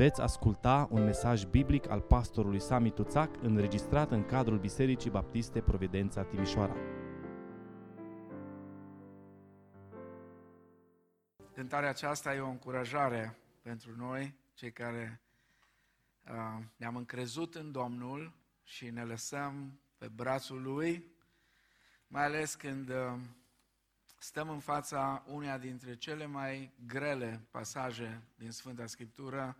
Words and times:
Veți 0.00 0.20
asculta 0.20 0.88
un 0.90 1.04
mesaj 1.04 1.44
biblic 1.44 1.88
al 1.88 2.00
pastorului 2.00 2.60
Sami 2.60 2.90
Tuțac 2.90 3.42
înregistrat 3.42 4.10
în 4.10 4.24
cadrul 4.24 4.58
Bisericii 4.58 5.10
Baptiste 5.10 5.60
Providența 5.60 6.22
Timișoara. 6.22 6.76
Cântarea 11.54 11.88
aceasta 11.88 12.34
e 12.34 12.40
o 12.40 12.48
încurajare 12.48 13.38
pentru 13.62 13.96
noi, 13.96 14.34
cei 14.54 14.72
care 14.72 15.20
uh, 16.24 16.64
ne-am 16.76 16.96
încrezut 16.96 17.54
în 17.54 17.72
Domnul 17.72 18.32
și 18.62 18.90
ne 18.90 19.04
lăsăm 19.04 19.80
pe 19.98 20.08
brațul 20.08 20.62
Lui, 20.62 21.12
mai 22.06 22.24
ales 22.24 22.54
când 22.54 22.88
uh, 22.88 23.18
stăm 24.18 24.48
în 24.48 24.60
fața 24.60 25.24
uneia 25.26 25.58
dintre 25.58 25.96
cele 25.96 26.26
mai 26.26 26.72
grele 26.86 27.46
pasaje 27.50 28.22
din 28.34 28.50
Sfânta 28.50 28.86
Scriptură, 28.86 29.56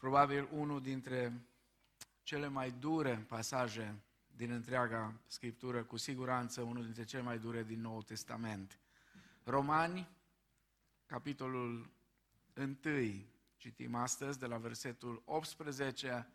probabil 0.00 0.48
unul 0.52 0.80
dintre 0.80 1.46
cele 2.22 2.48
mai 2.48 2.70
dure 2.70 3.24
pasaje 3.28 3.94
din 4.36 4.50
întreaga 4.50 5.14
Scriptură, 5.26 5.82
cu 5.82 5.96
siguranță 5.96 6.62
unul 6.62 6.84
dintre 6.84 7.04
cele 7.04 7.22
mai 7.22 7.38
dure 7.38 7.62
din 7.62 7.80
Noul 7.80 8.02
Testament. 8.02 8.78
Romani, 9.44 10.08
capitolul 11.06 11.90
1, 12.56 12.76
citim 13.56 13.94
astăzi, 13.94 14.38
de 14.38 14.46
la 14.46 14.56
versetul 14.56 15.22
18 15.24 16.28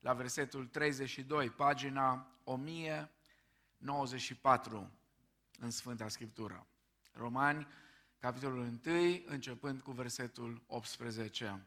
la 0.00 0.12
versetul 0.12 0.66
32, 0.66 1.50
pagina 1.50 2.26
1094 2.44 4.90
în 5.58 5.70
Sfânta 5.70 6.08
Scriptură. 6.08 6.66
Romani, 7.12 7.66
capitolul 8.18 8.58
1, 8.58 8.78
începând 9.26 9.80
cu 9.80 9.90
versetul 9.90 10.62
18. 10.66 11.66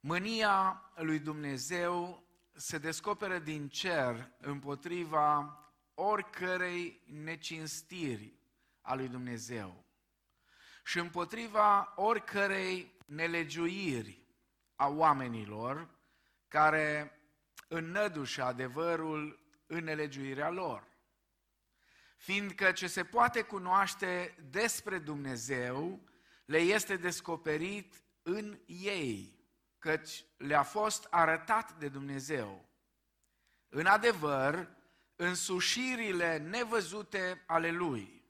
Mânia 0.00 0.82
lui 0.94 1.18
Dumnezeu 1.18 2.22
se 2.52 2.78
descoperă 2.78 3.38
din 3.38 3.68
cer 3.68 4.30
împotriva 4.40 5.58
oricărei 5.94 7.02
necinstiri 7.06 8.38
a 8.80 8.94
lui 8.94 9.08
Dumnezeu 9.08 9.84
și 10.84 10.98
împotriva 10.98 11.92
oricărei 11.96 12.96
nelegiuiri 13.06 14.26
a 14.76 14.88
oamenilor 14.88 15.88
care 16.48 17.18
înnădușă 17.68 18.42
adevărul 18.42 19.40
în 19.66 19.84
nelegiuirea 19.84 20.50
lor. 20.50 20.86
Fiindcă 22.16 22.72
ce 22.72 22.86
se 22.86 23.04
poate 23.04 23.42
cunoaște 23.42 24.36
despre 24.50 24.98
Dumnezeu 24.98 26.00
le 26.44 26.58
este 26.58 26.96
descoperit 26.96 28.02
în 28.22 28.58
ei, 28.66 29.37
căci 29.78 30.24
le-a 30.36 30.62
fost 30.62 31.06
arătat 31.10 31.72
de 31.72 31.88
Dumnezeu. 31.88 32.68
În 33.68 33.86
adevăr, 33.86 34.68
însușirile 35.16 36.38
nevăzute 36.38 37.42
ale 37.46 37.70
Lui, 37.70 38.22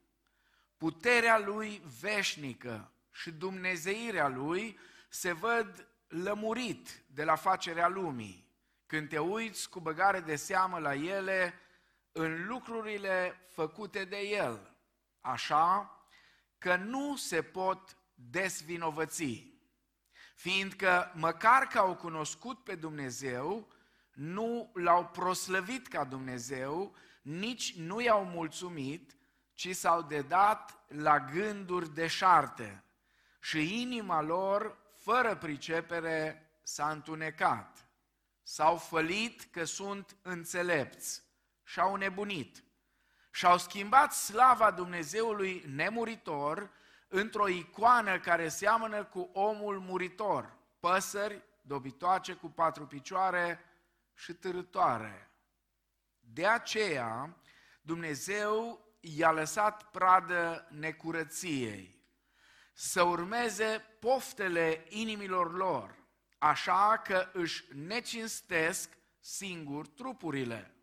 puterea 0.77 1.39
Lui 1.39 1.81
veșnică 1.99 2.91
și 3.11 3.31
dumnezeirea 3.31 4.27
Lui 4.27 4.79
se 5.09 5.31
văd 5.31 5.87
lămurit 6.07 7.03
de 7.13 7.23
la 7.23 7.35
facerea 7.35 7.87
lumii. 7.87 8.47
Când 8.85 9.09
te 9.09 9.19
uiți 9.19 9.69
cu 9.69 9.79
băgare 9.79 10.19
de 10.19 10.35
seamă 10.35 10.79
la 10.79 10.93
ele, 10.93 11.53
în 12.11 12.47
lucrurile 12.47 13.45
făcute 13.47 14.05
de 14.05 14.17
El, 14.17 14.75
așa 15.21 15.93
că 16.57 16.75
nu 16.75 17.15
se 17.15 17.41
pot 17.41 17.97
desvinovăți 18.13 19.48
fiindcă 20.39 21.11
măcar 21.15 21.67
că 21.67 21.77
au 21.77 21.95
cunoscut 21.95 22.63
pe 22.63 22.75
Dumnezeu, 22.75 23.67
nu 24.13 24.71
l-au 24.73 25.05
proslăvit 25.05 25.87
ca 25.87 26.03
Dumnezeu, 26.03 26.95
nici 27.21 27.75
nu 27.75 28.01
i-au 28.01 28.25
mulțumit, 28.25 29.15
ci 29.53 29.75
s-au 29.75 30.01
dedat 30.01 30.83
la 30.87 31.19
gânduri 31.19 31.93
deșarte 31.93 32.83
și 33.41 33.81
inima 33.81 34.21
lor, 34.21 34.77
fără 34.97 35.35
pricepere, 35.35 36.49
s-a 36.63 36.89
întunecat. 36.89 37.87
S-au 38.43 38.77
fălit 38.77 39.47
că 39.51 39.63
sunt 39.63 40.15
înțelepți 40.21 41.21
și 41.63 41.79
au 41.79 41.95
nebunit. 41.95 42.63
Și-au 43.31 43.57
schimbat 43.57 44.13
slava 44.13 44.71
Dumnezeului 44.71 45.63
nemuritor 45.67 46.69
într-o 47.09 47.47
icoană 47.47 48.19
care 48.19 48.47
seamănă 48.47 49.03
cu 49.03 49.29
omul 49.33 49.79
muritor, 49.79 50.57
păsări 50.79 51.43
dobitoace 51.61 52.33
cu 52.33 52.49
patru 52.49 52.87
picioare 52.87 53.59
și 54.13 54.33
târătoare. 54.33 55.31
De 56.19 56.47
aceea, 56.47 57.37
Dumnezeu 57.81 58.85
i-a 58.99 59.31
lăsat 59.31 59.83
pradă 59.83 60.67
necurăției, 60.69 62.03
să 62.73 63.03
urmeze 63.03 63.85
poftele 63.99 64.85
inimilor 64.89 65.53
lor, 65.53 65.95
așa 66.37 67.01
că 67.03 67.29
își 67.33 67.65
necinstesc 67.73 68.97
singur 69.19 69.87
trupurile. 69.87 70.73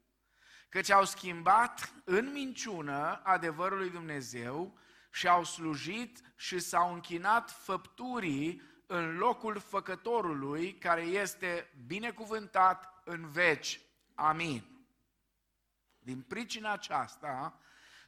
Căci 0.69 0.91
au 0.91 1.04
schimbat 1.04 1.92
în 2.04 2.32
minciună 2.32 3.20
adevărul 3.25 3.78
lui 3.78 3.91
Dumnezeu 3.91 4.78
și 5.16 5.28
au 5.28 5.44
slujit 5.44 6.21
și 6.34 6.59
s-au 6.59 6.93
închinat 6.93 7.50
făpturii 7.50 8.62
în 8.87 9.16
locul 9.16 9.59
făcătorului 9.59 10.75
care 10.75 11.00
este 11.00 11.71
binecuvântat 11.87 13.03
în 13.04 13.28
veci. 13.28 13.81
Amin. 14.15 14.87
Din 15.99 16.21
pricina 16.21 16.72
aceasta, 16.72 17.59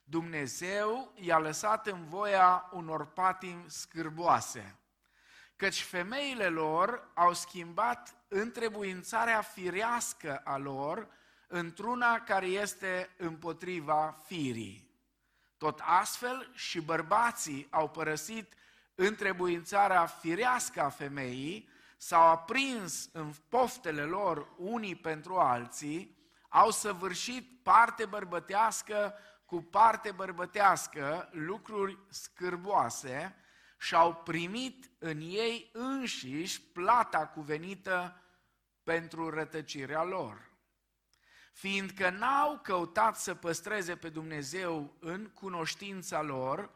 Dumnezeu 0.04 1.12
i-a 1.14 1.38
lăsat 1.38 1.86
în 1.86 2.04
voia 2.04 2.68
unor 2.72 3.06
patim 3.06 3.64
scârboase, 3.68 4.78
căci 5.56 5.82
femeile 5.82 6.48
lor 6.48 7.10
au 7.14 7.32
schimbat 7.32 8.14
întrebuințarea 8.28 9.40
firească 9.40 10.36
a 10.44 10.56
lor 10.56 11.08
într-una 11.46 12.20
care 12.20 12.46
este 12.46 13.10
împotriva 13.16 14.16
firii. 14.26 14.87
Tot 15.58 15.80
astfel 15.82 16.50
și 16.54 16.80
bărbații 16.80 17.66
au 17.70 17.88
părăsit 17.90 18.52
întrebuințarea 18.94 20.06
firească 20.06 20.82
a 20.82 20.88
femeii, 20.88 21.68
s-au 21.96 22.30
aprins 22.30 23.08
în 23.12 23.32
poftele 23.48 24.02
lor 24.02 24.48
unii 24.56 24.94
pentru 24.94 25.36
alții, 25.36 26.16
au 26.48 26.70
săvârșit 26.70 27.62
parte 27.62 28.04
bărbătească 28.06 29.14
cu 29.44 29.62
parte 29.62 30.10
bărbătească 30.10 31.28
lucruri 31.32 31.98
scârboase 32.08 33.36
și 33.78 33.94
au 33.94 34.14
primit 34.14 34.90
în 34.98 35.20
ei 35.20 35.70
înșiși 35.72 36.62
plata 36.62 37.26
cuvenită 37.26 38.22
pentru 38.82 39.30
rătăcirea 39.30 40.02
lor 40.02 40.47
fiindcă 41.58 42.10
n-au 42.10 42.58
căutat 42.62 43.16
să 43.16 43.34
păstreze 43.34 43.96
pe 43.96 44.08
Dumnezeu 44.08 44.96
în 44.98 45.30
cunoștința 45.34 46.22
lor, 46.22 46.70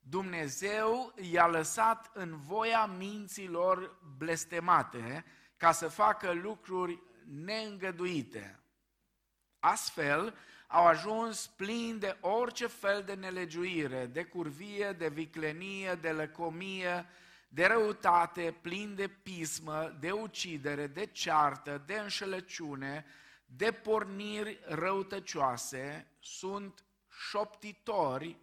Dumnezeu 0.00 1.14
i-a 1.30 1.46
lăsat 1.46 2.10
în 2.14 2.36
voia 2.36 2.86
minților 2.86 3.98
blestemate 4.16 5.24
ca 5.56 5.72
să 5.72 5.88
facă 5.88 6.32
lucruri 6.32 7.02
neîngăduite. 7.44 8.60
Astfel, 9.58 10.34
au 10.66 10.86
ajuns 10.86 11.46
plini 11.46 11.98
de 11.98 12.16
orice 12.20 12.66
fel 12.66 13.02
de 13.02 13.14
nelegiuire, 13.14 14.06
de 14.06 14.24
curvie, 14.24 14.92
de 14.92 15.08
viclenie, 15.08 15.94
de 15.94 16.10
lăcomie, 16.10 17.06
de 17.48 17.66
răutate, 17.66 18.56
plin 18.60 18.94
de 18.94 19.08
pismă, 19.08 19.96
de 20.00 20.10
ucidere, 20.10 20.86
de 20.86 21.06
ceartă, 21.06 21.82
de 21.86 21.94
înșelăciune, 21.94 23.04
de 23.46 23.72
porniri 23.72 24.58
răutăcioase, 24.64 26.06
sunt 26.20 26.84
șoptitori, 27.28 28.38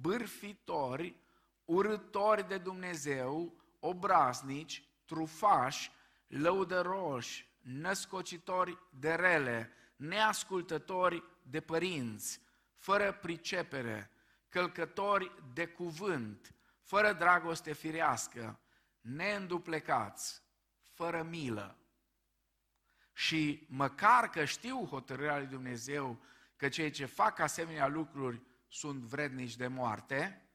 bârfitori, 0.00 1.16
urători 1.64 2.48
de 2.48 2.58
Dumnezeu, 2.58 3.54
obraznici, 3.80 4.84
trufași, 5.04 5.90
lăudăroși, 6.26 7.48
născocitori 7.60 8.78
de 8.98 9.14
rele, 9.14 9.72
neascultători 9.96 11.22
de 11.42 11.60
părinți, 11.60 12.40
fără 12.76 13.12
pricepere, 13.12 14.10
călcători 14.48 15.32
de 15.52 15.66
cuvânt, 15.66 16.54
fără 16.80 17.12
dragoste 17.12 17.72
firească, 17.72 18.58
neînduplecați, 19.00 20.42
fără 20.82 21.22
milă 21.22 21.76
și 23.12 23.66
măcar 23.68 24.30
că 24.30 24.44
știu 24.44 24.84
hotărârea 24.84 25.38
lui 25.38 25.46
Dumnezeu 25.46 26.22
că 26.56 26.68
cei 26.68 26.90
ce 26.90 27.04
fac 27.04 27.38
asemenea 27.38 27.86
lucruri 27.86 28.42
sunt 28.68 29.02
vrednici 29.02 29.56
de 29.56 29.66
moarte, 29.66 30.48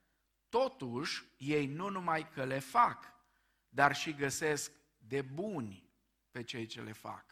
totuși 0.50 1.24
ei 1.38 1.68
nu 1.68 1.90
numai 1.90 2.30
că 2.30 2.46
le 2.46 2.60
fac, 2.60 3.14
dar 3.70 3.96
și 3.96 4.14
găsesc 4.14 4.72
de 4.98 5.22
buni 5.22 5.90
pe 6.32 6.44
cei 6.44 6.66
ce 6.66 6.82
le 6.82 6.92
fac. 6.92 7.26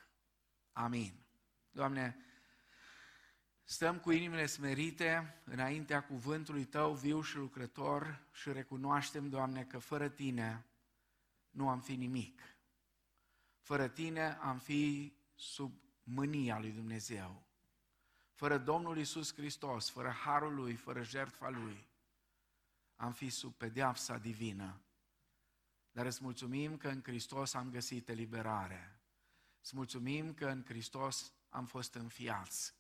Amin. 0.71 1.25
Doamne, 1.71 2.17
stăm 3.63 3.99
cu 3.99 4.11
inimile 4.11 4.45
smerite 4.45 5.41
înaintea 5.43 6.03
cuvântului 6.03 6.65
Tău 6.65 6.93
viu 6.93 7.21
și 7.21 7.35
lucrător 7.35 8.27
și 8.31 8.51
recunoaștem, 8.51 9.29
Doamne, 9.29 9.63
că 9.63 9.77
fără 9.77 10.09
Tine 10.09 10.65
nu 11.49 11.69
am 11.69 11.81
fi 11.81 11.95
nimic. 11.95 12.41
Fără 13.65 13.87
Tine 13.87 14.31
am 14.31 14.57
fi 14.57 15.13
sub 15.35 15.81
mânia 16.03 16.59
lui 16.59 16.71
Dumnezeu. 16.71 17.47
Fără 18.31 18.57
Domnul 18.57 18.97
Isus 18.97 19.33
Hristos, 19.33 19.89
fără 19.89 20.09
harul 20.09 20.55
Lui, 20.55 20.75
fără 20.75 21.03
jertfa 21.03 21.49
Lui, 21.49 21.87
am 22.95 23.11
fi 23.11 23.29
sub 23.29 23.53
pedeapsa 23.53 24.17
divină. 24.17 24.81
Dar 25.91 26.05
îți 26.05 26.23
mulțumim 26.23 26.77
că 26.77 26.87
în 26.87 27.01
Hristos 27.03 27.53
am 27.53 27.69
găsit 27.69 28.09
eliberare. 28.09 28.99
Îți 29.61 29.75
mulțumim 29.75 30.33
că 30.33 30.47
în 30.47 30.63
Hristos 30.63 31.33
am 31.49 31.65
fost 31.65 31.93
înfiați. 31.93 32.73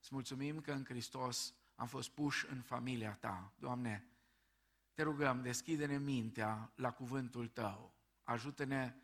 Îți 0.00 0.14
mulțumim 0.14 0.60
că 0.60 0.72
în 0.72 0.84
Hristos 0.84 1.54
am 1.74 1.86
fost 1.86 2.10
puși 2.10 2.46
în 2.50 2.60
familia 2.60 3.14
Ta. 3.14 3.52
Doamne, 3.58 4.06
te 4.94 5.02
rugăm, 5.02 5.42
deschide-ne 5.42 5.98
mintea 5.98 6.72
la 6.74 6.92
cuvântul 6.92 7.48
Tău. 7.48 7.94
Ajută-ne 8.22 8.94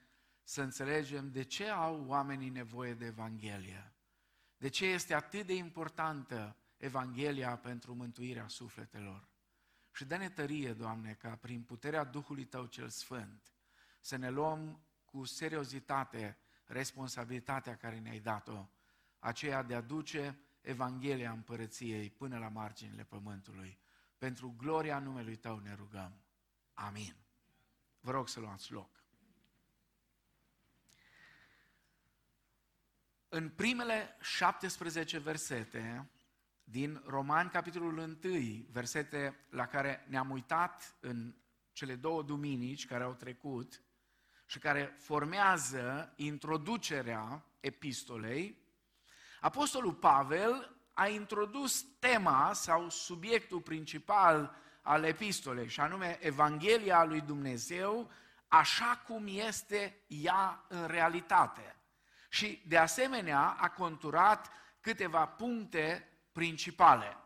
să 0.49 0.63
înțelegem 0.63 1.31
de 1.31 1.43
ce 1.43 1.69
au 1.69 2.05
oamenii 2.07 2.49
nevoie 2.49 2.95
de 2.95 3.05
Evanghelie. 3.05 3.93
De 4.57 4.69
ce 4.69 4.87
este 4.87 5.15
atât 5.15 5.47
de 5.47 5.55
importantă 5.55 6.57
Evanghelia 6.77 7.57
pentru 7.57 7.95
mântuirea 7.95 8.49
sufletelor. 8.49 9.29
Și 9.93 10.05
dă-ne 10.05 10.29
tărie, 10.29 10.73
Doamne, 10.73 11.13
ca 11.13 11.37
prin 11.37 11.63
puterea 11.63 12.05
Duhului 12.05 12.45
Tău 12.45 12.67
cel 12.67 12.89
Sfânt 12.89 13.53
să 14.01 14.17
ne 14.17 14.31
luăm 14.31 14.81
cu 15.05 15.25
seriozitate 15.25 16.39
responsabilitatea 16.65 17.77
care 17.77 17.99
ne-ai 17.99 18.21
dat-o, 18.21 18.69
aceea 19.19 19.63
de 19.63 19.75
a 19.75 19.81
duce 19.81 20.39
Evanghelia 20.61 21.31
Împărăției 21.31 22.11
până 22.11 22.39
la 22.39 22.49
marginile 22.49 23.05
pământului. 23.05 23.79
Pentru 24.19 24.55
gloria 24.59 24.99
numelui 24.99 25.37
Tău 25.37 25.59
ne 25.59 25.75
rugăm. 25.75 26.21
Amin. 26.73 27.17
Vă 28.01 28.11
rog 28.11 28.29
să 28.29 28.41
luați 28.41 28.73
loc. 28.73 28.98
În 33.31 33.49
primele 33.49 34.17
17 34.21 35.19
versete 35.19 36.11
din 36.65 37.03
Roman, 37.07 37.49
capitolul 37.49 37.99
1, 37.99 38.67
versete 38.71 39.47
la 39.51 39.67
care 39.67 40.07
ne-am 40.09 40.31
uitat 40.31 40.97
în 41.01 41.35
cele 41.73 41.95
două 41.95 42.23
duminici 42.23 42.87
care 42.87 43.05
au 43.05 43.13
trecut 43.13 43.83
și 44.47 44.59
care 44.59 44.97
formează 44.99 46.13
introducerea 46.17 47.45
epistolei, 47.61 48.57
Apostolul 49.41 49.95
Pavel 49.95 50.77
a 50.95 51.09
introdus 51.09 51.85
tema 51.99 52.53
sau 52.53 52.89
subiectul 52.89 53.61
principal 53.61 54.55
al 54.83 55.05
epistolei, 55.05 55.69
și 55.69 55.81
anume 55.81 56.19
Evanghelia 56.21 57.05
lui 57.05 57.21
Dumnezeu, 57.21 58.11
așa 58.49 59.03
cum 59.07 59.27
este 59.27 60.05
ea 60.07 60.65
în 60.69 60.87
realitate. 60.87 61.78
Și, 62.29 62.63
de 62.67 62.79
asemenea, 62.79 63.57
a 63.61 63.69
conturat 63.69 64.51
câteva 64.81 65.27
puncte 65.27 66.09
principale. 66.33 67.17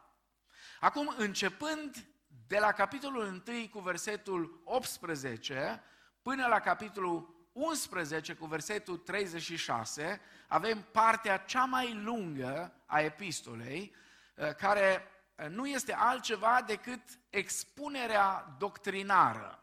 Acum, 0.81 1.15
începând 1.17 2.07
de 2.47 2.59
la 2.59 2.73
capitolul 2.73 3.43
1 3.47 3.69
cu 3.69 3.79
versetul 3.79 4.63
18 4.65 5.83
până 6.23 6.47
la 6.47 6.61
capitolul 6.61 7.49
11 7.53 8.35
cu 8.35 8.47
versetul 8.47 8.97
36, 8.97 10.21
avem 10.49 10.87
partea 10.93 11.37
cea 11.37 11.65
mai 11.65 11.95
lungă 11.95 12.73
a 12.87 13.01
epistolei, 13.01 13.95
eh, 14.35 14.55
care 14.55 15.09
eh, 15.35 15.49
nu 15.49 15.67
este 15.67 15.95
altceva 15.95 16.63
decât 16.67 17.03
expunerea 17.31 18.55
doctrinară. 18.59 19.63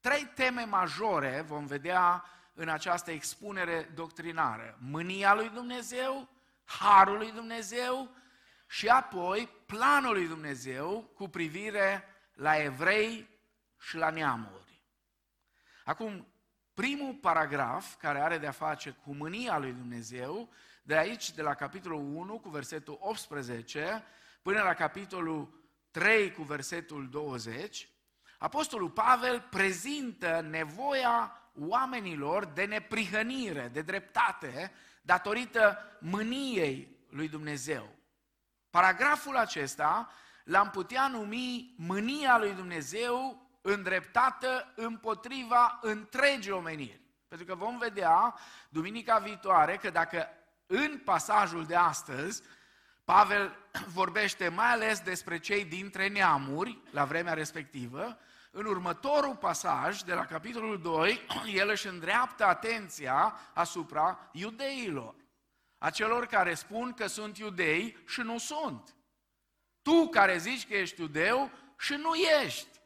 Trei 0.00 0.24
teme 0.34 0.64
majore 0.64 1.44
vom 1.46 1.66
vedea 1.66 2.24
în 2.60 2.68
această 2.68 3.10
expunere 3.10 3.90
doctrinară. 3.94 4.78
Mânia 4.80 5.34
lui 5.34 5.48
Dumnezeu, 5.48 6.28
harul 6.64 7.16
lui 7.16 7.32
Dumnezeu 7.32 8.10
și 8.68 8.88
apoi 8.88 9.48
planul 9.66 10.12
lui 10.12 10.26
Dumnezeu 10.26 11.10
cu 11.14 11.28
privire 11.28 12.04
la 12.34 12.56
evrei 12.56 13.28
și 13.80 13.96
la 13.96 14.10
neamuri. 14.10 14.82
Acum, 15.84 16.26
primul 16.74 17.14
paragraf 17.14 17.94
care 17.96 18.20
are 18.20 18.38
de-a 18.38 18.50
face 18.50 18.90
cu 18.90 19.14
mânia 19.14 19.58
lui 19.58 19.72
Dumnezeu, 19.72 20.48
de 20.82 20.96
aici, 20.96 21.32
de 21.32 21.42
la 21.42 21.54
capitolul 21.54 22.00
1 22.00 22.38
cu 22.38 22.48
versetul 22.48 22.96
18 23.00 24.04
până 24.42 24.62
la 24.62 24.74
capitolul 24.74 25.62
3 25.90 26.32
cu 26.32 26.42
versetul 26.42 27.08
20, 27.08 27.88
Apostolul 28.38 28.90
Pavel 28.90 29.46
prezintă 29.50 30.40
nevoia 30.40 31.32
oamenilor 31.60 32.44
de 32.44 32.64
neprihănire, 32.64 33.70
de 33.72 33.80
dreptate, 33.80 34.72
datorită 35.02 35.78
mâniei 36.00 36.96
lui 37.10 37.28
Dumnezeu. 37.28 37.96
Paragraful 38.70 39.36
acesta 39.36 40.10
l-am 40.44 40.70
putea 40.70 41.08
numi 41.08 41.74
mânia 41.76 42.38
lui 42.38 42.52
Dumnezeu 42.52 43.46
îndreptată 43.60 44.72
împotriva 44.76 45.78
întregii 45.82 46.50
omeniri. 46.50 47.00
Pentru 47.28 47.46
că 47.46 47.54
vom 47.54 47.78
vedea 47.78 48.34
duminica 48.68 49.18
viitoare 49.18 49.76
că 49.76 49.90
dacă 49.90 50.28
în 50.66 50.98
pasajul 51.04 51.64
de 51.66 51.74
astăzi 51.74 52.42
Pavel 53.04 53.56
vorbește 53.86 54.48
mai 54.48 54.70
ales 54.70 55.00
despre 55.00 55.38
cei 55.38 55.64
dintre 55.64 56.08
neamuri 56.08 56.78
la 56.90 57.04
vremea 57.04 57.32
respectivă, 57.32 58.18
în 58.50 58.64
următorul 58.64 59.36
pasaj, 59.36 60.00
de 60.00 60.14
la 60.14 60.24
capitolul 60.24 60.80
2, 60.80 61.26
el 61.60 61.68
își 61.68 61.86
îndreaptă 61.86 62.44
atenția 62.44 63.38
asupra 63.54 64.30
iudeilor. 64.32 65.14
A 65.78 65.90
celor 65.90 66.26
care 66.26 66.54
spun 66.54 66.92
că 66.92 67.06
sunt 67.06 67.38
iudei 67.38 67.96
și 68.06 68.20
nu 68.20 68.38
sunt. 68.38 68.96
Tu 69.82 70.08
care 70.08 70.38
zici 70.38 70.66
că 70.66 70.74
ești 70.74 71.00
iudeu 71.00 71.50
și 71.78 71.94
nu 71.94 72.14
ești. 72.14 72.78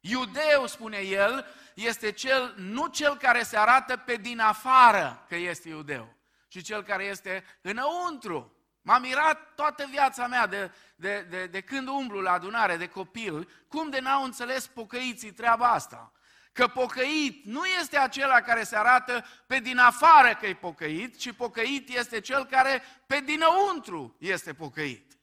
Iudeu, 0.00 0.66
spune 0.66 0.98
el, 0.98 1.46
este 1.74 2.12
cel, 2.12 2.54
nu 2.56 2.86
cel 2.86 3.16
care 3.16 3.42
se 3.42 3.56
arată 3.56 3.96
pe 3.96 4.16
din 4.16 4.38
afară 4.38 5.24
că 5.28 5.36
este 5.36 5.68
iudeu, 5.68 6.14
ci 6.48 6.62
cel 6.62 6.82
care 6.82 7.04
este 7.04 7.44
înăuntru. 7.60 8.59
M-a 8.82 8.98
mirat 8.98 9.54
toată 9.54 9.86
viața 9.90 10.26
mea 10.26 10.46
de, 10.46 10.70
de, 10.96 11.26
de, 11.30 11.46
de 11.46 11.60
când 11.60 11.88
umblu 11.88 12.20
la 12.20 12.32
adunare 12.32 12.76
de 12.76 12.88
copil, 12.88 13.48
cum 13.68 13.90
de 13.90 14.00
n-au 14.00 14.24
înțeles 14.24 14.66
pocăiții 14.66 15.32
treaba 15.32 15.70
asta. 15.70 16.12
Că 16.52 16.66
pocăit 16.66 17.44
nu 17.44 17.64
este 17.64 17.98
acela 17.98 18.40
care 18.40 18.62
se 18.62 18.76
arată 18.76 19.24
pe 19.46 19.58
din 19.58 19.78
afară 19.78 20.34
că 20.34 20.46
e 20.46 20.54
pocăit, 20.54 21.16
ci 21.16 21.32
pocăit 21.32 21.88
este 21.88 22.20
cel 22.20 22.44
care 22.44 22.82
pe 23.06 23.20
dinăuntru 23.20 24.16
este 24.18 24.54
pocăit. 24.54 25.18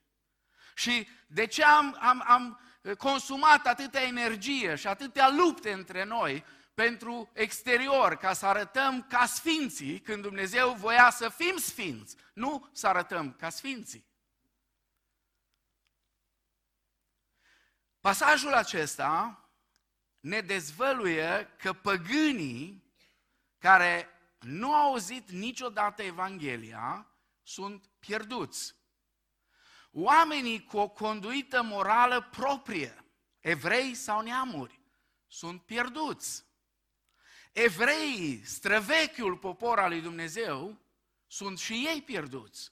Și 0.75 1.07
de 1.27 1.45
ce 1.45 1.63
am, 1.63 1.97
am, 1.99 2.23
am 2.27 2.59
consumat 2.97 3.67
atâtea 3.67 4.01
energie 4.01 4.75
și 4.75 4.87
atâtea 4.87 5.29
lupte 5.29 5.71
între 5.71 6.03
noi 6.03 6.45
pentru 6.84 7.29
exterior, 7.34 8.15
ca 8.15 8.34
să 8.34 8.46
arătăm 8.46 9.03
ca 9.03 9.25
sfinții, 9.25 10.00
când 10.00 10.22
Dumnezeu 10.22 10.74
voia 10.74 11.10
să 11.10 11.29
fim 11.29 11.57
sfinți, 11.57 12.15
nu 12.34 12.69
să 12.72 12.88
arătăm 12.88 13.34
ca 13.34 13.50
sfinții. 13.50 14.05
Pasajul 18.00 18.53
acesta 18.53 19.41
ne 20.19 20.41
dezvăluie 20.41 21.55
că 21.57 21.74
păgânii 21.74 22.93
care 23.57 24.10
nu 24.39 24.74
au 24.74 24.89
auzit 24.89 25.29
niciodată 25.29 26.03
Evanghelia 26.03 27.07
sunt 27.43 27.89
pierduți. 28.00 28.75
Oamenii 29.91 30.63
cu 30.63 30.77
o 30.77 30.89
conduită 30.89 31.62
morală 31.62 32.22
proprie, 32.22 33.05
evrei 33.39 33.93
sau 33.93 34.22
neamuri, 34.22 34.81
sunt 35.27 35.62
pierduți. 35.62 36.47
Evreii, 37.59 38.45
străvechiul 38.45 39.37
popor 39.37 39.79
al 39.79 39.89
lui 39.89 40.01
Dumnezeu, 40.01 40.77
sunt 41.27 41.59
și 41.59 41.73
ei 41.73 42.01
pierduți. 42.01 42.71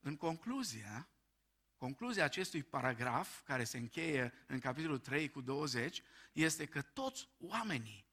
În 0.00 0.16
concluzie, 0.16 1.08
concluzia 1.76 2.24
acestui 2.24 2.62
paragraf, 2.62 3.40
care 3.44 3.64
se 3.64 3.78
încheie 3.78 4.32
în 4.46 4.58
capitolul 4.58 4.98
3 4.98 5.30
cu 5.30 5.40
20, 5.40 6.02
este 6.32 6.66
că 6.66 6.82
toți 6.82 7.28
oamenii 7.38 8.06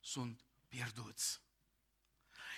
sunt 0.00 0.44
pierduți. 0.68 1.40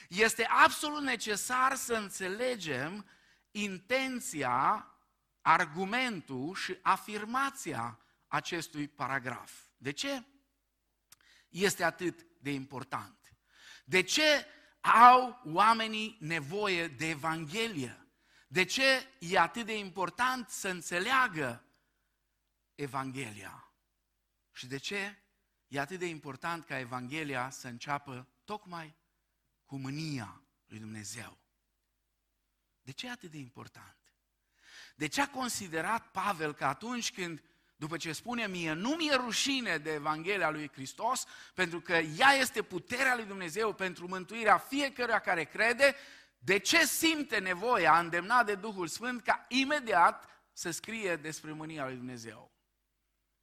Este 0.09 0.45
absolut 0.45 1.03
necesar 1.03 1.75
să 1.75 1.95
înțelegem 1.95 3.09
intenția, 3.51 4.91
argumentul 5.41 6.55
și 6.55 6.79
afirmația 6.83 8.01
acestui 8.27 8.89
paragraf. 8.89 9.53
De 9.77 9.93
ce? 9.93 10.25
Este 11.65 11.85
atât 11.85 12.27
de 12.41 12.51
important? 12.51 13.35
De 13.85 14.03
ce 14.03 14.47
au 14.81 15.41
oamenii 15.45 16.17
nevoie 16.21 16.89
de 16.89 17.09
Evanghelie? 17.09 18.07
De 18.49 18.65
ce 18.65 19.07
e 19.19 19.39
atât 19.39 19.67
de 19.67 19.79
important 19.79 20.49
să 20.49 20.69
înțeleagă 20.69 21.65
Evanghelia? 22.75 23.71
Și 24.53 24.67
de 24.67 24.77
ce 24.77 25.19
e 25.69 25.81
atât 25.81 25.99
de 25.99 26.07
important 26.07 26.65
ca 26.65 26.79
Evanghelia 26.79 27.51
să 27.51 27.69
înceapă 27.69 28.29
tocmai 28.45 28.97
cu 29.65 29.77
mânia 29.77 30.43
lui 30.67 30.79
Dumnezeu? 30.79 31.39
De 32.83 32.93
ce 32.93 33.07
e 33.07 33.11
atât 33.11 33.31
de 33.31 33.39
important? 33.39 33.97
De 34.97 35.07
ce 35.07 35.21
a 35.21 35.31
considerat 35.31 36.11
Pavel 36.11 36.55
că 36.55 36.65
atunci 36.65 37.13
când, 37.13 37.43
după 37.77 37.97
ce 37.97 38.13
spune 38.13 38.47
mie, 38.47 38.73
nu 38.73 38.91
mi-e 38.91 39.15
rușine 39.15 39.79
de 39.79 39.93
Evanghelia 39.93 40.51
lui 40.51 40.71
Hristos, 40.73 41.25
pentru 41.55 41.81
că 41.81 41.93
ea 41.93 42.31
este 42.31 42.63
puterea 42.63 43.15
lui 43.15 43.25
Dumnezeu 43.25 43.75
pentru 43.75 44.09
mântuirea 44.09 44.59
fiecăruia 44.59 45.19
care 45.19 45.45
crede, 45.45 45.95
de 46.39 46.59
ce 46.59 46.87
simte 46.87 47.39
nevoia, 47.39 47.99
îndemnat 47.99 48.47
de 48.47 48.55
Duhul 48.55 48.87
Sfânt, 48.87 49.23
ca 49.23 49.45
imediat 49.49 50.29
să 50.53 50.71
scrie 50.71 51.17
despre 51.17 51.53
mânia 51.53 51.85
lui 51.85 51.97
Dumnezeu? 51.97 52.53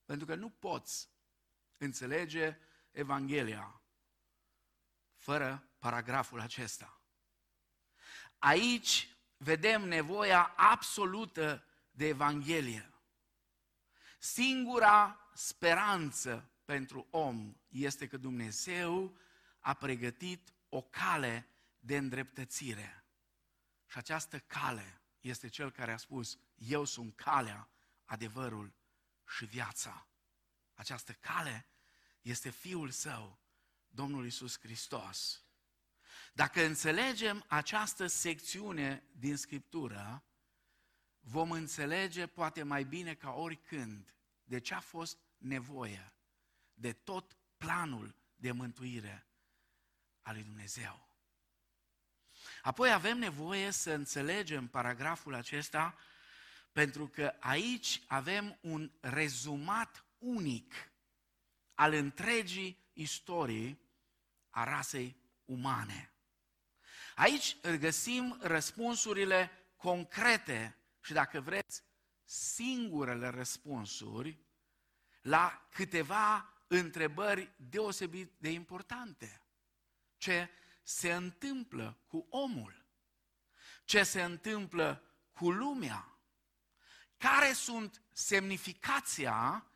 Pentru 0.06 0.26
că 0.26 0.36
nu 0.36 0.50
poți 0.50 1.10
înțelege 1.78 2.58
Evanghelia 2.92 3.82
fără 5.16 5.68
paragraful 5.80 6.40
acesta. 6.40 7.02
Aici 8.38 9.16
vedem 9.38 9.88
nevoia 9.88 10.54
absolută 10.56 11.66
de 11.92 12.08
Evanghelie. 12.08 12.93
Singura 14.24 15.30
speranță 15.34 16.52
pentru 16.66 17.08
om 17.10 17.56
este 17.70 18.08
că 18.08 18.18
Dumnezeu 18.18 19.18
a 19.60 19.74
pregătit 19.74 20.54
o 20.70 20.82
cale 20.82 21.48
de 21.80 21.98
îndreptățire. 21.98 23.06
Și 23.86 23.98
această 23.98 24.40
cale 24.40 25.02
este 25.20 25.48
cel 25.48 25.72
care 25.72 25.92
a 25.92 25.98
spus, 25.98 26.40
eu 26.56 26.86
sunt 26.86 27.16
calea, 27.16 27.70
adevărul 28.06 28.74
și 29.28 29.46
viața. 29.46 30.08
Această 30.74 31.12
cale 31.12 31.66
este 32.22 32.50
Fiul 32.50 32.90
Său, 32.90 33.40
Domnul 33.88 34.26
Isus 34.26 34.60
Hristos. 34.60 35.46
Dacă 36.34 36.64
înțelegem 36.64 37.46
această 37.48 38.08
secțiune 38.08 39.04
din 39.12 39.36
Scriptură, 39.36 40.24
vom 41.34 41.52
înțelege 41.52 42.28
poate 42.28 42.64
mai 42.64 42.84
bine 42.84 43.14
ca 43.14 43.32
oricând 43.32 44.14
de 44.44 44.60
ce 44.60 44.74
a 44.74 44.80
fost 44.80 45.18
nevoie 45.38 46.14
de 46.74 46.94
tot 46.94 47.38
planul 47.58 48.16
de 48.36 48.52
mântuire 48.52 49.28
al 50.22 50.34
lui 50.34 50.44
Dumnezeu. 50.44 51.08
Apoi 52.62 52.92
avem 52.92 53.18
nevoie 53.18 53.72
să 53.72 53.92
înțelegem 53.92 54.68
paragraful 54.68 55.34
acesta 55.34 55.98
pentru 56.72 57.08
că 57.08 57.36
aici 57.40 58.02
avem 58.08 58.58
un 58.62 58.92
rezumat 59.00 60.06
unic 60.18 60.92
al 61.74 61.94
întregii 61.94 62.90
istorii 62.94 63.80
a 64.50 64.64
rasei 64.64 65.16
umane. 65.46 66.14
Aici 67.16 67.58
găsim 67.80 68.38
răspunsurile 68.42 69.52
concrete 69.76 70.78
și, 71.04 71.14
dacă 71.14 71.42
vreți, 71.42 71.84
singurele 72.24 73.28
răspunsuri 73.28 74.40
la 75.22 75.68
câteva 75.72 76.54
întrebări 76.68 77.52
deosebit 77.56 78.32
de 78.38 78.50
importante. 78.50 79.42
Ce 80.18 80.50
se 80.84 81.14
întâmplă 81.14 81.98
cu 82.08 82.28
omul? 82.30 82.86
Ce 83.86 84.04
se 84.04 84.24
întâmplă 84.24 85.04
cu 85.32 85.52
lumea? 85.52 86.18
Care 87.18 87.54
sunt 87.54 88.02
semnificația 88.12 89.68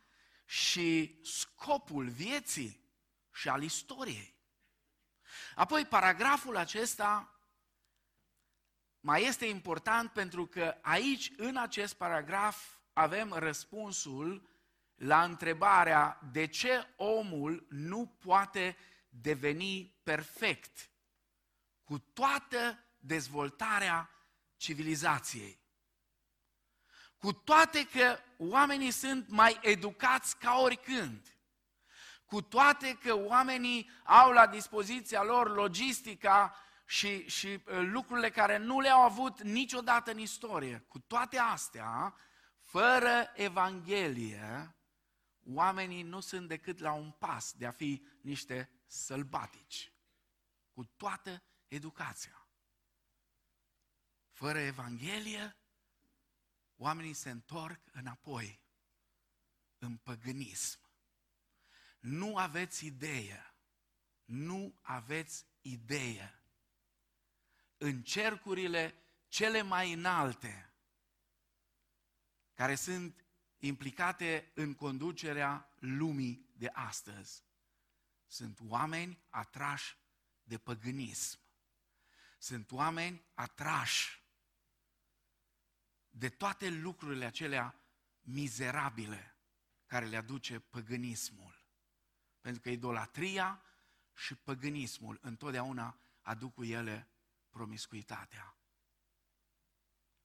și 0.44 1.18
scopul 1.24 2.08
vieții 2.08 2.80
și 3.32 3.48
al 3.48 3.62
istoriei? 3.62 4.34
Apoi, 5.54 5.86
paragraful 5.86 6.56
acesta 6.56 7.37
mai 9.08 9.24
este 9.24 9.46
important 9.46 10.10
pentru 10.10 10.46
că 10.46 10.76
aici, 10.80 11.32
în 11.36 11.56
acest 11.56 11.94
paragraf, 11.94 12.76
avem 12.92 13.32
răspunsul 13.32 14.48
la 14.94 15.22
întrebarea 15.24 16.20
de 16.32 16.46
ce 16.46 16.86
omul 16.96 17.66
nu 17.68 18.06
poate 18.06 18.76
deveni 19.08 19.94
perfect 20.02 20.90
cu 21.84 21.98
toată 21.98 22.84
dezvoltarea 22.98 24.10
civilizației. 24.56 25.60
Cu 27.18 27.32
toate 27.32 27.86
că 27.86 28.18
oamenii 28.38 28.90
sunt 28.90 29.28
mai 29.28 29.58
educați 29.62 30.36
ca 30.38 30.58
oricând, 30.58 31.38
cu 32.26 32.42
toate 32.42 32.98
că 33.02 33.14
oamenii 33.14 33.90
au 34.04 34.32
la 34.32 34.46
dispoziția 34.46 35.22
lor 35.22 35.54
logistica 35.54 36.56
și, 36.88 37.28
și 37.28 37.46
uh, 37.46 37.62
lucrurile 37.66 38.30
care 38.30 38.56
nu 38.56 38.80
le-au 38.80 39.02
avut 39.02 39.42
niciodată 39.42 40.10
în 40.10 40.18
istorie. 40.18 40.78
Cu 40.78 40.98
toate 40.98 41.38
astea, 41.38 42.14
fără 42.60 43.32
Evanghelie, 43.34 44.76
oamenii 45.44 46.02
nu 46.02 46.20
sunt 46.20 46.48
decât 46.48 46.78
la 46.78 46.92
un 46.92 47.10
pas 47.10 47.52
de 47.52 47.66
a 47.66 47.70
fi 47.70 48.06
niște 48.20 48.70
sălbatici. 48.86 49.92
Cu 50.72 50.84
toată 50.84 51.42
educația. 51.66 52.48
Fără 54.30 54.58
Evanghelie, 54.58 55.56
oamenii 56.76 57.14
se 57.14 57.30
întorc 57.30 57.80
înapoi 57.92 58.62
în 59.78 59.96
păgânism. 59.96 60.80
Nu 62.00 62.36
aveți 62.36 62.86
idee, 62.86 63.54
nu 64.24 64.78
aveți 64.82 65.46
idee. 65.60 66.37
În 67.78 68.02
cercurile 68.02 68.94
cele 69.28 69.62
mai 69.62 69.92
înalte, 69.92 70.72
care 72.54 72.74
sunt 72.74 73.24
implicate 73.58 74.50
în 74.54 74.74
conducerea 74.74 75.70
lumii 75.78 76.50
de 76.56 76.70
astăzi, 76.72 77.44
sunt 78.26 78.58
oameni 78.68 79.18
atrași 79.28 79.96
de 80.42 80.58
păgânism. 80.58 81.38
Sunt 82.38 82.72
oameni 82.72 83.24
atrași 83.34 84.22
de 86.10 86.28
toate 86.28 86.68
lucrurile 86.70 87.24
acelea 87.24 87.80
mizerabile 88.20 89.36
care 89.86 90.06
le 90.06 90.16
aduce 90.16 90.58
păgânismul. 90.58 91.66
Pentru 92.40 92.62
că 92.62 92.70
idolatria 92.70 93.62
și 94.14 94.34
păgânismul 94.34 95.18
întotdeauna 95.22 95.98
aduc 96.22 96.54
cu 96.54 96.64
ele 96.64 97.08
promiscuitatea. 97.50 98.56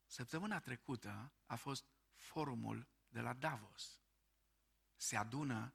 Săptămâna 0.05 0.59
trecută 0.59 1.33
a 1.45 1.55
fost 1.55 1.85
forumul 2.15 2.87
de 3.07 3.21
la 3.21 3.33
Davos. 3.33 3.99
Se 4.95 5.17
adună 5.17 5.73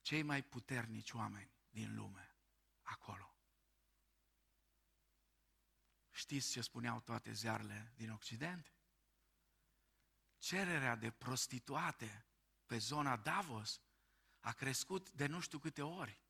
cei 0.00 0.22
mai 0.22 0.42
puternici 0.42 1.12
oameni 1.12 1.50
din 1.70 1.94
lume 1.94 2.36
acolo. 2.82 3.34
Știți 6.10 6.50
ce 6.50 6.60
spuneau 6.60 7.00
toate 7.00 7.32
ziarele 7.32 7.92
din 7.96 8.10
Occident? 8.10 8.74
Cererea 10.38 10.96
de 10.96 11.10
prostituate 11.10 12.26
pe 12.66 12.78
zona 12.78 13.16
Davos 13.16 13.80
a 14.40 14.52
crescut 14.52 15.10
de 15.10 15.26
nu 15.26 15.40
știu 15.40 15.58
câte 15.58 15.82
ori. 15.82 16.20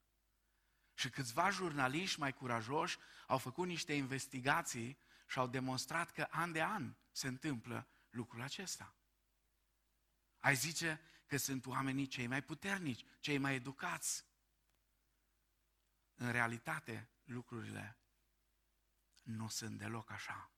Și 1.00 1.10
câțiva 1.10 1.50
jurnaliști 1.50 2.18
mai 2.18 2.32
curajoși 2.32 2.98
au 3.26 3.38
făcut 3.38 3.66
niște 3.66 3.92
investigații 3.92 4.98
și 5.28 5.38
au 5.38 5.46
demonstrat 5.46 6.10
că 6.10 6.26
an 6.30 6.52
de 6.52 6.62
an 6.62 6.94
se 7.10 7.26
întâmplă 7.28 7.88
lucrul 8.10 8.42
acesta. 8.42 8.94
Ai 10.38 10.54
zice 10.54 11.00
că 11.26 11.36
sunt 11.36 11.66
oamenii 11.66 12.06
cei 12.06 12.26
mai 12.26 12.42
puternici, 12.42 13.04
cei 13.20 13.38
mai 13.38 13.54
educați. 13.54 14.24
În 16.14 16.30
realitate, 16.30 17.10
lucrurile 17.24 17.98
nu 19.22 19.48
sunt 19.48 19.78
deloc 19.78 20.10
așa. 20.10 20.50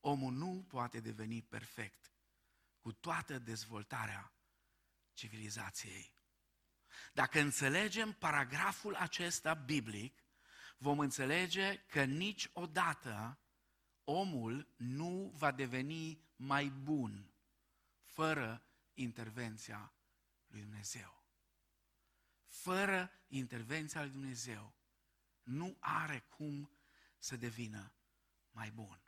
Omul 0.00 0.32
nu 0.32 0.64
poate 0.68 1.00
deveni 1.00 1.42
perfect 1.42 2.12
cu 2.78 2.92
toată 2.92 3.38
dezvoltarea 3.38 4.32
civilizației. 5.12 6.15
Dacă 7.12 7.40
înțelegem 7.40 8.12
paragraful 8.12 8.94
acesta 8.94 9.54
biblic, 9.54 10.24
vom 10.78 10.98
înțelege 10.98 11.76
că 11.76 12.04
niciodată 12.04 13.38
omul 14.04 14.68
nu 14.76 15.32
va 15.34 15.50
deveni 15.50 16.20
mai 16.36 16.68
bun 16.68 17.30
fără 18.02 18.66
intervenția 18.94 19.92
lui 20.46 20.60
Dumnezeu. 20.60 21.14
fără 22.46 23.10
intervenția 23.26 24.02
lui 24.02 24.10
Dumnezeu, 24.10 24.74
nu 25.42 25.76
are 25.80 26.26
cum 26.28 26.70
să 27.18 27.36
devină 27.36 27.92
mai 28.50 28.70
bun. 28.70 29.00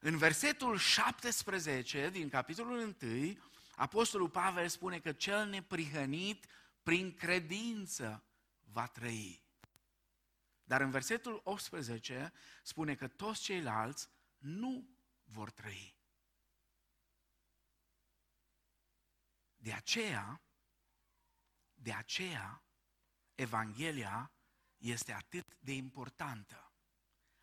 În 0.00 0.16
versetul 0.16 0.76
17 0.78 2.10
din 2.10 2.28
capitolul 2.28 2.78
1, 3.00 3.36
Apostolul 3.76 4.30
Pavel 4.30 4.68
spune 4.68 5.00
că 5.00 5.12
cel 5.12 5.48
neprihănit 5.48 6.46
prin 6.82 7.14
credință 7.14 8.24
va 8.64 8.86
trăi. 8.86 9.44
Dar 10.64 10.80
în 10.80 10.90
versetul 10.90 11.40
18 11.44 12.32
spune 12.62 12.94
că 12.94 13.08
toți 13.08 13.42
ceilalți 13.42 14.08
nu 14.38 14.88
vor 15.24 15.50
trăi. 15.50 15.96
De 19.56 19.72
aceea, 19.72 20.40
de 21.74 21.92
aceea, 21.92 22.62
Evanghelia 23.34 24.32
este 24.76 25.12
atât 25.12 25.56
de 25.60 25.72
importantă, 25.72 26.72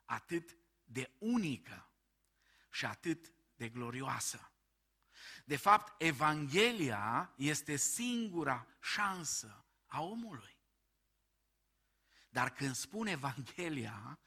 atât 0.06 0.58
de 0.84 1.12
unică 1.20 1.92
și 2.72 2.86
atât 2.86 3.34
de 3.56 3.70
glorioasă. 3.70 4.53
De 5.44 5.56
fapt, 5.56 6.02
Evanghelia 6.02 7.34
este 7.36 7.76
singura 7.76 8.68
șansă 8.82 9.66
a 9.86 10.02
omului. 10.02 10.58
Dar 12.30 12.52
când 12.52 12.76
spun 12.76 13.08
Evanghelia, 13.08 14.20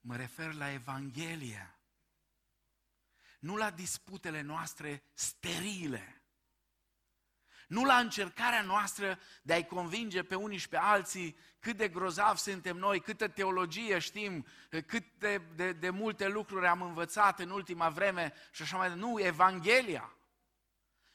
mă 0.00 0.16
refer 0.16 0.52
la 0.52 0.70
Evanghelie. 0.70 1.78
Nu 3.38 3.56
la 3.56 3.70
disputele 3.70 4.40
noastre 4.40 5.02
sterile, 5.14 6.19
nu 7.70 7.84
la 7.84 7.96
încercarea 7.96 8.62
noastră 8.62 9.18
de 9.42 9.52
a-i 9.52 9.66
convinge 9.66 10.22
pe 10.22 10.34
unii 10.34 10.58
și 10.58 10.68
pe 10.68 10.76
alții 10.76 11.36
cât 11.58 11.76
de 11.76 11.88
grozav 11.88 12.36
suntem 12.36 12.76
noi, 12.76 13.00
câtă 13.00 13.28
teologie 13.28 13.98
știm, 13.98 14.46
cât 14.86 15.04
de, 15.18 15.40
de, 15.54 15.72
de 15.72 15.90
multe 15.90 16.28
lucruri 16.28 16.66
am 16.66 16.82
învățat 16.82 17.40
în 17.40 17.50
ultima 17.50 17.88
vreme 17.88 18.32
și 18.50 18.62
așa 18.62 18.76
mai 18.76 18.88
departe. 18.88 19.08
Nu, 19.08 19.20
Evanghelia. 19.20 20.12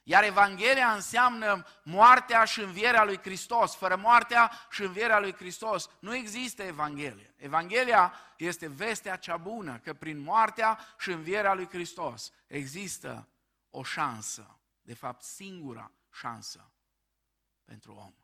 Iar 0.04 0.24
Evanghelia 0.24 0.92
înseamnă 0.92 1.66
moartea 1.84 2.44
și 2.44 2.62
învierea 2.62 3.04
lui 3.04 3.18
Hristos. 3.18 3.76
Fără 3.76 3.96
moartea 3.96 4.52
și 4.70 4.82
învierea 4.82 5.20
lui 5.20 5.34
Hristos 5.34 5.90
nu 6.00 6.16
există 6.16 6.64
Evanghelie. 6.64 7.34
Evanghelia 7.38 8.14
este 8.38 8.68
vestea 8.68 9.16
cea 9.16 9.38
bună, 9.38 9.80
că 9.84 9.94
prin 9.94 10.20
moartea 10.20 10.80
și 11.00 11.12
învierea 11.12 11.54
lui 11.54 11.68
Hristos 11.68 12.32
există 12.48 13.28
o 13.70 13.84
șansă, 13.84 14.60
de 14.82 14.94
fapt 14.94 15.24
singura 15.24 15.92
șansă 16.16 16.74
pentru 17.64 17.94
om. 17.94 18.16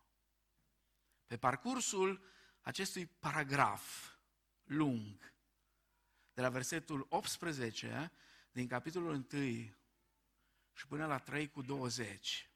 Pe 1.27 1.37
parcursul 1.37 2.23
acestui 2.61 3.05
paragraf 3.05 4.15
lung, 4.63 5.33
de 6.33 6.41
la 6.41 6.49
versetul 6.49 7.05
18 7.09 8.11
din 8.51 8.67
capitolul 8.67 9.27
1 9.33 9.43
și 10.73 10.87
până 10.87 11.05
la 11.05 11.17
3 11.17 11.49
cu 11.49 11.61
20, 11.61 12.51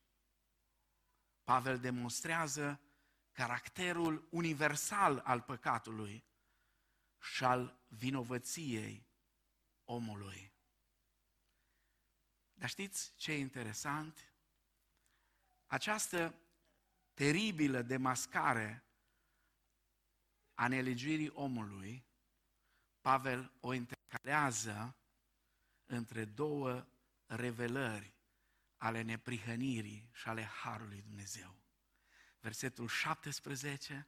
Pavel 1.43 1.79
demonstrează 1.79 2.81
caracterul 3.31 4.27
universal 4.31 5.17
al 5.17 5.41
păcatului 5.41 6.25
și 7.19 7.43
al 7.43 7.79
vinovăției 7.87 9.07
omului. 9.83 10.53
Dar 12.53 12.69
știți 12.69 13.13
ce 13.15 13.31
e 13.31 13.37
interesant? 13.37 14.34
Această 15.75 16.35
teribilă 17.13 17.81
demascare 17.81 18.83
a 20.53 20.67
nelegiuirii 20.67 21.31
omului, 21.33 22.05
Pavel 23.01 23.51
o 23.59 23.73
intercalează 23.73 24.95
între 25.85 26.25
două 26.25 26.87
revelări 27.25 28.13
ale 28.77 29.01
neprihănirii 29.01 30.09
și 30.13 30.27
ale 30.27 30.43
Harului 30.43 31.01
Dumnezeu. 31.01 31.55
Versetul 32.39 32.87
17, 32.87 34.07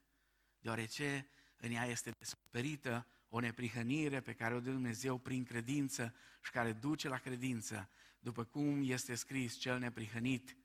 deoarece 0.58 1.28
în 1.56 1.70
ea 1.70 1.84
este 1.84 2.10
descoperită 2.18 3.06
o 3.28 3.40
neprihănire 3.40 4.20
pe 4.20 4.34
care 4.34 4.54
o 4.54 4.60
dă 4.60 4.70
Dumnezeu 4.70 5.18
prin 5.18 5.44
credință 5.44 6.14
și 6.42 6.50
care 6.50 6.72
duce 6.72 7.08
la 7.08 7.18
credință, 7.18 7.90
după 8.18 8.44
cum 8.44 8.90
este 8.90 9.14
scris, 9.14 9.56
cel 9.56 9.78
neprihănit 9.78 10.57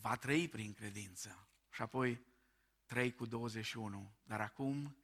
va 0.00 0.16
trăi 0.16 0.48
prin 0.48 0.72
credință. 0.72 1.48
Și 1.70 1.82
apoi 1.82 2.26
3 2.86 3.14
cu 3.14 3.26
21. 3.26 4.14
Dar 4.22 4.40
acum 4.40 4.96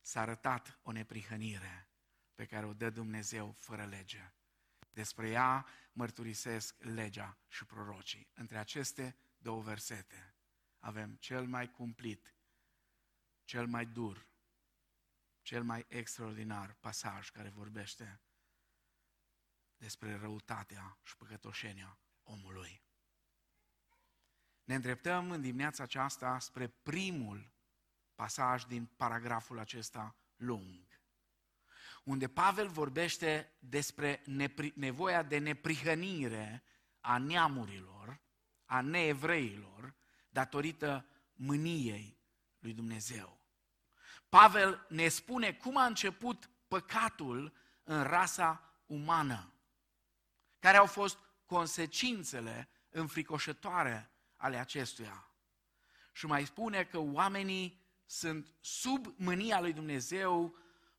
s-a 0.00 0.20
arătat 0.20 0.78
o 0.82 0.92
neprihănire 0.92 1.88
pe 2.34 2.46
care 2.46 2.66
o 2.66 2.72
dă 2.72 2.90
Dumnezeu 2.90 3.52
fără 3.58 3.84
lege. 3.84 4.32
Despre 4.90 5.28
ea 5.28 5.66
mărturisesc 5.92 6.82
legea 6.82 7.38
și 7.48 7.64
prorocii. 7.64 8.30
Între 8.34 8.58
aceste 8.58 9.16
două 9.38 9.62
versete 9.62 10.34
avem 10.78 11.14
cel 11.14 11.46
mai 11.46 11.70
cumplit, 11.70 12.34
cel 13.44 13.66
mai 13.66 13.86
dur, 13.86 14.28
cel 15.42 15.62
mai 15.64 15.84
extraordinar 15.88 16.74
pasaj 16.74 17.30
care 17.30 17.48
vorbește 17.48 18.20
despre 19.76 20.16
răutatea 20.16 20.98
și 21.02 21.16
păcătoșenia 21.16 21.98
omului. 22.22 22.83
Ne 24.64 24.74
îndreptăm 24.74 25.30
în 25.30 25.40
dimineața 25.40 25.82
aceasta 25.82 26.38
spre 26.38 26.66
primul 26.68 27.52
pasaj 28.14 28.64
din 28.64 28.84
paragraful 28.96 29.58
acesta 29.58 30.16
lung, 30.36 31.00
unde 32.04 32.28
Pavel 32.28 32.68
vorbește 32.68 33.52
despre 33.58 34.22
nevoia 34.74 35.22
de 35.22 35.38
neprihănire 35.38 36.62
a 37.00 37.18
neamurilor, 37.18 38.20
a 38.64 38.80
neevreilor, 38.80 39.94
datorită 40.28 41.06
mâniei 41.32 42.18
lui 42.58 42.72
Dumnezeu. 42.72 43.40
Pavel 44.28 44.86
ne 44.88 45.08
spune 45.08 45.52
cum 45.52 45.76
a 45.76 45.84
început 45.84 46.50
păcatul 46.68 47.52
în 47.84 48.02
rasa 48.02 48.74
umană, 48.86 49.52
care 50.58 50.76
au 50.76 50.86
fost 50.86 51.18
consecințele 51.46 52.68
înfricoșătoare 52.90 54.10
ale 54.44 54.56
acestuia. 54.56 55.28
Și 56.12 56.26
mai 56.26 56.46
spune 56.46 56.84
că 56.84 56.98
oamenii 56.98 57.82
sunt 58.06 58.54
sub 58.60 59.14
mânia 59.16 59.60
lui 59.60 59.72
Dumnezeu 59.72 60.56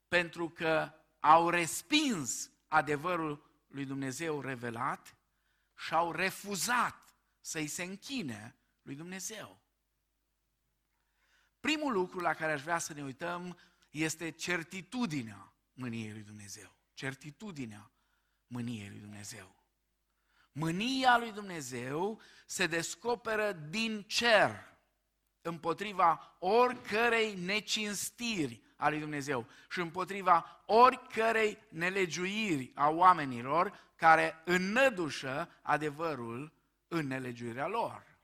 pentru 0.07 0.49
că 0.49 0.93
au 1.19 1.49
respins 1.49 2.51
adevărul 2.67 3.63
lui 3.67 3.85
Dumnezeu 3.85 4.41
revelat 4.41 5.17
și 5.75 5.93
au 5.93 6.11
refuzat 6.11 7.15
să-i 7.41 7.67
se 7.67 7.83
închine 7.83 8.55
lui 8.81 8.95
Dumnezeu. 8.95 9.61
Primul 11.59 11.93
lucru 11.93 12.19
la 12.19 12.33
care 12.33 12.51
aș 12.51 12.61
vrea 12.61 12.77
să 12.77 12.93
ne 12.93 13.03
uităm 13.03 13.59
este 13.89 14.29
certitudinea 14.31 15.53
mâniei 15.73 16.11
lui 16.11 16.23
Dumnezeu. 16.23 16.75
Certitudinea 16.93 17.91
mâniei 18.47 18.89
lui 18.89 18.99
Dumnezeu. 18.99 19.55
Mânia 20.57 21.17
lui 21.17 21.31
Dumnezeu 21.31 22.21
se 22.45 22.67
descoperă 22.67 23.51
din 23.51 24.03
cer 24.07 24.77
împotriva 25.41 26.35
oricărei 26.39 27.35
necinstiri 27.35 28.61
a 28.75 28.89
lui 28.89 28.99
Dumnezeu 28.99 29.47
și 29.69 29.79
împotriva 29.79 30.63
oricărei 30.65 31.57
nelegiuiri 31.69 32.71
a 32.75 32.89
oamenilor 32.89 33.79
care 33.95 34.41
înnădușă 34.45 35.49
adevărul 35.61 36.53
în 36.87 37.07
nelegiuirea 37.07 37.67
lor. 37.67 38.17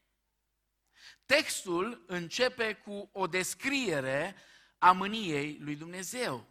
Textul 1.25 2.03
începe 2.07 2.73
cu 2.73 3.09
o 3.11 3.27
descriere 3.27 4.35
a 4.77 4.91
mâniei 4.91 5.57
lui 5.61 5.75
Dumnezeu, 5.75 6.47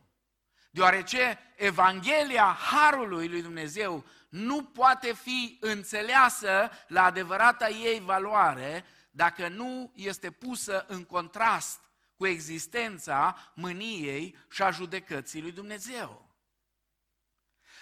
deoarece 0.70 1.38
Evanghelia 1.56 2.56
Harului 2.70 3.28
lui 3.28 3.42
Dumnezeu 3.42 4.04
nu 4.28 4.62
poate 4.62 5.12
fi 5.14 5.58
înțeleasă 5.60 6.70
la 6.86 7.04
adevărata 7.04 7.68
ei 7.68 8.00
valoare 8.00 8.84
dacă 9.10 9.48
nu 9.48 9.92
este 9.94 10.30
pusă 10.30 10.84
în 10.88 11.04
contrast 11.04 11.80
cu 12.16 12.26
existența 12.26 13.36
mâniei 13.54 14.36
și 14.50 14.62
a 14.62 14.70
judecății 14.70 15.42
lui 15.42 15.52
Dumnezeu. 15.52 16.28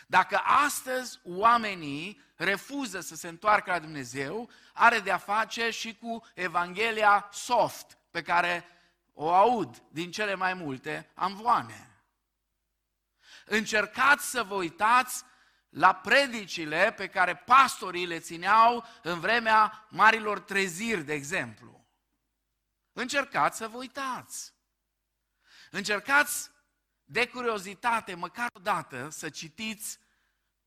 Dacă 0.06 0.40
astăzi 0.44 1.18
oamenii 1.24 2.20
refuză 2.36 3.00
să 3.00 3.14
se 3.14 3.28
întoarcă 3.28 3.70
la 3.70 3.78
Dumnezeu, 3.78 4.50
are 4.72 4.98
de 4.98 5.10
a 5.10 5.18
face 5.18 5.70
și 5.70 5.96
cu 5.96 6.26
Evanghelia 6.34 7.28
soft, 7.32 7.98
pe 8.10 8.22
care 8.22 8.64
o 9.12 9.32
aud 9.34 9.82
din 9.88 10.10
cele 10.10 10.34
mai 10.34 10.54
multe 10.54 11.10
amvoane. 11.14 11.87
Încercați 13.48 14.30
să 14.30 14.42
vă 14.42 14.54
uitați 14.54 15.24
la 15.68 15.94
predicile 15.94 16.92
pe 16.96 17.08
care 17.08 17.36
pastorii 17.36 18.06
le 18.06 18.18
țineau 18.18 18.84
în 19.02 19.20
vremea 19.20 19.86
marilor 19.88 20.40
treziri, 20.40 21.02
de 21.02 21.12
exemplu. 21.12 21.86
încercați 22.92 23.56
să 23.56 23.68
vă 23.68 23.76
uitați. 23.76 24.54
Încercați 25.70 26.50
de 27.04 27.26
curiozitate, 27.26 28.14
măcar 28.14 28.48
o 28.52 28.60
dată, 28.60 29.08
să 29.10 29.28
citiți 29.28 29.98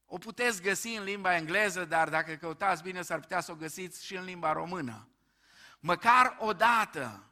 o 0.05 0.17
puteți 0.17 0.61
găsi 0.61 0.87
în 0.87 1.03
limba 1.03 1.35
engleză, 1.35 1.85
dar 1.85 2.09
dacă 2.09 2.35
căutați 2.35 2.83
bine, 2.83 3.01
s-ar 3.01 3.19
putea 3.19 3.41
să 3.41 3.51
o 3.51 3.55
găsiți 3.55 4.05
și 4.05 4.15
în 4.15 4.23
limba 4.23 4.51
română. 4.51 5.09
Măcar 5.79 6.35
o 6.39 6.53
dată 6.53 7.30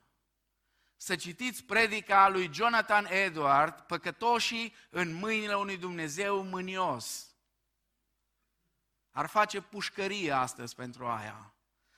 să 1.02 1.16
citiți 1.16 1.64
predica 1.64 2.30
lui 2.30 2.50
Jonathan 2.54 3.06
Edward, 3.06 3.80
păcătoșii 3.80 4.76
în 4.90 5.14
mâinile 5.14 5.54
unui 5.56 5.78
Dumnezeu 5.78 6.44
mânios. 6.44 7.28
Ar 9.12 9.26
face 9.26 9.62
pușcărie 9.62 10.32
astăzi 10.32 10.76
pentru 10.76 11.06
aia. 11.06 11.54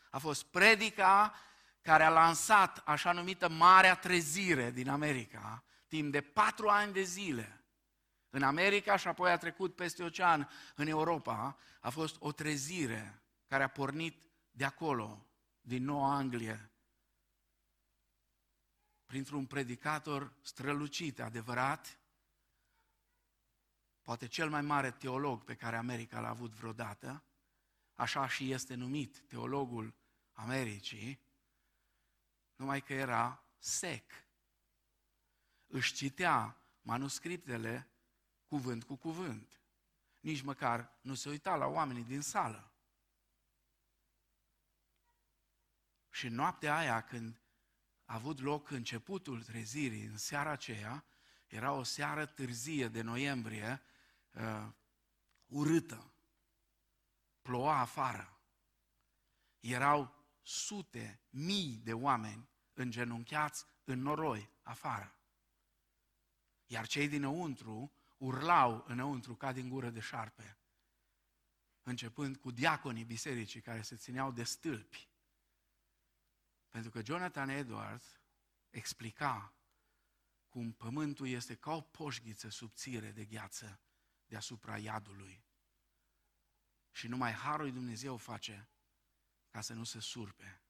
A 0.10 0.18
fost 0.18 0.44
predica 0.44 1.34
care 1.82 2.04
a 2.04 2.10
lansat 2.10 2.82
așa 2.86 3.12
numită 3.12 3.50
Marea 3.50 3.96
Trezire 3.96 4.72
din 4.72 4.90
America, 4.90 5.64
timp 5.88 6.12
de 6.12 6.22
patru 6.22 6.68
ani 6.68 6.94
de 6.94 7.02
zile. 7.02 7.64
În 8.30 8.44
America 8.44 8.96
și 8.96 9.08
apoi 9.08 9.32
a 9.32 9.38
trecut 9.38 9.76
peste 9.76 10.04
ocean 10.04 10.50
în 10.76 10.88
Europa, 10.88 11.58
a 11.80 11.90
fost 11.90 12.16
o 12.20 12.32
trezire 12.32 13.22
care 13.48 13.64
a 13.64 13.68
pornit 13.68 14.24
de 14.52 14.66
acolo, 14.66 15.26
din 15.62 15.84
Noua 15.84 16.16
Anglie, 16.16 16.71
printr-un 19.12 19.46
predicator 19.46 20.34
strălucit, 20.42 21.20
adevărat, 21.20 22.00
poate 24.02 24.28
cel 24.28 24.50
mai 24.50 24.62
mare 24.62 24.92
teolog 24.92 25.44
pe 25.44 25.56
care 25.56 25.76
America 25.76 26.20
l-a 26.20 26.30
avut 26.30 26.52
vreodată, 26.52 27.24
așa 27.96 28.28
și 28.28 28.52
este 28.52 28.76
numit 28.76 29.20
teologul 29.20 29.94
Americii, 30.32 31.20
numai 32.56 32.82
că 32.82 32.94
era 32.94 33.44
sec. 33.58 34.12
Își 35.68 35.94
citea 35.94 36.62
manuscriptele 36.82 37.90
cuvânt 38.48 38.84
cu 38.84 38.96
cuvânt. 38.96 39.62
Nici 40.20 40.42
măcar 40.42 40.98
nu 41.02 41.14
se 41.14 41.30
uita 41.30 41.56
la 41.56 41.66
oamenii 41.66 42.04
din 42.04 42.22
sală. 42.22 42.72
Și 46.10 46.28
noaptea 46.28 46.76
aia, 46.76 47.02
când 47.02 47.42
a 48.12 48.14
avut 48.14 48.40
loc 48.40 48.70
începutul 48.70 49.44
trezirii, 49.44 50.06
în 50.06 50.18
seara 50.18 50.50
aceea, 50.50 51.06
era 51.48 51.72
o 51.72 51.84
seară 51.84 52.26
târzie 52.26 52.88
de 52.88 53.02
noiembrie, 53.02 53.82
uh, 54.32 54.68
urâtă. 55.46 56.14
Ploua 57.42 57.80
afară. 57.80 58.40
Erau 59.60 60.26
sute, 60.42 61.22
mii 61.30 61.82
de 61.84 61.94
oameni 61.94 62.50
îngenunchiați 62.74 63.66
în 63.84 64.02
noroi 64.02 64.50
afară. 64.62 65.16
Iar 66.66 66.88
cei 66.88 67.08
dinăuntru 67.08 67.92
urlau 68.18 68.84
înăuntru 68.88 69.36
ca 69.36 69.52
din 69.52 69.70
gură 69.70 69.90
de 69.90 70.00
șarpe, 70.00 70.58
începând 71.84 72.38
cu 72.38 72.52
diaconii 72.52 73.04
bisericii 73.04 73.62
care 73.62 73.82
se 73.82 73.96
țineau 73.96 74.32
de 74.32 74.44
stâlpi. 74.44 75.11
Pentru 76.72 76.92
că 76.92 77.02
Jonathan 77.04 77.50
Edwards 77.50 78.20
explica 78.70 79.56
cum 80.50 80.72
pământul 80.72 81.28
este 81.28 81.56
ca 81.56 81.72
o 81.72 81.82
poșghiță 81.82 82.50
subțire 82.50 83.12
de 83.12 83.26
gheață 83.26 83.82
deasupra 84.26 84.78
iadului. 84.78 85.46
Și 86.92 87.08
numai 87.08 87.34
Harul 87.34 87.62
lui 87.62 87.72
Dumnezeu 87.72 88.18
face 88.18 88.70
ca 89.50 89.62
să 89.62 89.74
nu 89.74 89.84
se 89.84 90.00
surpe 90.00 90.62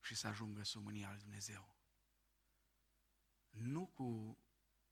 și 0.00 0.14
să 0.14 0.26
ajungă 0.26 0.62
sub 0.62 0.82
mânia 0.82 1.10
lui 1.10 1.18
Dumnezeu. 1.18 1.76
Nu 3.48 3.86
cu 3.86 4.38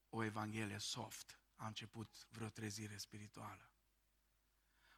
o 0.09 0.23
evanghelie 0.23 0.79
soft 0.79 1.41
a 1.55 1.67
început 1.67 2.27
vreo 2.29 2.49
trezire 2.49 2.97
spirituală. 2.97 3.71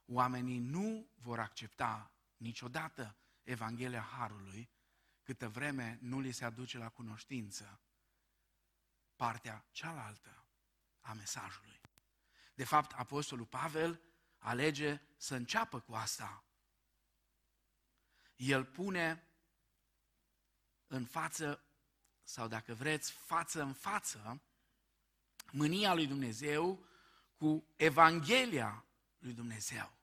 Oamenii 0.07 0.59
nu 0.59 1.11
vor 1.15 1.39
accepta 1.39 2.13
niciodată 2.37 3.17
Evanghelia 3.43 4.03
Harului 4.03 4.71
câtă 5.27 5.49
vreme 5.49 5.99
nu 6.01 6.21
li 6.21 6.33
se 6.33 6.45
aduce 6.45 6.79
la 6.79 6.89
cunoștință 6.89 7.81
partea 9.17 9.65
cealaltă 9.71 10.45
a 11.01 11.12
mesajului. 11.12 11.81
De 12.55 12.65
fapt, 12.65 12.93
Apostolul 12.93 13.47
Pavel 13.47 14.01
alege 14.39 15.01
să 15.17 15.35
înceapă 15.35 15.81
cu 15.81 15.95
asta. 15.95 16.45
El 18.37 18.65
pune 18.65 19.29
în 20.87 21.05
față, 21.05 21.65
sau 22.23 22.49
dacă 22.49 22.75
vreți, 22.75 23.12
față 23.12 23.62
în 23.62 23.73
față, 23.73 24.43
mânia 25.53 25.95
lui 25.95 26.07
Dumnezeu 26.07 26.87
cu 27.37 27.67
Evanghelia 27.77 28.85
lui 29.19 29.33
Dumnezeu. 29.33 29.97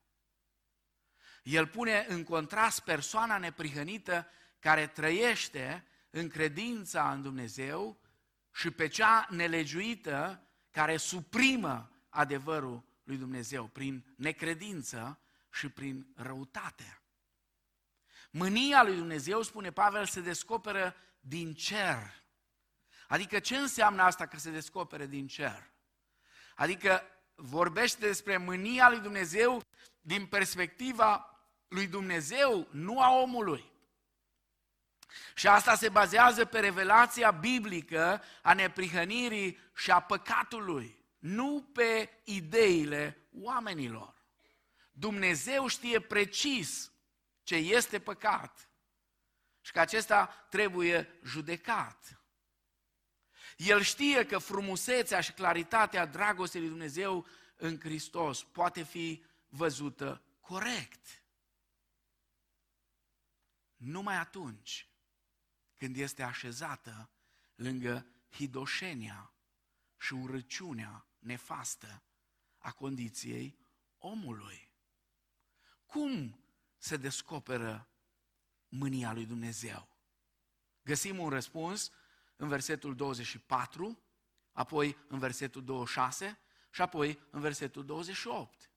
El 1.43 1.67
pune 1.67 2.05
în 2.09 2.23
contrast 2.23 2.79
persoana 2.79 3.37
neprihănită 3.37 4.27
care 4.63 4.87
trăiește 4.87 5.85
în 6.09 6.29
credința 6.29 7.11
în 7.11 7.21
Dumnezeu 7.21 7.97
și 8.53 8.71
pe 8.71 8.87
cea 8.87 9.27
nelegiuită 9.29 10.47
care 10.71 10.97
suprimă 10.97 11.91
adevărul 12.09 12.83
lui 13.03 13.17
Dumnezeu 13.17 13.67
prin 13.67 14.13
necredință 14.15 15.19
și 15.51 15.69
prin 15.69 16.13
răutate. 16.15 17.01
Mânia 18.31 18.83
lui 18.83 18.95
Dumnezeu, 18.95 19.41
spune 19.41 19.71
Pavel, 19.71 20.05
se 20.05 20.21
descoperă 20.21 20.95
din 21.19 21.53
cer. 21.53 22.23
Adică 23.07 23.39
ce 23.39 23.57
înseamnă 23.57 24.01
asta 24.01 24.25
că 24.25 24.37
se 24.37 24.51
descopere 24.51 25.05
din 25.05 25.27
cer? 25.27 25.71
Adică 26.55 27.03
vorbește 27.35 28.05
despre 28.05 28.37
mânia 28.37 28.89
lui 28.89 28.99
Dumnezeu 28.99 29.61
din 30.01 30.25
perspectiva 30.25 31.37
lui 31.67 31.87
Dumnezeu, 31.87 32.67
nu 32.71 33.01
a 33.01 33.21
omului. 33.21 33.72
Și 35.35 35.47
asta 35.47 35.75
se 35.75 35.89
bazează 35.89 36.45
pe 36.45 36.59
revelația 36.59 37.31
biblică 37.31 38.23
a 38.41 38.53
neprihănirii 38.53 39.59
și 39.75 39.91
a 39.91 39.99
păcatului, 39.99 41.05
nu 41.19 41.69
pe 41.73 42.09
ideile 42.23 43.27
oamenilor. 43.41 44.13
Dumnezeu 44.91 45.67
știe 45.67 45.99
precis 45.99 46.91
ce 47.43 47.55
este 47.55 47.99
păcat 47.99 48.69
și 49.61 49.71
că 49.71 49.79
acesta 49.79 50.45
trebuie 50.49 51.19
judecat. 51.23 52.21
El 53.57 53.81
știe 53.81 54.25
că 54.25 54.37
frumusețea 54.37 55.19
și 55.19 55.31
claritatea 55.31 56.05
dragostei 56.05 56.59
lui 56.61 56.69
Dumnezeu 56.69 57.27
în 57.55 57.79
Hristos 57.79 58.43
poate 58.43 58.83
fi 58.83 59.23
văzută 59.47 60.21
corect. 60.39 61.23
Numai 63.75 64.15
atunci 64.15 64.87
când 65.83 65.97
este 65.97 66.23
așezată 66.23 67.09
lângă 67.55 68.05
hidoșenia 68.31 69.33
și 69.97 70.13
urăciunea 70.13 71.05
nefastă 71.19 72.03
a 72.57 72.71
condiției 72.71 73.57
omului. 73.97 74.69
Cum 75.85 76.39
se 76.77 76.97
descoperă 76.97 77.87
mânia 78.67 79.13
lui 79.13 79.25
Dumnezeu? 79.25 79.97
Găsim 80.83 81.19
un 81.19 81.29
răspuns 81.29 81.91
în 82.35 82.47
versetul 82.47 82.95
24, 82.95 84.03
apoi 84.51 84.97
în 85.07 85.19
versetul 85.19 85.63
26 85.63 86.39
și 86.69 86.81
apoi 86.81 87.19
în 87.29 87.39
versetul 87.39 87.85
28. 87.85 88.71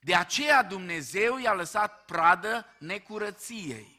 De 0.00 0.14
aceea 0.14 0.62
Dumnezeu 0.62 1.38
i-a 1.38 1.54
lăsat 1.54 2.04
pradă 2.04 2.66
necurăției 2.78 3.95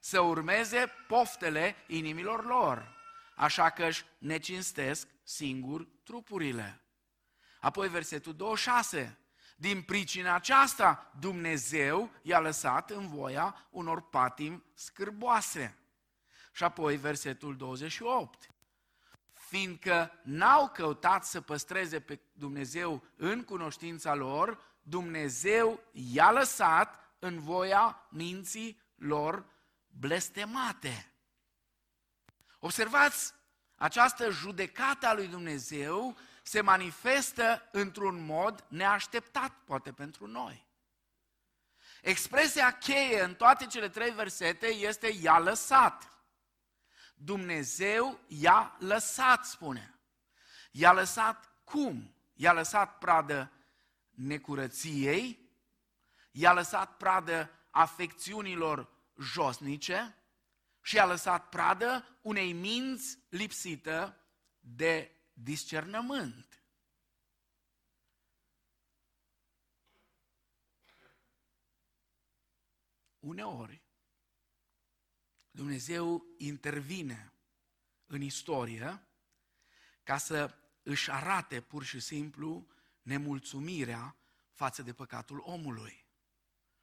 să 0.00 0.20
urmeze 0.20 0.92
poftele 1.08 1.76
inimilor 1.86 2.44
lor, 2.44 2.96
așa 3.36 3.70
că 3.70 3.84
își 3.84 4.04
necinstesc 4.18 5.08
singur 5.22 5.88
trupurile. 6.04 6.80
Apoi 7.60 7.88
versetul 7.88 8.34
26. 8.34 9.18
Din 9.56 9.82
pricina 9.82 10.34
aceasta, 10.34 11.12
Dumnezeu 11.18 12.10
i-a 12.22 12.40
lăsat 12.40 12.90
în 12.90 13.08
voia 13.08 13.66
unor 13.70 14.08
patim 14.08 14.64
scârboase. 14.74 15.78
Și 16.52 16.64
apoi 16.64 16.96
versetul 16.96 17.56
28. 17.56 18.46
Fiindcă 19.32 20.12
n-au 20.22 20.68
căutat 20.68 21.24
să 21.24 21.40
păstreze 21.40 22.00
pe 22.00 22.20
Dumnezeu 22.32 23.04
în 23.16 23.44
cunoștința 23.44 24.14
lor, 24.14 24.60
Dumnezeu 24.82 25.80
i-a 25.92 26.30
lăsat 26.30 26.98
în 27.18 27.40
voia 27.40 28.06
minții 28.10 28.80
lor 28.94 29.44
blestemate. 30.00 31.12
Observați, 32.58 33.34
această 33.76 34.30
judecată 34.30 35.06
a 35.06 35.14
lui 35.14 35.28
Dumnezeu 35.28 36.16
se 36.42 36.60
manifestă 36.60 37.68
într-un 37.72 38.24
mod 38.24 38.64
neașteptat, 38.68 39.52
poate 39.64 39.92
pentru 39.92 40.26
noi. 40.26 40.68
Expresia 42.02 42.70
cheie 42.70 43.22
în 43.22 43.34
toate 43.34 43.66
cele 43.66 43.88
trei 43.88 44.10
versete 44.10 44.66
este 44.66 45.06
i-a 45.06 45.38
lăsat. 45.38 46.12
Dumnezeu 47.14 48.20
i-a 48.26 48.76
lăsat, 48.78 49.44
spune. 49.44 49.98
I-a 50.70 50.92
lăsat 50.92 51.52
cum? 51.64 52.14
I-a 52.34 52.52
lăsat 52.52 52.98
pradă 52.98 53.52
necurăției, 54.10 55.50
i-a 56.30 56.52
lăsat 56.52 56.96
pradă 56.96 57.50
afecțiunilor 57.70 58.99
josnice 59.20 60.14
și 60.82 60.94
i-a 60.94 61.06
lăsat 61.06 61.48
pradă 61.48 62.18
unei 62.22 62.52
minți 62.52 63.18
lipsită 63.28 64.24
de 64.58 65.14
discernământ. 65.32 66.64
Uneori, 73.18 73.82
Dumnezeu 75.50 76.34
intervine 76.38 77.32
în 78.06 78.20
istorie 78.20 79.06
ca 80.02 80.18
să 80.18 80.54
își 80.82 81.10
arate 81.10 81.60
pur 81.60 81.84
și 81.84 82.00
simplu 82.00 82.68
nemulțumirea 83.02 84.16
față 84.50 84.82
de 84.82 84.92
păcatul 84.92 85.38
omului. 85.38 86.06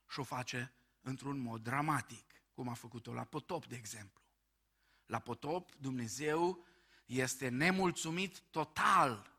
Și 0.09 0.19
o 0.19 0.23
face 0.23 0.76
într-un 1.07 1.37
mod 1.37 1.63
dramatic, 1.63 2.33
cum 2.53 2.67
a 2.67 2.73
făcut-o 2.73 3.13
la 3.13 3.23
potop, 3.23 3.65
de 3.65 3.75
exemplu. 3.75 4.23
La 5.05 5.19
potop, 5.19 5.75
Dumnezeu 5.75 6.65
este 7.05 7.49
nemulțumit 7.49 8.39
total 8.39 9.35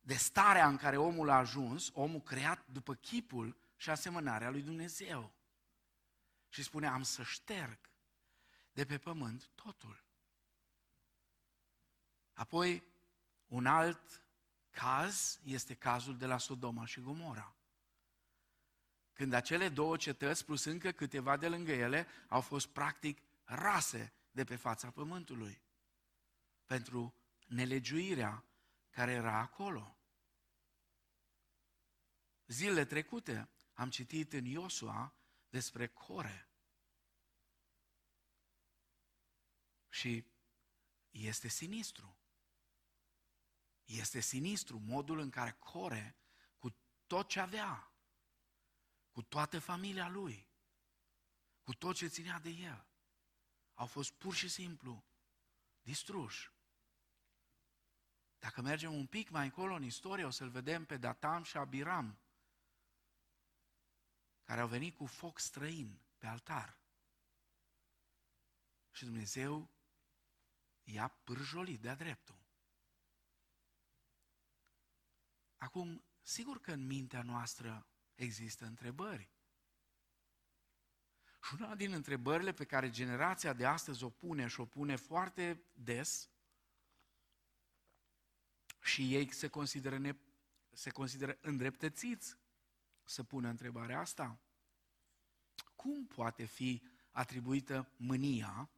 de 0.00 0.14
starea 0.14 0.68
în 0.68 0.76
care 0.76 0.96
omul 0.96 1.28
a 1.28 1.36
ajuns, 1.36 1.90
omul 1.92 2.20
creat 2.20 2.66
după 2.66 2.94
chipul 2.94 3.56
și 3.76 3.90
asemănarea 3.90 4.50
lui 4.50 4.62
Dumnezeu. 4.62 5.32
Și 6.48 6.62
spune, 6.62 6.86
am 6.86 7.02
să 7.02 7.22
șterg 7.22 7.78
de 8.72 8.84
pe 8.84 8.98
pământ 8.98 9.50
totul. 9.54 10.04
Apoi, 12.32 12.82
un 13.46 13.66
alt 13.66 14.26
caz 14.70 15.40
este 15.44 15.74
cazul 15.74 16.16
de 16.16 16.26
la 16.26 16.38
Sodoma 16.38 16.84
și 16.84 17.00
Gomora. 17.00 17.55
Când 19.16 19.32
acele 19.32 19.68
două 19.68 19.96
cetăți, 19.96 20.44
plus 20.44 20.64
încă 20.64 20.92
câteva 20.92 21.36
de 21.36 21.48
lângă 21.48 21.72
ele, 21.72 22.06
au 22.28 22.40
fost 22.40 22.66
practic 22.66 23.22
rase 23.44 24.12
de 24.30 24.44
pe 24.44 24.56
fața 24.56 24.90
pământului 24.90 25.62
pentru 26.66 27.14
nelegiuirea 27.46 28.44
care 28.90 29.12
era 29.12 29.36
acolo. 29.38 29.96
Zilele 32.46 32.84
trecute 32.84 33.48
am 33.72 33.90
citit 33.90 34.32
în 34.32 34.44
Iosua 34.44 35.14
despre 35.48 35.86
Core. 35.86 36.48
Și 39.88 40.24
este 41.10 41.48
sinistru. 41.48 42.18
Este 43.84 44.20
sinistru 44.20 44.78
modul 44.78 45.18
în 45.18 45.30
care 45.30 45.50
Core, 45.50 46.16
cu 46.58 46.76
tot 47.06 47.28
ce 47.28 47.40
avea, 47.40 47.90
cu 49.16 49.22
toată 49.22 49.58
familia 49.58 50.08
lui, 50.08 50.48
cu 51.62 51.74
tot 51.74 51.96
ce 51.96 52.06
ținea 52.06 52.38
de 52.38 52.48
el, 52.48 52.86
au 53.74 53.86
fost 53.86 54.12
pur 54.12 54.34
și 54.34 54.48
simplu 54.48 55.04
distruși. 55.82 56.52
Dacă 58.38 58.60
mergem 58.60 58.94
un 58.94 59.06
pic 59.06 59.28
mai 59.28 59.44
încolo 59.44 59.74
în 59.74 59.82
istorie, 59.82 60.24
o 60.24 60.30
să-l 60.30 60.50
vedem 60.50 60.84
pe 60.84 60.96
Datam 60.96 61.42
și 61.42 61.56
Abiram, 61.56 62.18
care 64.44 64.60
au 64.60 64.68
venit 64.68 64.96
cu 64.96 65.06
foc 65.06 65.38
străin 65.38 66.00
pe 66.18 66.26
altar. 66.26 66.78
Și 68.90 69.04
Dumnezeu 69.04 69.70
i-a 70.82 71.08
pârjolit 71.08 71.80
de-a 71.80 71.94
dreptul. 71.94 72.46
Acum, 75.56 76.04
sigur 76.22 76.60
că 76.60 76.72
în 76.72 76.86
mintea 76.86 77.22
noastră 77.22 77.86
există 78.16 78.64
întrebări. 78.64 79.30
Și 81.42 81.54
una 81.54 81.74
din 81.74 81.92
întrebările 81.92 82.52
pe 82.52 82.64
care 82.64 82.90
generația 82.90 83.52
de 83.52 83.66
astăzi 83.66 84.04
o 84.04 84.10
pune 84.10 84.46
și 84.46 84.60
o 84.60 84.64
pune 84.64 84.96
foarte 84.96 85.62
des 85.72 86.30
și 88.82 89.14
ei 89.14 89.32
se 89.32 89.48
consideră, 89.48 89.98
ne, 89.98 90.16
se 90.72 90.90
consideră 90.90 91.38
îndreptățiți 91.40 92.36
să 93.04 93.22
pună 93.22 93.48
întrebarea 93.48 94.00
asta. 94.00 94.40
Cum 95.74 96.06
poate 96.06 96.44
fi 96.44 96.82
atribuită 97.10 97.92
mânia 97.96 98.70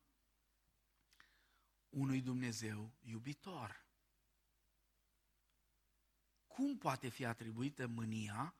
unui 1.89 2.21
Dumnezeu 2.21 2.93
iubitor? 3.01 3.87
Cum 6.47 6.79
poate 6.79 7.09
fi 7.09 7.25
atribuită 7.25 7.87
mânia 7.87 8.55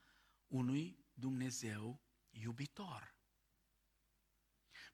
unui 0.49 1.07
Dumnezeu 1.13 2.01
iubitor? 2.31 3.15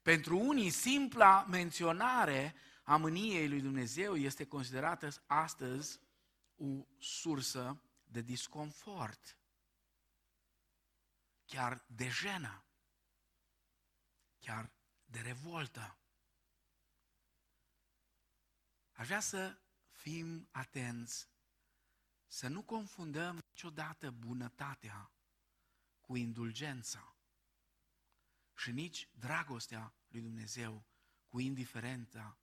Pentru 0.02 0.38
unii, 0.38 0.70
simpla 0.70 1.44
menționare 1.44 2.54
a 2.82 2.96
mâniei 2.96 3.48
lui 3.48 3.60
Dumnezeu 3.60 4.16
este 4.16 4.46
considerată 4.46 5.08
astăzi 5.26 6.00
o 6.56 6.86
sursă 6.98 7.82
de 8.04 8.20
disconfort, 8.20 9.38
chiar 11.44 11.84
de 11.86 12.08
jenă, 12.08 12.64
chiar 14.38 14.72
de 15.04 15.20
revoltă. 15.20 15.98
Aș 18.92 19.06
vrea 19.06 19.20
să 19.20 19.58
fim 19.90 20.48
atenți, 20.50 21.28
să 22.26 22.48
nu 22.48 22.62
confundăm 22.62 23.34
niciodată 23.34 24.10
bunătatea 24.10 25.13
cu 26.06 26.16
indulgența 26.16 27.16
și 28.56 28.70
nici 28.72 29.08
dragostea 29.12 29.94
lui 30.08 30.20
Dumnezeu 30.20 30.86
cu 31.28 31.40
indiferența 31.40 32.38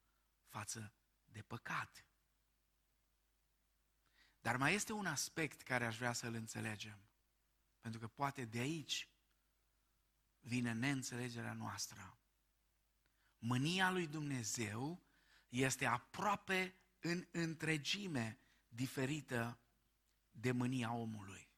față 0.47 0.93
de 1.26 1.41
păcat. 1.41 2.06
Dar 4.41 4.58
mai 4.58 4.74
este 4.74 4.93
un 4.93 5.06
aspect 5.06 5.62
care 5.62 5.86
aș 5.86 5.97
vrea 5.97 6.13
să-l 6.13 6.34
înțelegem, 6.34 7.10
pentru 7.80 8.00
că 8.00 8.08
poate 8.08 8.45
de 8.45 8.60
aici 8.60 9.10
vine 10.39 10.74
neînțelegerea 10.74 11.54
noastră. 11.54 12.17
Mânia 13.38 13.91
lui 13.91 14.08
Dumnezeu 14.08 15.04
este 15.50 15.86
aproape 15.86 16.76
în 17.00 17.28
întregime 17.32 18.39
diferită 18.67 19.60
de 20.32 20.52
mânia 20.52 20.93
omului. 20.93 21.51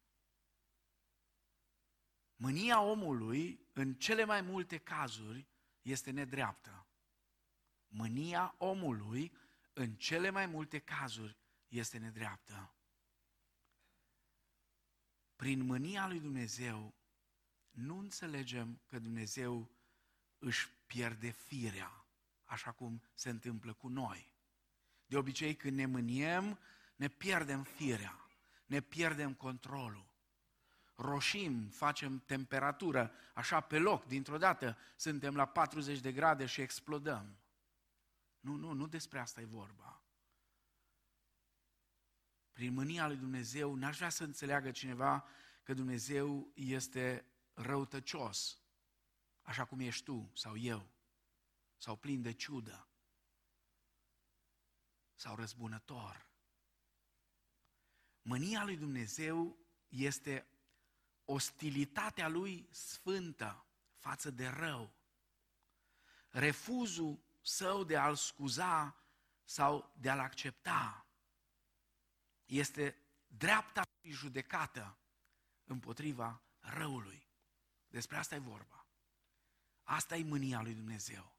Mânia 2.44 2.82
omului, 2.82 3.68
în 3.74 3.94
cele 3.94 4.24
mai 4.24 4.42
multe 4.42 4.78
cazuri, 4.78 5.48
este 5.82 6.12
nedreaptă. 6.12 6.88
Mânia 7.88 8.56
omului, 8.58 9.32
în 9.74 9.96
cele 9.96 10.30
mai 10.30 10.46
multe 10.46 10.80
cazuri, 10.80 11.38
este 11.68 11.98
nedreaptă. 11.98 12.74
Prin 15.36 15.66
mânia 15.66 16.08
lui 16.08 16.20
Dumnezeu, 16.20 16.94
nu 17.72 17.98
înțelegem 17.98 18.82
că 18.86 19.00
Dumnezeu 19.00 19.72
își 20.40 20.70
pierde 20.86 21.30
firea, 21.30 22.06
așa 22.44 22.72
cum 22.72 23.02
se 23.14 23.30
întâmplă 23.30 23.74
cu 23.74 23.88
noi. 23.88 24.34
De 25.06 25.18
obicei, 25.18 25.56
când 25.56 25.76
ne 25.76 25.86
mâniem, 25.86 26.60
ne 26.96 27.08
pierdem 27.08 27.64
firea, 27.64 28.28
ne 28.66 28.82
pierdem 28.82 29.34
controlul 29.34 30.12
roșim, 31.04 31.70
facem 31.70 32.20
temperatură, 32.20 33.12
așa 33.34 33.60
pe 33.60 33.78
loc, 33.80 34.06
dintr-o 34.06 34.38
dată 34.38 34.78
suntem 34.96 35.36
la 35.36 35.46
40 35.46 36.00
de 36.00 36.12
grade 36.12 36.46
și 36.46 36.62
explodăm. 36.62 37.38
Nu, 38.39 38.56
nu, 38.56 38.72
nu 38.72 38.88
despre 38.88 39.20
asta 39.20 39.42
e 39.42 39.46
vorba. 39.46 40.02
Prin 42.52 42.74
mânia 42.74 43.08
lui 43.08 43.18
Dumnezeu, 43.18 43.76
n-aș 43.76 43.98
vrea 43.98 44.10
să 44.10 44.24
înțeleagă 44.24 44.72
cineva 44.72 45.28
că 45.63 45.74
Dumnezeu 45.74 46.52
este 46.54 47.26
răutăcios, 47.54 48.60
așa 49.42 49.66
cum 49.66 49.80
ești 49.80 50.04
tu 50.04 50.32
sau 50.34 50.58
eu, 50.58 50.88
sau 51.78 51.96
plin 51.96 52.22
de 52.22 52.32
ciudă, 52.32 52.88
sau 55.13 55.36
răzbunător. 55.36 56.28
Mânia 58.22 58.63
lui 58.63 58.78
Dumnezeu 58.78 59.58
este 59.88 60.48
ostilitatea 61.26 62.28
lui 62.28 62.68
sfântă 62.72 63.66
față 63.98 64.30
de 64.32 64.48
rău, 64.48 64.94
refuzul 66.30 67.24
său 67.42 67.84
de 67.84 67.98
a-l 67.98 68.16
scuza 68.16 68.96
sau 69.44 69.94
de 69.98 70.10
a-l 70.10 70.20
accepta, 70.20 71.08
este 72.46 72.98
dreapta 73.28 73.82
lui 74.02 74.12
judecată 74.12 74.98
împotriva 75.64 76.42
răului. 76.60 77.28
Despre 77.88 78.18
asta 78.18 78.36
e 78.36 78.40
vorba. 78.40 78.88
Asta 79.84 80.16
e 80.16 80.24
mânia 80.24 80.62
lui 80.62 80.74
Dumnezeu. 80.74 81.32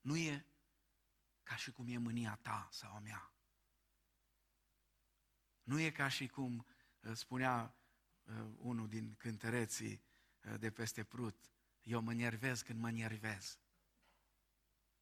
nu 0.00 0.16
e 0.16 0.46
ca 1.42 1.56
și 1.56 1.72
cum 1.72 1.88
e 1.88 1.98
mânia 1.98 2.38
ta 2.42 2.68
sau 2.72 2.94
a 2.94 2.98
mea. 2.98 3.32
Nu 5.62 5.80
e 5.80 5.90
ca 5.90 6.08
și 6.08 6.26
cum 6.26 6.66
uh, 7.00 7.12
spunea 7.14 7.62
uh, 7.62 7.75
unul 8.56 8.88
din 8.88 9.14
cântăreții 9.14 10.02
uh, 10.44 10.58
de 10.58 10.70
peste 10.70 11.04
Prut, 11.04 11.50
eu 11.82 12.00
mă 12.00 12.12
nervez 12.12 12.62
când 12.62 12.80
mă 12.80 12.90
nervez. 12.90 13.58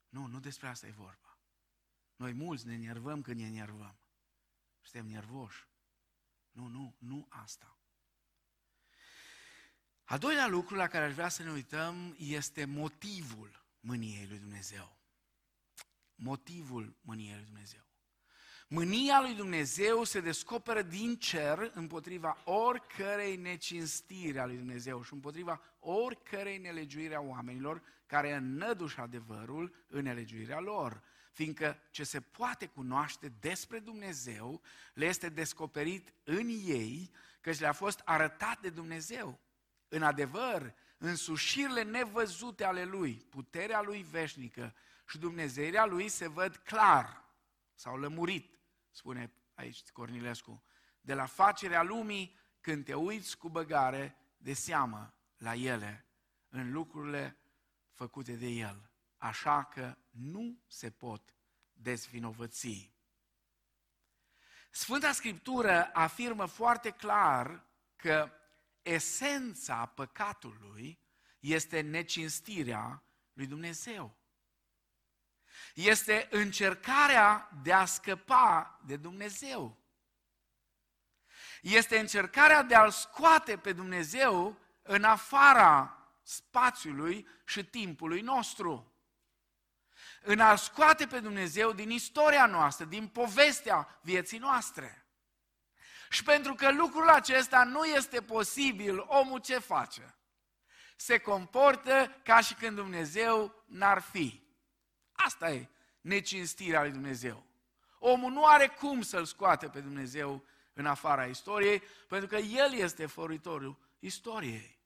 Nu, 0.08 0.26
nu 0.26 0.40
despre 0.40 0.68
asta 0.68 0.86
e 0.86 0.90
vorba. 0.90 1.38
Noi 2.16 2.32
mulți 2.32 2.66
ne 2.66 2.76
nervăm 2.76 3.22
când 3.22 3.40
ne 3.40 3.48
nervăm. 3.48 3.98
Suntem 4.82 5.10
nervoși. 5.10 5.68
Nu, 6.50 6.66
nu, 6.66 6.96
nu 6.98 7.26
asta. 7.28 7.78
Al 10.04 10.18
doilea 10.18 10.46
lucru 10.46 10.74
la 10.74 10.88
care 10.88 11.04
aș 11.04 11.12
vrea 11.12 11.28
să 11.28 11.42
ne 11.42 11.50
uităm 11.50 12.14
este 12.18 12.64
motivul 12.64 13.64
mâniei 13.80 14.26
lui 14.26 14.38
Dumnezeu. 14.38 14.98
Motivul 16.14 16.96
mâniei 17.00 17.34
lui 17.34 17.44
Dumnezeu. 17.44 17.86
Mânia 18.68 19.20
lui 19.20 19.34
Dumnezeu 19.34 20.04
se 20.04 20.20
descoperă 20.20 20.82
din 20.82 21.16
cer 21.16 21.70
împotriva 21.74 22.36
oricărei 22.44 23.36
necinstiri 23.36 24.38
a 24.38 24.46
lui 24.46 24.56
Dumnezeu 24.56 25.02
și 25.02 25.12
împotriva 25.12 25.60
oricărei 25.80 26.58
nelegiuire 26.58 27.14
a 27.14 27.20
oamenilor 27.20 27.82
care 28.06 28.32
înnăduși 28.32 28.98
adevărul 28.98 29.74
în 29.88 30.02
nelegiuirea 30.02 30.60
lor. 30.60 31.02
Fiindcă 31.32 31.78
ce 31.90 32.04
se 32.04 32.20
poate 32.20 32.66
cunoaște 32.66 33.32
despre 33.40 33.78
Dumnezeu 33.78 34.62
le 34.94 35.06
este 35.06 35.28
descoperit 35.28 36.12
în 36.24 36.48
ei, 36.48 37.10
căci 37.40 37.60
le-a 37.60 37.72
fost 37.72 38.00
arătat 38.04 38.60
de 38.60 38.70
Dumnezeu. 38.70 39.40
În 39.88 40.02
adevăr, 40.02 40.74
însușirile 40.98 41.82
nevăzute 41.82 42.64
ale 42.64 42.84
Lui, 42.84 43.26
puterea 43.30 43.82
Lui 43.82 44.06
veșnică 44.10 44.74
și 45.08 45.18
Dumnezeirea 45.18 45.84
Lui 45.84 46.08
se 46.08 46.28
văd 46.28 46.56
clar, 46.56 47.23
sau 47.74 47.96
lămurit, 47.96 48.60
spune 48.90 49.34
aici 49.54 49.90
Cornilescu, 49.90 50.64
de 51.00 51.14
la 51.14 51.26
facerea 51.26 51.82
lumii 51.82 52.38
când 52.60 52.84
te 52.84 52.94
uiți 52.94 53.38
cu 53.38 53.48
băgare 53.48 54.16
de 54.36 54.52
seamă 54.52 55.14
la 55.36 55.54
ele, 55.54 56.08
în 56.48 56.72
lucrurile 56.72 57.38
făcute 57.90 58.36
de 58.36 58.46
El. 58.46 58.90
Așa 59.16 59.64
că 59.64 59.96
nu 60.10 60.62
se 60.66 60.90
pot 60.90 61.36
dezvinovăți. 61.72 62.92
Sfânta 64.70 65.12
Scriptură 65.12 65.90
afirmă 65.92 66.46
foarte 66.46 66.90
clar 66.90 67.66
că 67.96 68.30
esența 68.82 69.86
păcatului 69.86 71.00
este 71.38 71.80
necinstirea 71.80 73.04
lui 73.32 73.46
Dumnezeu. 73.46 74.18
Este 75.74 76.28
încercarea 76.30 77.50
de 77.62 77.72
a 77.72 77.84
scăpa 77.84 78.80
de 78.86 78.96
Dumnezeu. 78.96 79.82
Este 81.62 81.98
încercarea 81.98 82.62
de 82.62 82.74
a-L 82.74 82.90
scoate 82.90 83.58
pe 83.58 83.72
Dumnezeu 83.72 84.58
în 84.82 85.04
afara 85.04 85.98
spațiului 86.22 87.28
și 87.44 87.64
timpului 87.64 88.20
nostru. 88.20 88.92
În 90.22 90.40
a 90.40 90.56
scoate 90.56 91.06
pe 91.06 91.20
Dumnezeu 91.20 91.72
din 91.72 91.90
istoria 91.90 92.46
noastră, 92.46 92.84
din 92.84 93.08
povestea 93.08 93.98
vieții 94.02 94.38
noastre. 94.38 95.06
Și 96.10 96.22
pentru 96.22 96.54
că 96.54 96.72
lucrul 96.72 97.08
acesta 97.08 97.64
nu 97.64 97.84
este 97.84 98.22
posibil, 98.22 98.98
omul 98.98 99.40
ce 99.40 99.58
face? 99.58 100.14
Se 100.96 101.18
comportă 101.18 102.20
ca 102.22 102.40
și 102.40 102.54
când 102.54 102.76
Dumnezeu 102.76 103.64
n-ar 103.66 104.00
fi. 104.00 104.43
Asta 105.14 105.50
e 105.50 105.68
necinstirea 106.00 106.82
lui 106.82 106.90
Dumnezeu. 106.90 107.46
Omul 107.98 108.32
nu 108.32 108.46
are 108.46 108.66
cum 108.66 109.02
să-L 109.02 109.24
scoate 109.24 109.68
pe 109.68 109.80
Dumnezeu 109.80 110.44
în 110.72 110.86
afara 110.86 111.24
istoriei, 111.24 111.82
pentru 112.08 112.28
că 112.28 112.36
El 112.36 112.74
este 112.74 113.06
făuritorul 113.06 113.78
istoriei. 113.98 114.78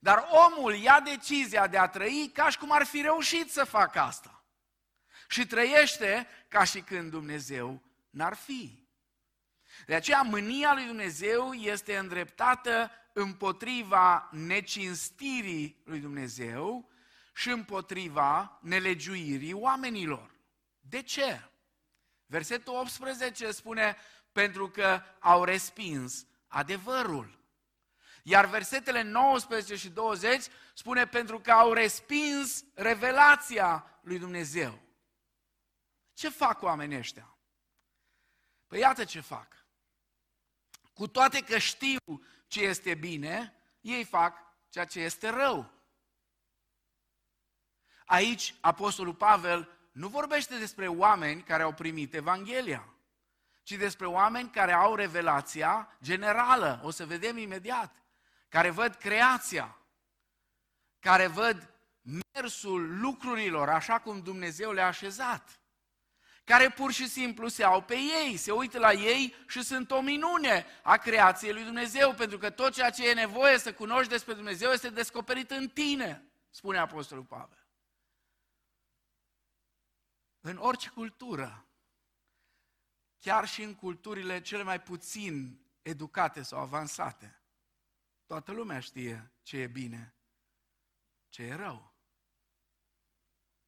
Dar 0.00 0.28
omul 0.30 0.74
ia 0.74 1.00
decizia 1.00 1.66
de 1.66 1.78
a 1.78 1.88
trăi 1.88 2.30
ca 2.34 2.50
și 2.50 2.58
cum 2.58 2.72
ar 2.72 2.84
fi 2.84 3.00
reușit 3.00 3.50
să 3.50 3.64
facă 3.64 4.00
asta. 4.00 4.44
Și 5.28 5.46
trăiește 5.46 6.26
ca 6.48 6.64
și 6.64 6.80
când 6.80 7.10
Dumnezeu 7.10 7.82
n-ar 8.10 8.34
fi. 8.34 8.86
De 9.86 9.94
aceea 9.94 10.22
mânia 10.22 10.74
lui 10.74 10.86
Dumnezeu 10.86 11.52
este 11.52 11.96
îndreptată 11.96 12.90
împotriva 13.12 14.28
necinstirii 14.32 15.82
lui 15.84 15.98
Dumnezeu 15.98 16.90
și 17.32 17.50
împotriva 17.50 18.58
nelegiuirii 18.60 19.52
oamenilor. 19.52 20.34
De 20.80 21.02
ce? 21.02 21.40
Versetul 22.26 22.74
18 22.74 23.50
spune, 23.50 23.96
pentru 24.32 24.70
că 24.70 25.02
au 25.18 25.44
respins 25.44 26.26
adevărul. 26.46 27.40
Iar 28.22 28.46
versetele 28.46 29.02
19 29.02 29.76
și 29.76 29.88
20 29.88 30.44
spune, 30.74 31.06
pentru 31.06 31.40
că 31.40 31.50
au 31.50 31.72
respins 31.72 32.64
revelația 32.74 33.98
lui 34.00 34.18
Dumnezeu. 34.18 34.82
Ce 36.12 36.28
fac 36.28 36.62
oamenii 36.62 36.98
ăștia? 36.98 37.36
Păi 38.66 38.78
iată 38.78 39.04
ce 39.04 39.20
fac. 39.20 39.66
Cu 40.92 41.06
toate 41.06 41.40
că 41.40 41.58
știu 41.58 41.98
ce 42.46 42.60
este 42.60 42.94
bine, 42.94 43.54
ei 43.80 44.04
fac 44.04 44.38
ceea 44.68 44.84
ce 44.84 45.00
este 45.00 45.28
rău. 45.28 45.70
Aici, 48.06 48.54
Apostolul 48.60 49.14
Pavel 49.14 49.68
nu 49.92 50.08
vorbește 50.08 50.58
despre 50.58 50.88
oameni 50.88 51.42
care 51.42 51.62
au 51.62 51.72
primit 51.72 52.14
Evanghelia, 52.14 52.88
ci 53.62 53.72
despre 53.72 54.06
oameni 54.06 54.50
care 54.50 54.72
au 54.72 54.94
revelația 54.94 55.96
generală, 56.02 56.80
o 56.82 56.90
să 56.90 57.06
vedem 57.06 57.36
imediat, 57.36 58.02
care 58.48 58.70
văd 58.70 58.94
creația, 58.94 59.76
care 61.00 61.26
văd 61.26 61.74
mersul 62.32 63.00
lucrurilor 63.00 63.68
așa 63.68 63.98
cum 63.98 64.20
Dumnezeu 64.20 64.72
le-a 64.72 64.86
așezat 64.86 65.62
care 66.44 66.68
pur 66.68 66.92
și 66.92 67.08
simplu 67.08 67.48
se 67.48 67.64
au 67.64 67.80
pe 67.82 67.94
ei, 67.94 68.36
se 68.36 68.52
uită 68.52 68.78
la 68.78 68.92
ei 68.92 69.34
și 69.48 69.62
sunt 69.62 69.90
o 69.90 70.00
minune 70.00 70.66
a 70.82 70.96
creației 70.96 71.52
lui 71.52 71.64
Dumnezeu, 71.64 72.14
pentru 72.14 72.38
că 72.38 72.50
tot 72.50 72.72
ceea 72.72 72.90
ce 72.90 73.08
e 73.08 73.14
nevoie 73.14 73.58
să 73.58 73.72
cunoști 73.72 74.10
despre 74.10 74.34
Dumnezeu 74.34 74.70
este 74.70 74.90
descoperit 74.90 75.50
în 75.50 75.68
tine, 75.68 76.24
spune 76.50 76.78
Apostolul 76.78 77.24
Pavel. 77.24 77.61
În 80.44 80.56
orice 80.56 80.90
cultură, 80.90 81.66
chiar 83.18 83.48
și 83.48 83.62
în 83.62 83.74
culturile 83.74 84.40
cele 84.40 84.62
mai 84.62 84.80
puțin 84.80 85.60
educate 85.82 86.42
sau 86.42 86.60
avansate, 86.60 87.42
toată 88.26 88.52
lumea 88.52 88.80
știe 88.80 89.32
ce 89.42 89.56
e 89.56 89.66
bine, 89.66 90.14
ce 91.28 91.42
e 91.42 91.54
rău. 91.54 91.94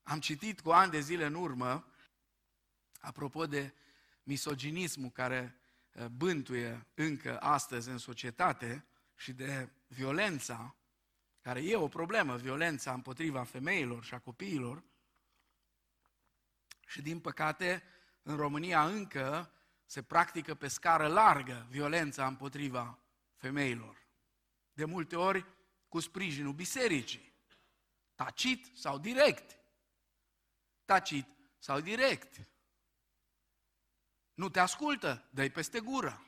Am 0.02 0.20
citit 0.20 0.60
cu 0.60 0.70
ani 0.70 0.90
de 0.90 1.00
zile 1.00 1.24
în 1.24 1.34
urmă 1.34 1.88
Apropo 3.00 3.46
de 3.46 3.74
misoginismul 4.22 5.10
care 5.10 5.60
uh, 5.92 6.06
bântuie 6.06 6.86
încă 6.94 7.40
astăzi 7.40 7.88
în 7.88 7.98
societate 7.98 8.86
și 9.14 9.32
de 9.32 9.72
violența, 9.86 10.76
care 11.40 11.60
e 11.64 11.76
o 11.76 11.88
problemă, 11.88 12.36
violența 12.36 12.92
împotriva 12.92 13.44
femeilor 13.44 14.04
și 14.04 14.14
a 14.14 14.18
copiilor, 14.18 14.84
și 16.86 17.02
din 17.02 17.20
păcate 17.20 17.82
în 18.22 18.36
România 18.36 18.86
încă 18.86 19.52
se 19.86 20.02
practică 20.02 20.54
pe 20.54 20.68
scară 20.68 21.06
largă 21.06 21.66
violența 21.70 22.26
împotriva 22.26 22.98
femeilor. 23.34 24.06
De 24.72 24.84
multe 24.84 25.16
ori 25.16 25.46
cu 25.88 26.00
sprijinul 26.00 26.52
bisericii, 26.52 27.32
tacit 28.14 28.70
sau 28.76 28.98
direct. 28.98 29.58
Tacit 30.84 31.26
sau 31.58 31.80
direct. 31.80 32.48
Nu 34.34 34.48
te 34.48 34.60
ascultă, 34.60 35.28
dă 35.30 35.48
peste 35.48 35.80
gură. 35.80 36.26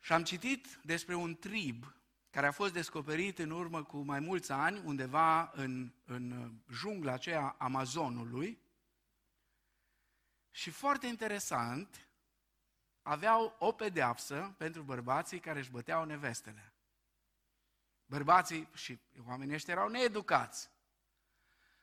Și 0.00 0.12
am 0.12 0.24
citit 0.24 0.80
despre 0.82 1.14
un 1.14 1.36
trib 1.36 1.94
care 2.36 2.48
a 2.48 2.52
fost 2.52 2.72
descoperit 2.72 3.38
în 3.38 3.50
urmă 3.50 3.82
cu 3.82 3.96
mai 3.96 4.20
mulți 4.20 4.52
ani, 4.52 4.82
undeva 4.84 5.50
în, 5.54 5.92
în 6.04 6.52
jungla 6.70 7.12
aceea 7.12 7.54
Amazonului. 7.58 8.58
Și 10.50 10.70
foarte 10.70 11.06
interesant, 11.06 12.08
aveau 13.02 13.56
o 13.58 13.72
pedeapsă 13.72 14.54
pentru 14.58 14.82
bărbații 14.82 15.40
care 15.40 15.58
își 15.58 15.70
băteau 15.70 16.04
nevestele. 16.04 16.72
Bărbații 18.06 18.68
și 18.74 18.98
oamenii 19.26 19.54
ăștia 19.54 19.74
erau 19.74 19.88
needucați. 19.88 20.70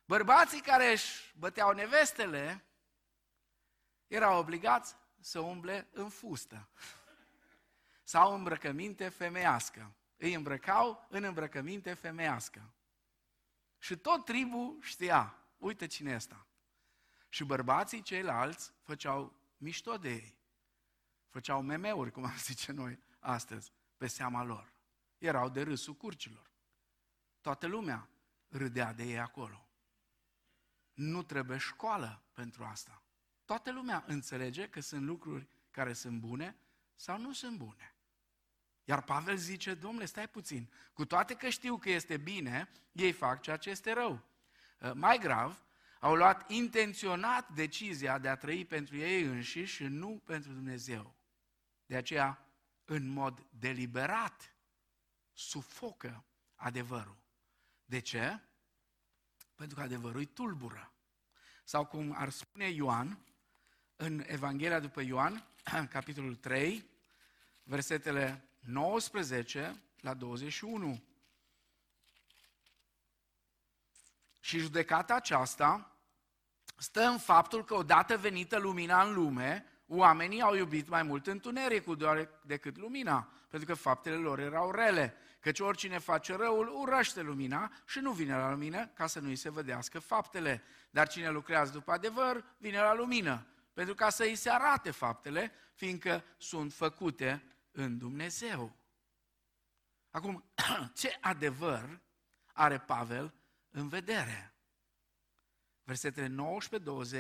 Bărbații 0.06 0.62
care 0.62 0.92
își 0.92 1.34
băteau 1.38 1.72
nevestele 1.72 2.66
erau 4.08 4.40
obligați 4.40 4.96
să 5.20 5.40
umble 5.40 5.88
în 5.92 6.10
fustă 6.10 6.70
sau 8.04 8.34
îmbrăcăminte 8.34 9.10
femeiască. 9.10 9.96
Îi 10.18 10.34
îmbrăcau 10.34 11.08
în 11.10 11.24
îmbrăcăminte 11.24 11.94
femeiască. 11.94 12.74
Și 13.78 13.98
tot 13.98 14.26
tribul 14.26 14.78
știa, 14.82 15.38
uite 15.58 15.88
cine 15.88 16.12
e 16.12 16.16
ăsta. 16.16 16.48
Și 17.30 17.44
bărbații 17.44 18.02
ceilalți 18.02 18.74
făceau 18.82 19.34
mișto 19.58 19.98
de 19.98 20.10
ei. 20.10 20.38
Făceau 21.30 21.62
meme-uri, 21.62 22.12
cum 22.12 22.24
am 22.24 22.38
zice 22.50 22.72
noi 22.72 23.00
astăzi, 23.20 23.72
pe 23.98 24.08
seama 24.08 24.44
lor. 24.44 24.74
Erau 25.18 25.50
de 25.50 25.62
râsul 25.62 25.94
curcilor. 25.94 26.52
Toată 27.42 27.68
lumea 27.68 28.10
râdea 28.48 28.94
de 28.94 29.04
ei 29.04 29.20
acolo. 29.20 29.68
Nu 30.94 31.24
trebuie 31.24 31.58
școală 31.58 32.24
pentru 32.34 32.64
asta. 32.64 33.04
Toată 33.46 33.72
lumea 33.72 34.04
înțelege 34.08 34.70
că 34.70 34.80
sunt 34.80 35.04
lucruri 35.04 35.48
care 35.72 35.94
sunt 35.94 36.20
bune 36.20 36.56
sau 36.96 37.18
nu 37.20 37.34
sunt 37.34 37.58
bune. 37.58 37.93
Iar 38.86 39.02
Pavel 39.02 39.38
zice, 39.38 39.74
domnule, 39.74 40.06
stai 40.06 40.28
puțin, 40.28 40.70
cu 40.94 41.06
toate 41.06 41.34
că 41.34 41.50
știu 41.50 41.78
că 41.78 41.90
este 41.90 42.18
bine, 42.18 42.70
ei 42.92 43.12
fac 43.12 43.42
ceea 43.42 43.58
ce 43.58 43.70
este 43.70 43.94
rău. 43.94 44.24
Uh, 44.80 44.92
mai 44.94 45.18
grav, 45.18 45.64
au 46.00 46.16
luat 46.16 46.50
intenționat 46.50 47.50
decizia 47.50 48.18
de 48.18 48.30
a 48.30 48.36
trăi 48.36 48.66
pentru 48.66 48.98
ei 48.98 49.24
înșiși 49.24 49.76
și 49.76 49.84
nu 49.84 50.22
pentru 50.26 50.52
Dumnezeu. 50.52 51.16
De 51.86 51.96
aceea, 51.96 52.48
în 52.86 53.08
mod 53.08 53.46
deliberat, 53.50 54.56
sufocă 55.34 56.24
adevărul. 56.56 57.18
De 57.86 58.00
ce? 58.00 58.40
Pentru 59.56 59.76
că 59.76 59.82
adevărul 59.82 60.18
îi 60.18 60.26
tulbură. 60.26 60.94
Sau 61.64 61.86
cum 61.86 62.14
ar 62.18 62.30
spune 62.30 62.70
Ioan, 62.70 63.26
în 63.96 64.24
Evanghelia 64.28 64.80
după 64.80 65.02
Ioan, 65.02 65.48
capitolul 65.90 66.36
3, 66.36 66.86
versetele 67.64 68.48
19 68.64 69.82
la 70.00 70.14
21. 70.14 71.04
Și 74.40 74.60
judecata 74.60 75.16
aceasta 75.16 75.98
stă 76.78 77.02
în 77.02 77.18
faptul 77.18 77.64
că 77.64 77.74
odată 77.74 78.18
venită 78.18 78.58
lumina 78.58 79.04
în 79.04 79.14
lume, 79.14 79.66
oamenii 79.88 80.42
au 80.42 80.56
iubit 80.56 80.90
mai 80.90 81.04
mult 81.04 81.28
întunericul 81.28 82.28
decât 82.46 82.78
lumina, 82.78 83.32
pentru 83.50 83.68
că 83.68 83.74
faptele 83.74 84.16
lor 84.16 84.40
erau 84.40 84.72
rele. 84.72 85.18
Căci 85.40 85.60
oricine 85.60 85.98
face 85.98 86.36
răul 86.36 86.80
urăște 86.80 87.22
lumina 87.22 87.72
și 87.86 88.00
nu 88.00 88.12
vine 88.12 88.36
la 88.36 88.50
lumină 88.50 88.88
ca 88.88 89.08
să 89.08 89.20
nu-i 89.20 89.36
se 89.36 89.50
vădească 89.50 90.00
faptele. 90.00 90.64
Dar 90.90 91.08
cine 91.08 91.30
lucrează 91.30 91.72
după 91.72 91.92
adevăr, 91.92 92.44
vine 92.58 92.80
la 92.80 92.94
lumină, 92.94 93.46
pentru 93.74 93.96
ca 93.96 94.10
să 94.10 94.24
îi 94.24 94.36
se 94.36 94.50
arate 94.50 94.92
faptele, 94.92 95.52
fiindcă 95.74 96.24
sunt 96.38 96.74
făcute 96.74 97.44
în 97.74 97.98
Dumnezeu. 97.98 98.76
Acum, 100.10 100.44
ce 101.00 101.18
adevăr 101.22 102.02
are 102.54 102.80
Pavel 102.80 103.34
în 103.70 103.88
vedere? 103.88 104.54
Versetele 105.84 106.36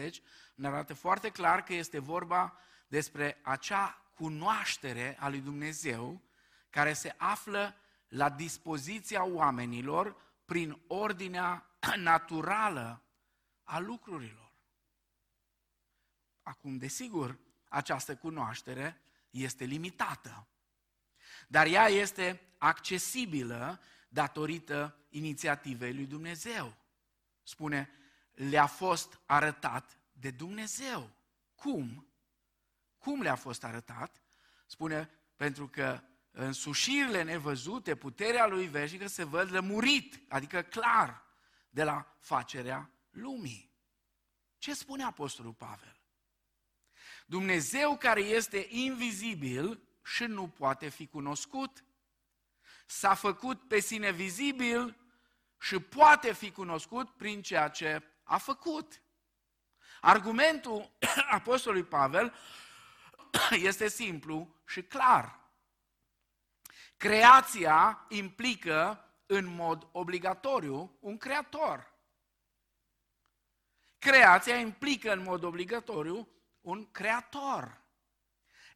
19-20 0.09 0.13
ne 0.55 0.67
arată 0.67 0.93
foarte 0.93 1.29
clar 1.29 1.63
că 1.63 1.73
este 1.73 1.99
vorba 1.99 2.57
despre 2.87 3.39
acea 3.43 4.11
cunoaștere 4.15 5.17
a 5.19 5.29
lui 5.29 5.41
Dumnezeu 5.41 6.21
care 6.69 6.93
se 6.93 7.15
află 7.17 7.75
la 8.07 8.29
dispoziția 8.29 9.23
oamenilor 9.25 10.15
prin 10.45 10.81
ordinea 10.87 11.69
naturală 11.95 13.03
a 13.63 13.79
lucrurilor. 13.79 14.51
Acum, 16.41 16.77
desigur, 16.77 17.39
această 17.69 18.15
cunoaștere 18.15 19.01
este 19.33 19.63
limitată, 19.63 20.47
dar 21.47 21.65
ea 21.65 21.87
este 21.87 22.41
accesibilă 22.57 23.81
datorită 24.09 24.97
inițiativei 25.09 25.93
lui 25.93 26.05
Dumnezeu. 26.05 26.77
Spune, 27.43 27.89
le-a 28.33 28.65
fost 28.65 29.19
arătat 29.25 29.97
de 30.11 30.31
Dumnezeu. 30.31 31.09
Cum? 31.55 32.07
Cum 32.97 33.21
le-a 33.21 33.35
fost 33.35 33.63
arătat? 33.63 34.21
Spune, 34.65 35.09
pentru 35.35 35.67
că 35.67 36.03
în 36.31 36.53
sușirile 36.53 37.23
nevăzute, 37.23 37.95
puterea 37.95 38.47
lui 38.47 38.67
veșnică 38.67 39.07
se 39.07 39.23
văd 39.23 39.51
lămurit, 39.51 40.19
adică 40.27 40.61
clar, 40.61 41.23
de 41.69 41.83
la 41.83 42.15
facerea 42.19 42.91
lumii. 43.09 43.71
Ce 44.57 44.73
spune 44.73 45.03
Apostolul 45.03 45.53
Pavel? 45.53 46.02
Dumnezeu 47.25 47.97
care 47.97 48.21
este 48.21 48.67
invizibil 48.69 49.81
și 50.03 50.23
nu 50.23 50.47
poate 50.47 50.89
fi 50.89 51.07
cunoscut, 51.07 51.83
s-a 52.85 53.13
făcut 53.13 53.67
pe 53.67 53.79
sine 53.79 54.11
vizibil 54.11 54.97
și 55.59 55.79
poate 55.79 56.33
fi 56.33 56.51
cunoscut 56.51 57.09
prin 57.09 57.41
ceea 57.41 57.67
ce 57.67 58.03
a 58.23 58.37
făcut. 58.37 59.01
Argumentul 60.01 60.91
Apostolului 61.29 61.85
Pavel 61.85 62.33
este 63.69 63.87
simplu 63.87 64.55
și 64.65 64.83
clar. 64.83 65.39
Creația 66.97 68.05
implică 68.09 69.07
în 69.25 69.45
mod 69.45 69.87
obligatoriu 69.91 70.97
un 70.99 71.17
creator. 71.17 71.91
Creația 73.99 74.55
implică 74.55 75.11
în 75.11 75.21
mod 75.21 75.43
obligatoriu 75.43 76.27
un 76.63 76.91
creator. 76.91 77.81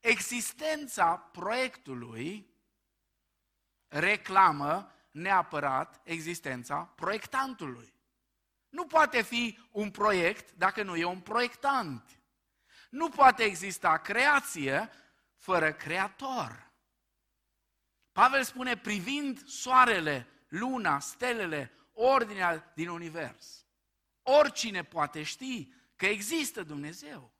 Existența 0.01 1.17
proiectului 1.17 2.55
reclamă 3.87 4.91
neapărat 5.11 6.01
existența 6.03 6.77
proiectantului. 6.77 7.93
Nu 8.69 8.85
poate 8.85 9.21
fi 9.21 9.59
un 9.71 9.91
proiect 9.91 10.51
dacă 10.51 10.83
nu 10.83 10.95
e 10.95 11.03
un 11.03 11.19
proiectant. 11.19 12.21
Nu 12.89 13.09
poate 13.09 13.43
exista 13.43 13.97
creație 13.97 14.89
fără 15.35 15.73
creator. 15.73 16.71
Pavel 18.11 18.43
spune 18.43 18.77
privind 18.77 19.47
soarele, 19.47 20.27
luna, 20.47 20.99
stelele, 20.99 21.71
ordinea 21.93 22.71
din 22.75 22.87
univers. 22.87 23.65
Oricine 24.21 24.83
poate 24.83 25.23
ști 25.23 25.73
că 25.95 26.05
există 26.05 26.63
Dumnezeu. 26.63 27.36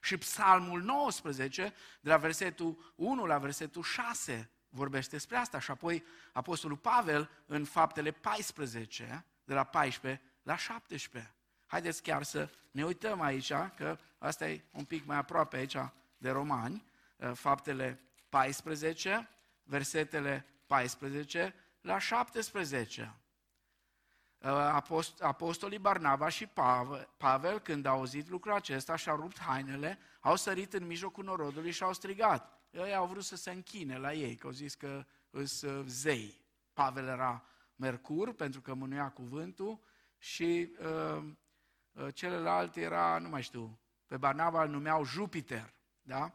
Și 0.00 0.16
Psalmul 0.16 0.82
19, 0.82 1.74
de 2.00 2.10
la 2.10 2.16
versetul 2.16 2.92
1 2.94 3.26
la 3.26 3.38
versetul 3.38 3.82
6, 3.82 4.50
vorbește 4.68 5.10
despre 5.10 5.36
asta. 5.36 5.58
Și 5.58 5.70
apoi 5.70 6.04
Apostolul 6.32 6.76
Pavel, 6.76 7.30
în 7.46 7.64
faptele 7.64 8.10
14, 8.10 9.24
de 9.44 9.54
la 9.54 9.64
14 9.64 10.22
la 10.42 10.56
17. 10.56 11.32
Haideți 11.66 12.02
chiar 12.02 12.22
să 12.22 12.48
ne 12.70 12.84
uităm 12.84 13.20
aici, 13.20 13.52
că 13.76 13.98
asta 14.18 14.48
e 14.48 14.64
un 14.70 14.84
pic 14.84 15.04
mai 15.04 15.16
aproape 15.16 15.56
aici 15.56 15.76
de 16.18 16.30
romani, 16.30 16.84
uh, 17.16 17.30
faptele 17.34 18.00
14, 18.28 19.28
versetele 19.62 20.46
14 20.66 21.54
la 21.80 21.98
17. 21.98 23.14
Uh, 24.38 24.82
apostolii 25.20 25.78
Barnaba 25.78 26.28
și 26.28 26.48
Pavel, 27.16 27.58
când 27.58 27.86
au 27.86 27.96
auzit 27.96 28.28
lucrul 28.28 28.52
acesta 28.52 28.96
și-au 28.96 29.16
rupt 29.16 29.40
hainele, 29.40 29.98
au 30.20 30.36
sărit 30.36 30.72
în 30.72 30.86
mijlocul 30.86 31.24
norodului 31.24 31.70
și 31.70 31.82
au 31.82 31.92
strigat. 31.92 32.60
Ei 32.70 32.94
au 32.94 33.06
vrut 33.06 33.24
să 33.24 33.36
se 33.36 33.50
închine 33.50 33.98
la 33.98 34.12
ei, 34.12 34.34
că 34.34 34.46
au 34.46 34.52
zis 34.52 34.74
că 34.74 35.04
sunt 35.30 35.72
uh, 35.72 35.84
zei. 35.86 36.40
Pavel 36.72 37.06
era 37.06 37.44
Mercur, 37.76 38.32
pentru 38.32 38.60
că 38.60 38.74
mânuia 38.74 39.10
cuvântul, 39.10 39.80
și 40.18 40.72
uh, 40.80 41.24
uh, 41.92 42.14
celălalt 42.14 42.76
era, 42.76 43.18
nu 43.18 43.28
mai 43.28 43.42
știu, 43.42 43.78
pe 44.06 44.16
Barnaba 44.16 44.62
îl 44.62 44.68
numeau 44.68 45.04
Jupiter, 45.04 45.74
da? 46.02 46.32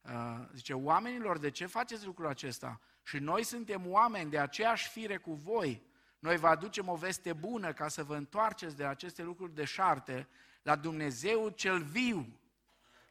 Uh, 0.00 0.48
zice, 0.54 0.74
oamenilor, 0.74 1.38
de 1.38 1.50
ce 1.50 1.66
faceți 1.66 2.06
lucrul 2.06 2.26
acesta? 2.26 2.80
Și 3.02 3.18
noi 3.18 3.42
suntem 3.42 3.86
oameni 3.86 4.30
de 4.30 4.38
aceeași 4.38 4.88
fire 4.88 5.16
cu 5.16 5.32
voi. 5.32 5.82
Noi 6.20 6.36
vă 6.36 6.48
aducem 6.48 6.88
o 6.88 6.96
veste 6.96 7.32
bună 7.32 7.72
ca 7.72 7.88
să 7.88 8.04
vă 8.04 8.16
întoarceți 8.16 8.76
de 8.76 8.86
aceste 8.86 9.22
lucruri 9.22 9.54
deșarte 9.54 10.28
la 10.62 10.76
Dumnezeu 10.76 11.48
cel 11.48 11.82
viu, 11.82 12.40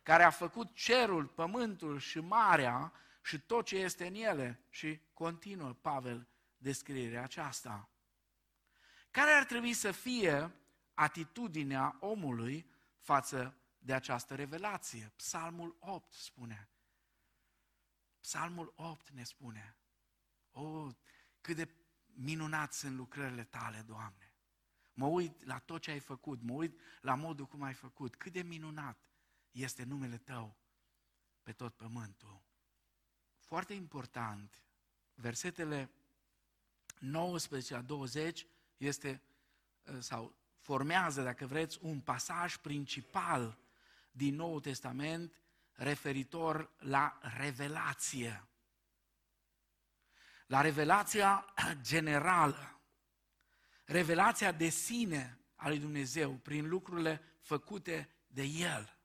care 0.03 0.23
a 0.23 0.29
făcut 0.29 0.73
cerul, 0.73 1.25
pământul 1.25 1.99
și 1.99 2.19
marea 2.19 2.93
și 3.21 3.39
tot 3.39 3.65
ce 3.65 3.75
este 3.75 4.07
în 4.07 4.13
ele. 4.13 4.59
Și 4.69 4.99
continuă 5.13 5.73
Pavel 5.73 6.27
descrierea 6.57 7.23
aceasta. 7.23 7.89
Care 9.11 9.31
ar 9.31 9.45
trebui 9.45 9.73
să 9.73 9.91
fie 9.91 10.51
atitudinea 10.93 11.97
omului 11.99 12.69
față 12.97 13.55
de 13.77 13.93
această 13.93 14.35
revelație? 14.35 15.11
Psalmul 15.15 15.75
8 15.79 16.13
spune. 16.13 16.69
Psalmul 18.19 18.73
8 18.75 19.09
ne 19.09 19.23
spune. 19.23 19.75
O, 20.51 20.61
oh, 20.61 20.93
cât 21.41 21.55
de 21.55 21.69
minunat 22.21 22.73
sunt 22.73 22.95
lucrările 22.95 23.43
tale, 23.43 23.81
Doamne. 23.81 24.33
Mă 24.93 25.05
uit 25.05 25.45
la 25.45 25.59
tot 25.59 25.81
ce 25.81 25.91
ai 25.91 25.99
făcut, 25.99 26.41
mă 26.41 26.53
uit 26.53 26.79
la 27.01 27.15
modul 27.15 27.45
cum 27.45 27.61
ai 27.61 27.73
făcut. 27.73 28.15
Cât 28.15 28.31
de 28.31 28.41
minunat 28.41 28.97
este 29.51 29.83
numele 29.83 30.17
Tău 30.17 30.57
pe 31.43 31.51
tot 31.51 31.75
pământul. 31.75 32.41
Foarte 33.37 33.73
important, 33.73 34.63
versetele 35.13 35.91
19 36.99 37.73
la 37.73 37.81
20 37.81 38.47
este 38.77 39.21
sau 39.99 40.35
formează, 40.59 41.23
dacă 41.23 41.45
vreți, 41.45 41.77
un 41.81 41.99
pasaj 41.99 42.55
principal 42.55 43.57
din 44.11 44.35
Noul 44.35 44.61
Testament 44.61 45.33
referitor 45.71 46.71
la 46.77 47.19
revelație. 47.21 48.48
La 50.49 50.61
revelația 50.61 51.45
generală. 51.81 52.79
Revelația 53.85 54.51
de 54.51 54.69
sine 54.69 55.39
a 55.55 55.67
lui 55.67 55.79
Dumnezeu 55.79 56.31
prin 56.31 56.67
lucrurile 56.67 57.21
făcute 57.39 58.09
de 58.27 58.43
El. 58.43 58.97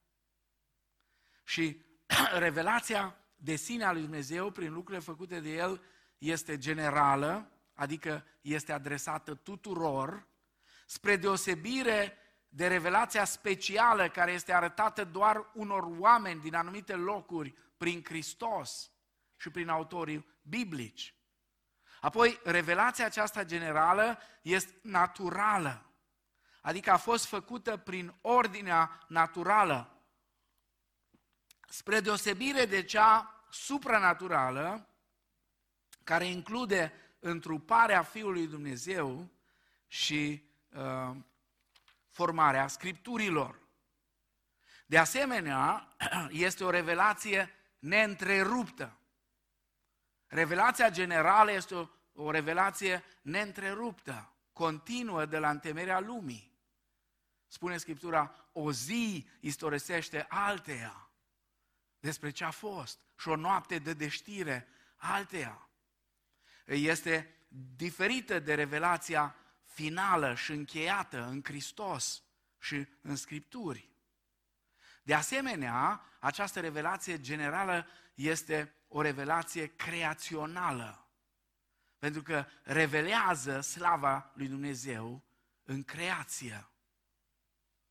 Și 1.44 1.80
revelația 2.38 3.16
de 3.36 3.56
sine 3.56 3.84
a 3.84 3.92
lui 3.92 4.00
Dumnezeu 4.00 4.50
prin 4.50 4.72
lucrurile 4.72 5.04
făcute 5.04 5.40
de 5.40 5.48
El 5.48 5.82
este 6.18 6.58
generală, 6.58 7.50
adică 7.74 8.24
este 8.40 8.72
adresată 8.72 9.34
tuturor, 9.34 10.26
spre 10.86 11.16
deosebire 11.16 12.16
de 12.48 12.66
revelația 12.66 13.24
specială 13.24 14.08
care 14.08 14.32
este 14.32 14.52
arătată 14.52 15.04
doar 15.04 15.50
unor 15.54 15.82
oameni 15.98 16.40
din 16.40 16.54
anumite 16.54 16.94
locuri 16.94 17.54
prin 17.76 18.02
Hristos 18.04 18.90
și 19.36 19.50
prin 19.50 19.68
autorii 19.68 20.26
biblici. 20.42 21.14
Apoi, 22.04 22.40
revelația 22.42 23.04
aceasta 23.04 23.44
generală 23.44 24.18
este 24.42 24.78
naturală, 24.82 25.84
adică 26.60 26.90
a 26.90 26.96
fost 26.96 27.26
făcută 27.26 27.76
prin 27.76 28.14
ordinea 28.20 29.04
naturală, 29.08 30.02
spre 31.68 32.00
deosebire 32.00 32.64
de 32.64 32.82
cea 32.82 33.44
supranaturală, 33.50 34.88
care 36.02 36.24
include 36.26 36.92
întruparea 37.18 38.02
Fiului 38.02 38.46
Dumnezeu 38.46 39.30
și 39.86 40.48
uh, 40.68 41.16
formarea 42.10 42.66
Scripturilor. 42.66 43.58
De 44.86 44.98
asemenea, 44.98 45.88
este 46.30 46.64
o 46.64 46.70
revelație 46.70 47.50
neîntreruptă. 47.78 48.98
Revelația 50.26 50.90
generală 50.90 51.52
este 51.52 51.74
o, 51.74 51.88
o 52.14 52.30
revelație 52.30 53.04
neîntreruptă, 53.22 54.32
continuă 54.52 55.24
de 55.24 55.38
la 55.38 55.50
întemerea 55.50 56.00
lumii. 56.00 56.52
Spune 57.46 57.76
Scriptura, 57.76 58.48
o 58.52 58.72
zi 58.72 59.28
istorisește 59.40 60.26
alteia 60.28 61.10
despre 62.00 62.30
ce 62.30 62.44
a 62.44 62.50
fost 62.50 62.98
și 63.18 63.28
o 63.28 63.36
noapte 63.36 63.78
de 63.78 63.92
deștire 63.92 64.68
alteia. 64.96 65.68
Este 66.64 67.36
diferită 67.76 68.38
de 68.38 68.54
revelația 68.54 69.36
finală 69.64 70.34
și 70.34 70.52
încheiată 70.52 71.24
în 71.24 71.40
Hristos 71.44 72.22
și 72.58 72.86
în 73.00 73.16
Scripturi. 73.16 73.90
De 75.02 75.14
asemenea, 75.14 76.04
această 76.20 76.60
revelație 76.60 77.20
generală 77.20 77.86
este 78.14 78.74
o 78.88 79.00
revelație 79.00 79.66
creațională, 79.66 81.03
pentru 82.04 82.22
că 82.22 82.46
revelează 82.62 83.60
slava 83.60 84.32
lui 84.34 84.48
Dumnezeu 84.48 85.22
în 85.62 85.82
creație. 85.82 86.68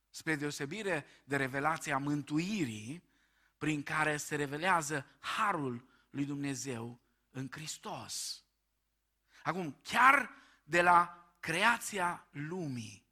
Spre 0.09 0.35
deosebire 0.35 1.05
de 1.23 1.35
revelația 1.35 1.97
mântuirii, 1.97 3.03
prin 3.57 3.83
care 3.83 4.17
se 4.17 4.35
revelează 4.35 5.05
harul 5.19 5.87
lui 6.09 6.25
Dumnezeu 6.25 6.99
în 7.31 7.47
Hristos. 7.51 8.43
Acum, 9.43 9.77
chiar 9.83 10.29
de 10.63 10.81
la 10.81 11.33
creația 11.39 12.27
lumii, 12.31 13.05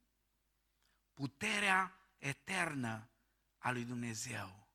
puterea 1.14 1.97
eternă 2.18 3.10
a 3.58 3.72
lui 3.72 3.84
Dumnezeu, 3.84 4.68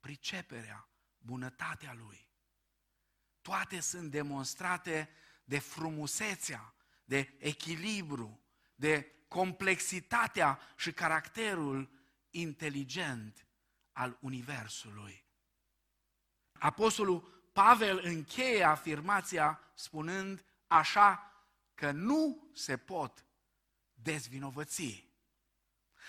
priceperea, 0.00 0.88
bunătatea 1.18 1.92
lui, 1.92 2.31
toate 3.42 3.80
sunt 3.80 4.10
demonstrate 4.10 5.08
de 5.44 5.58
frumusețea, 5.58 6.74
de 7.04 7.34
echilibru, 7.38 8.40
de 8.74 9.12
complexitatea 9.28 10.60
și 10.76 10.92
caracterul 10.92 11.90
inteligent 12.30 13.46
al 13.92 14.18
Universului. 14.20 15.24
Apostolul 16.52 17.20
Pavel 17.52 18.00
încheie 18.04 18.62
afirmația 18.62 19.60
spunând 19.74 20.44
așa 20.66 21.32
că 21.74 21.90
nu 21.90 22.50
se 22.54 22.76
pot 22.76 23.26
dezvinovăți. 23.94 25.10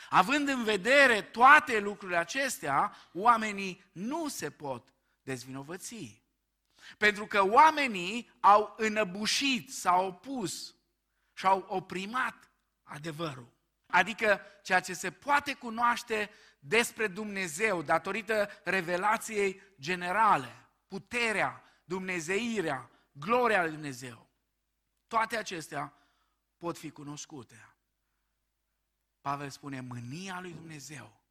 Având 0.10 0.48
în 0.48 0.64
vedere 0.64 1.22
toate 1.22 1.80
lucrurile 1.80 2.18
acestea, 2.18 2.96
oamenii 3.14 3.84
nu 3.92 4.28
se 4.28 4.50
pot 4.50 4.94
dezvinovăți. 5.22 6.23
Pentru 6.98 7.26
că 7.26 7.44
oamenii 7.44 8.32
au 8.40 8.74
înăbușit, 8.78 9.74
s-au 9.74 10.08
opus 10.08 10.76
și 11.34 11.46
au 11.46 11.66
oprimat 11.68 12.52
adevărul. 12.84 13.52
Adică 13.88 14.42
ceea 14.64 14.80
ce 14.80 14.94
se 14.94 15.12
poate 15.12 15.54
cunoaște 15.54 16.30
despre 16.60 17.08
Dumnezeu 17.08 17.82
datorită 17.82 18.50
revelației 18.64 19.62
generale, 19.80 20.70
puterea, 20.88 21.64
dumnezeirea, 21.84 22.90
gloria 23.12 23.62
lui 23.62 23.72
Dumnezeu. 23.72 24.30
Toate 25.08 25.38
acestea 25.38 25.94
pot 26.58 26.78
fi 26.78 26.92
cunoscute. 26.92 27.76
Pavel 29.22 29.50
spune, 29.50 29.82
mânia 29.82 30.40
lui 30.40 30.54
Dumnezeu 30.54 31.22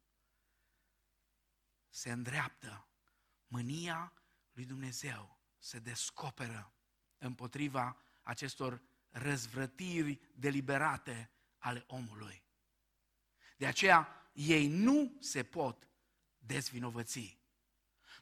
se 1.89 2.11
îndreaptă. 2.11 2.87
Mânia 3.47 4.13
lui 4.51 4.65
Dumnezeu 4.65 5.32
se 5.63 5.79
descoperă 5.79 6.73
împotriva 7.17 7.97
acestor 8.21 8.81
răzvrătiri 9.09 10.19
deliberate 10.35 11.31
ale 11.57 11.83
omului. 11.87 12.43
De 13.57 13.65
aceea, 13.65 14.29
ei 14.33 14.67
nu 14.67 15.17
se 15.19 15.43
pot 15.43 15.87
dezvinovăți. 16.37 17.39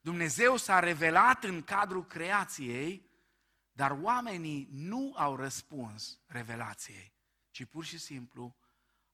Dumnezeu 0.02 0.58
s-a 0.58 0.80
revelat 0.80 1.44
în 1.44 1.64
cadrul 1.64 2.06
creației 2.06 3.12
dar 3.72 3.92
oamenii 3.92 4.68
nu 4.72 5.14
au 5.16 5.36
răspuns 5.36 6.20
revelației, 6.26 7.14
ci 7.52 7.66
pur 7.66 7.86
și 7.86 7.98
simplu 7.98 8.56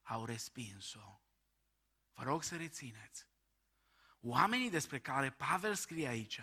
au 0.02 0.26
respins-o. 0.26 1.22
Vă 2.14 2.24
rog 2.24 2.44
să 2.44 2.56
rețineți. 2.56 3.28
Oamenii 4.20 4.70
despre 4.70 5.00
care 5.00 5.30
Pavel 5.30 5.76
scrie 5.76 6.08
aici 6.08 6.42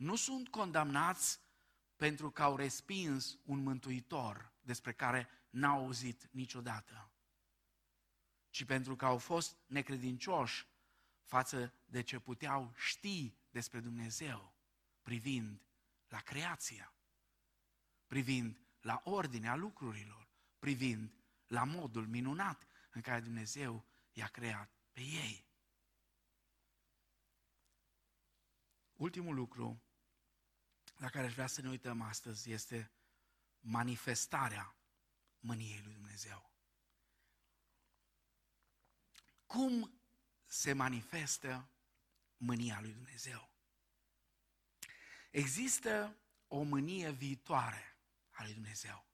nu 0.00 0.16
sunt 0.16 0.48
condamnați 0.48 1.40
pentru 1.96 2.30
că 2.30 2.42
au 2.42 2.56
respins 2.56 3.38
un 3.44 3.62
mântuitor 3.62 4.52
despre 4.60 4.92
care 4.92 5.28
n-au 5.50 5.78
auzit 5.78 6.28
niciodată, 6.30 7.12
ci 8.50 8.64
pentru 8.64 8.96
că 8.96 9.04
au 9.04 9.18
fost 9.18 9.56
necredincioși 9.66 10.66
față 11.24 11.74
de 11.84 12.02
ce 12.02 12.18
puteau 12.18 12.72
ști 12.76 13.34
despre 13.50 13.80
Dumnezeu 13.80 14.54
privind 15.02 15.62
la 16.08 16.20
creația 16.20 16.94
privind 18.06 18.60
la 18.80 19.00
ordinea 19.04 19.54
lucrurilor, 19.54 20.28
privind 20.58 21.14
la 21.46 21.64
modul 21.64 22.06
minunat 22.06 22.66
în 22.92 23.00
care 23.00 23.20
Dumnezeu 23.20 23.86
i-a 24.12 24.26
creat 24.26 24.70
pe 24.92 25.00
ei. 25.00 25.48
Ultimul 28.94 29.34
lucru 29.34 29.82
la 31.00 31.08
care 31.08 31.26
aș 31.26 31.32
vrea 31.32 31.46
să 31.46 31.60
ne 31.60 31.68
uităm 31.68 32.00
astăzi 32.00 32.50
este 32.50 32.90
manifestarea 33.60 34.74
mâniei 35.38 35.80
lui 35.84 35.92
Dumnezeu. 35.92 36.50
Cum 39.46 40.00
se 40.44 40.72
manifestă 40.72 41.68
mânia 42.36 42.80
lui 42.80 42.92
Dumnezeu? 42.92 43.50
Există 45.30 46.16
o 46.48 46.62
mânie 46.62 47.10
viitoare 47.10 47.96
a 48.30 48.42
lui 48.42 48.52
Dumnezeu. 48.52 49.06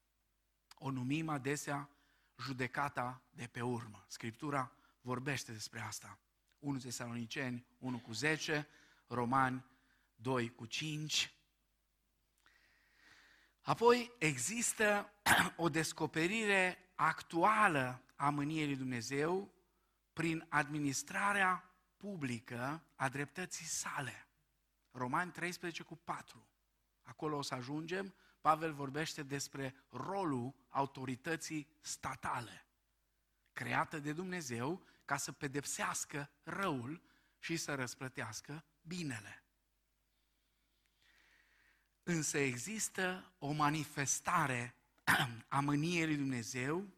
O 0.74 0.90
numim 0.90 1.28
adesea 1.28 1.90
judecata 2.38 3.22
de 3.30 3.46
pe 3.46 3.60
urmă. 3.60 4.04
Scriptura 4.08 4.72
vorbește 5.00 5.52
despre 5.52 5.80
asta. 5.80 6.18
1 6.58 6.78
Tesaloniceni 6.78 7.66
1 7.78 7.98
cu 7.98 8.12
10, 8.12 8.68
Romani 9.06 9.64
2 10.14 10.54
cu 10.54 10.66
5. 10.66 11.35
Apoi 13.66 14.12
există 14.18 15.12
o 15.56 15.68
descoperire 15.68 16.78
actuală 16.94 18.02
a 18.16 18.30
mâniei 18.30 18.66
lui 18.66 18.76
Dumnezeu 18.76 19.54
prin 20.12 20.46
administrarea 20.48 21.74
publică 21.96 22.82
a 22.96 23.08
dreptății 23.08 23.64
sale. 23.64 24.28
Romani 24.90 25.32
13 25.32 25.82
cu 25.82 25.96
4. 25.96 26.48
Acolo 27.02 27.36
o 27.36 27.42
să 27.42 27.54
ajungem 27.54 28.14
Pavel 28.40 28.72
vorbește 28.72 29.22
despre 29.22 29.74
rolul 29.90 30.54
autorității 30.68 31.68
statale, 31.80 32.66
creată 33.52 33.98
de 33.98 34.12
Dumnezeu 34.12 34.86
ca 35.04 35.16
să 35.16 35.32
pedepsească 35.32 36.30
răul 36.42 37.02
și 37.38 37.56
să 37.56 37.74
răsplătească 37.74 38.64
binele. 38.82 39.45
Însă 42.08 42.38
există 42.38 43.32
o 43.38 43.52
manifestare 43.52 44.74
a 45.48 45.60
mâniei 45.60 46.06
lui 46.06 46.16
Dumnezeu 46.16 46.88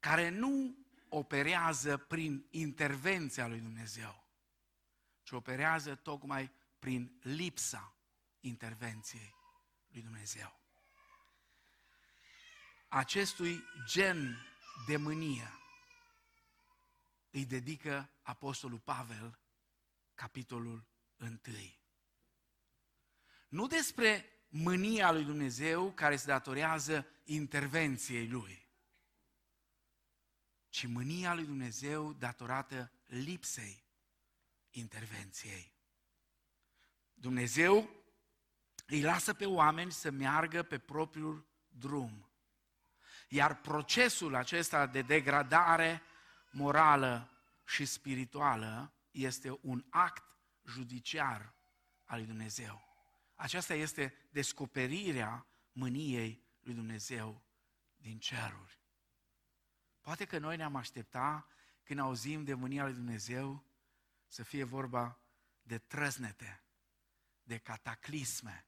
care 0.00 0.28
nu 0.28 0.76
operează 1.08 1.96
prin 1.96 2.46
intervenția 2.50 3.46
lui 3.46 3.60
Dumnezeu, 3.60 4.24
ci 5.22 5.30
operează 5.30 5.94
tocmai 5.94 6.50
prin 6.78 7.18
lipsa 7.22 7.94
intervenției 8.40 9.34
lui 9.88 10.02
Dumnezeu. 10.02 10.60
Acestui 12.88 13.64
gen 13.86 14.46
de 14.86 14.96
mânie 14.96 15.52
îi 17.30 17.44
dedică 17.46 18.10
Apostolul 18.22 18.78
Pavel 18.78 19.38
capitolul 20.14 20.84
1. 21.16 21.40
Nu 23.52 23.66
despre 23.66 24.24
mânia 24.48 25.12
lui 25.12 25.24
Dumnezeu 25.24 25.92
care 25.92 26.16
se 26.16 26.26
datorează 26.26 27.06
intervenției 27.24 28.28
lui, 28.28 28.68
ci 30.68 30.86
mânia 30.86 31.34
lui 31.34 31.44
Dumnezeu 31.44 32.12
datorată 32.12 32.92
lipsei 33.06 33.84
intervenției. 34.70 35.72
Dumnezeu 37.14 37.90
îi 38.86 39.00
lasă 39.00 39.34
pe 39.34 39.46
oameni 39.46 39.92
să 39.92 40.10
meargă 40.10 40.62
pe 40.62 40.78
propriul 40.78 41.46
drum. 41.68 42.30
Iar 43.28 43.60
procesul 43.60 44.34
acesta 44.34 44.86
de 44.86 45.02
degradare 45.02 46.02
morală 46.50 47.30
și 47.64 47.84
spirituală 47.84 48.92
este 49.10 49.58
un 49.60 49.84
act 49.88 50.24
judiciar 50.64 51.54
al 52.04 52.18
lui 52.18 52.26
Dumnezeu. 52.26 52.91
Aceasta 53.42 53.74
este 53.74 54.14
descoperirea 54.30 55.46
mâniei 55.72 56.44
lui 56.60 56.74
Dumnezeu 56.74 57.42
din 57.96 58.18
ceruri. 58.18 58.78
Poate 60.00 60.24
că 60.24 60.38
noi 60.38 60.56
ne-am 60.56 60.76
aștepta 60.76 61.46
când 61.82 61.98
auzim 61.98 62.44
de 62.44 62.54
mânia 62.54 62.84
lui 62.84 62.92
Dumnezeu 62.92 63.64
să 64.26 64.42
fie 64.42 64.64
vorba 64.64 65.20
de 65.62 65.78
trăznete, 65.78 66.62
de 67.42 67.58
cataclisme. 67.58 68.66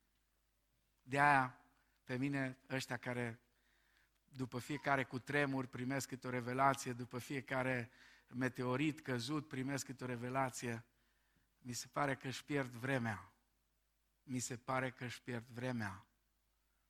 De 1.03 1.21
aia, 1.21 1.61
pe 2.05 2.17
mine, 2.17 2.59
ăștia 2.71 2.97
care 2.97 3.41
după 4.25 4.59
fiecare 4.59 5.05
cu 5.05 5.19
tremur 5.19 5.67
primesc 5.67 6.09
câte 6.09 6.27
o 6.27 6.31
revelație, 6.31 6.93
după 6.93 7.19
fiecare 7.19 7.91
meteorit 8.27 9.01
căzut 9.01 9.49
primesc 9.49 9.85
câte 9.85 10.05
o 10.05 10.07
revelație, 10.07 10.85
mi 11.59 11.73
se 11.73 11.87
pare 11.87 12.17
că 12.17 12.27
își 12.27 12.45
pierd 12.45 12.71
vremea. 12.71 13.34
Mi 14.25 14.39
se 14.39 14.57
pare 14.57 14.91
că 14.91 15.05
își 15.05 15.23
pierd 15.23 15.47
vremea. 15.47 16.07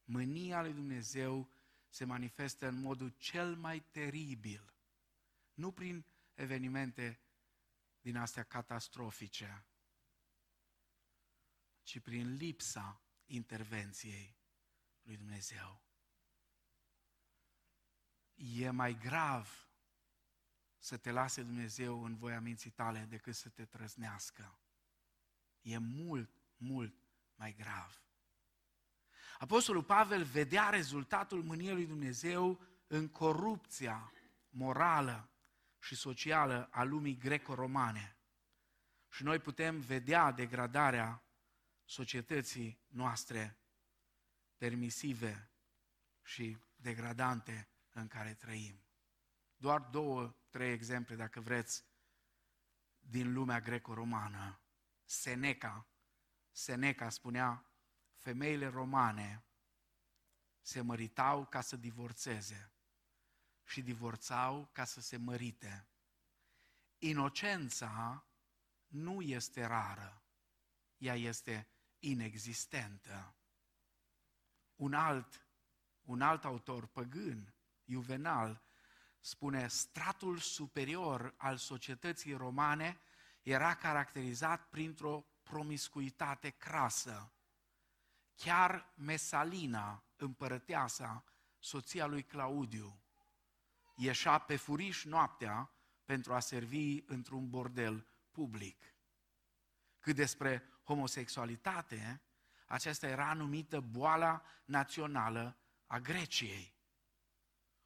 Mânia 0.05 0.63
lui 0.63 0.73
Dumnezeu 0.73 1.51
se 1.89 2.05
manifestă 2.05 2.67
în 2.67 2.81
modul 2.81 3.09
cel 3.09 3.57
mai 3.57 3.81
teribil. 3.81 4.75
Nu 5.55 5.73
prin 5.73 6.05
evenimente 6.35 7.21
din 8.01 8.17
astea 8.17 8.43
catastrofice, 8.43 9.67
ci 11.83 12.01
prin 12.01 12.37
lipsa 12.37 13.03
intervenției 13.27 14.37
lui 15.03 15.17
Dumnezeu. 15.17 15.83
E 18.35 18.71
mai 18.71 18.99
grav 18.99 19.69
să 20.79 20.97
te 20.97 21.11
lase 21.11 21.43
Dumnezeu 21.43 22.05
în 22.05 22.17
voia 22.17 22.41
minții 22.41 22.71
tale 22.71 23.05
decât 23.05 23.35
să 23.35 23.49
te 23.49 23.65
trăznească. 23.65 24.59
E 25.61 25.79
mult, 25.79 26.31
mult 26.57 27.04
mai 27.45 27.53
grav. 27.53 28.03
Apostolul 29.39 29.83
Pavel 29.83 30.25
vedea 30.25 30.69
rezultatul 30.69 31.43
mâniei 31.43 31.73
lui 31.73 31.87
Dumnezeu 31.87 32.61
în 32.87 33.09
corupția 33.09 34.13
morală 34.49 35.31
și 35.79 35.95
socială 35.95 36.69
a 36.71 36.83
lumii 36.83 37.17
greco-romane. 37.17 38.19
Și 39.11 39.23
noi 39.23 39.39
putem 39.39 39.81
vedea 39.81 40.31
degradarea 40.31 41.25
societății 41.85 42.81
noastre 42.87 43.59
permisive 44.57 45.51
și 46.23 46.59
degradante 46.77 47.69
în 47.91 48.09
care 48.09 48.35
trăim. 48.35 48.85
Doar 49.57 49.81
două, 49.81 50.35
trei 50.51 50.73
exemple, 50.73 51.17
dacă 51.17 51.41
vreți, 51.41 51.85
din 53.01 53.33
lumea 53.33 53.61
greco-romană. 53.61 54.61
Seneca, 55.05 55.89
Seneca 56.57 57.09
spunea, 57.09 57.65
femeile 58.17 58.67
romane 58.67 59.45
se 60.61 60.81
măritau 60.81 61.47
ca 61.47 61.61
să 61.61 61.77
divorțeze 61.77 62.73
și 63.65 63.83
divorțau 63.83 64.69
ca 64.73 64.85
să 64.85 65.01
se 65.01 65.17
mărite. 65.17 65.87
Inocența 66.99 68.27
nu 68.87 69.23
este 69.23 69.65
rară, 69.65 70.23
ea 70.97 71.15
este 71.15 71.69
inexistentă. 71.99 73.35
Un 74.77 74.95
alt, 74.95 75.47
un 76.03 76.21
alt 76.21 76.45
autor 76.45 76.87
păgân, 76.87 77.55
Juvenal, 77.85 78.63
spune 79.21 79.69
stratul 79.69 80.39
superior 80.39 81.35
al 81.37 81.57
societății 81.57 82.33
romane 82.33 83.01
era 83.43 83.75
caracterizat 83.75 84.69
printr-o 84.69 85.27
promiscuitate 85.45 86.51
crasă. 86.51 87.33
Chiar 88.35 88.93
Mesalina, 88.97 90.05
împărăteasa, 90.17 91.25
soția 91.59 92.07
lui 92.07 92.23
Claudiu, 92.23 92.99
ieșea 93.95 94.39
pe 94.39 94.57
furiș 94.57 95.05
noaptea 95.05 95.71
pentru 96.05 96.35
a 96.35 96.41
servi 96.41 97.03
într-un 97.07 97.51
bordel 97.51 98.07
public. 98.31 98.95
Cât 100.01 100.15
despre 100.15 100.63
homosexualitate, 100.85 102.23
aceasta 102.67 103.07
era 103.07 103.33
numită 103.33 103.81
boala 103.81 104.43
națională 104.65 105.57
a 105.87 105.99
Greciei. 105.99 106.75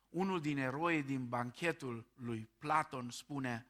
Unul 0.09 0.41
din 0.41 0.59
eroi 0.59 1.03
din 1.03 1.29
banchetul 1.29 2.11
lui 2.15 2.51
Platon 2.59 3.11
spune, 3.11 3.67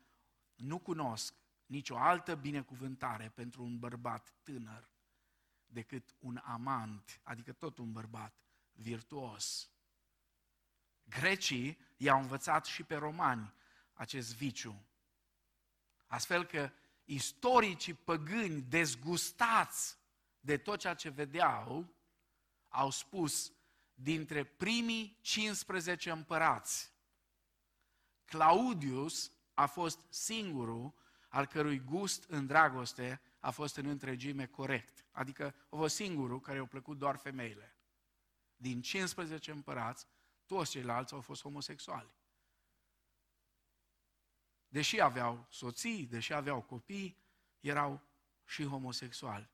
nu 0.55 0.79
cunosc 0.79 1.35
nicio 1.69 1.99
altă 1.99 2.35
binecuvântare 2.35 3.29
pentru 3.29 3.63
un 3.63 3.79
bărbat 3.79 4.35
tânăr 4.43 4.91
decât 5.67 6.15
un 6.19 6.41
amant, 6.45 7.21
adică 7.23 7.53
tot 7.53 7.79
un 7.79 7.93
bărbat 7.93 8.35
virtuos. 8.73 9.71
Grecii 11.03 11.79
i-au 11.97 12.21
învățat 12.21 12.65
și 12.65 12.83
pe 12.83 12.95
romani 12.95 13.55
acest 13.93 14.35
viciu. 14.35 14.87
Astfel 16.07 16.45
că 16.45 16.71
istoricii 17.05 17.95
păgâni 17.95 18.63
dezgustați 18.63 19.99
de 20.41 20.57
tot 20.57 20.79
ceea 20.79 20.95
ce 20.95 21.09
vedeau, 21.09 21.95
au 22.69 22.91
spus, 22.91 23.53
dintre 23.95 24.45
primii 24.45 25.19
15 25.21 26.11
împărați, 26.11 26.93
Claudius 28.25 29.33
a 29.55 29.67
fost 29.67 29.99
singurul 30.09 30.95
al 31.29 31.47
cărui 31.47 31.79
gust 31.79 32.25
în 32.25 32.47
dragoste 32.47 33.21
a 33.41 33.51
fost 33.51 33.77
în 33.77 33.87
întregime 33.87 34.47
corect. 34.47 35.07
Adică 35.11 35.55
a 35.71 35.77
fost 35.77 35.95
singurul 35.95 36.41
care 36.41 36.59
au 36.59 36.67
plăcut 36.67 36.99
doar 36.99 37.17
femeile. 37.17 37.77
Din 38.57 38.83
15 38.83 39.51
împărați, 39.51 40.07
toți 40.47 40.71
ceilalți 40.71 41.15
au 41.15 41.21
fost 41.21 41.43
homosexuali. 41.43 42.17
Deși 44.69 45.01
aveau 45.01 45.47
soții, 45.51 46.07
deși 46.07 46.33
aveau 46.33 46.63
copii, 46.63 47.23
erau 47.61 48.03
și 48.45 48.65
homosexuali 48.65 49.51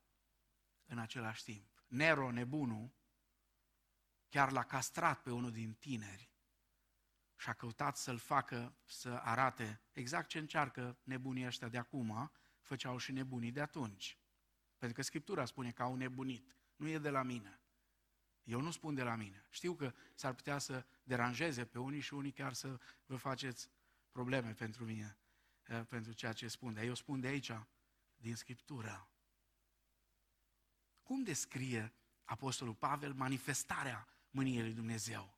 în 0.87 0.99
același 0.99 1.45
timp. 1.45 1.85
Nero, 1.87 2.31
nebunul, 2.31 2.91
chiar 4.29 4.53
l-a 4.53 4.64
castrat 4.64 5.22
pe 5.22 5.31
unul 5.31 5.53
din 5.53 5.75
tineri 5.75 6.34
și 7.37 7.49
a 7.49 7.53
căutat 7.53 7.97
să-l 7.97 8.18
facă 8.18 8.76
să 8.85 9.09
arate 9.09 9.80
exact 9.93 10.28
ce 10.28 10.39
încearcă 10.39 10.99
nebunii 11.03 11.47
ăștia 11.47 11.68
de 11.68 11.78
acum, 11.78 12.30
făceau 12.61 12.99
și 12.99 13.12
nebunii 13.12 13.51
de 13.51 13.61
atunci. 13.61 14.18
Pentru 14.78 14.97
că 14.97 15.03
Scriptura 15.03 15.45
spune 15.45 15.70
că 15.70 15.82
au 15.82 15.95
nebunit. 15.95 16.57
Nu 16.76 16.89
e 16.89 16.99
de 16.99 17.11
la 17.11 17.22
mine. 17.22 17.61
Eu 18.43 18.61
nu 18.61 18.70
spun 18.70 18.95
de 18.95 19.03
la 19.03 19.14
mine. 19.14 19.47
Știu 19.51 19.74
că 19.74 19.95
s-ar 20.14 20.35
putea 20.35 20.59
să 20.59 20.87
deranjeze 21.03 21.64
pe 21.64 21.78
unii 21.78 22.01
și 22.01 22.14
unii 22.14 22.32
chiar 22.32 22.53
să 22.53 22.80
vă 23.07 23.16
faceți 23.16 23.70
probleme 24.11 24.53
pentru 24.53 24.85
mine, 24.85 25.18
eh, 25.66 25.82
pentru 25.89 26.12
ceea 26.12 26.32
ce 26.32 26.49
spun. 26.49 26.74
Dar 26.74 26.85
eu 26.85 26.95
spun 26.95 27.20
de 27.20 27.26
aici, 27.26 27.53
din 28.16 28.37
Scriptură. 28.37 29.09
Cum 31.03 31.22
descrie 31.22 31.93
Apostolul 32.24 32.74
Pavel 32.74 33.12
manifestarea 33.12 34.09
mâniei 34.30 34.62
lui 34.62 34.72
Dumnezeu. 34.72 35.34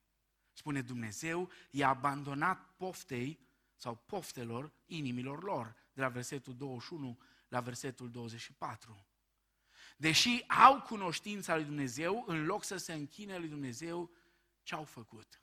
Spune 0.57 0.83
Dumnezeu, 0.83 1.51
i-a 1.71 1.89
abandonat 1.89 2.77
poftei 2.77 3.39
sau 3.75 3.95
poftelor 3.95 4.73
inimilor 4.87 5.43
lor, 5.43 5.77
de 5.93 6.01
la 6.01 6.09
versetul 6.09 6.57
21 6.57 7.19
la 7.49 7.61
versetul 7.61 8.11
24. 8.11 9.07
Deși 9.97 10.45
au 10.49 10.83
cunoștința 10.83 11.55
lui 11.55 11.65
Dumnezeu, 11.65 12.25
în 12.27 12.45
loc 12.45 12.65
să 12.65 12.77
se 12.77 12.93
închine 12.93 13.39
lui 13.39 13.49
Dumnezeu, 13.49 14.11
ce 14.63 14.75
au 14.75 14.85
făcut? 14.85 15.43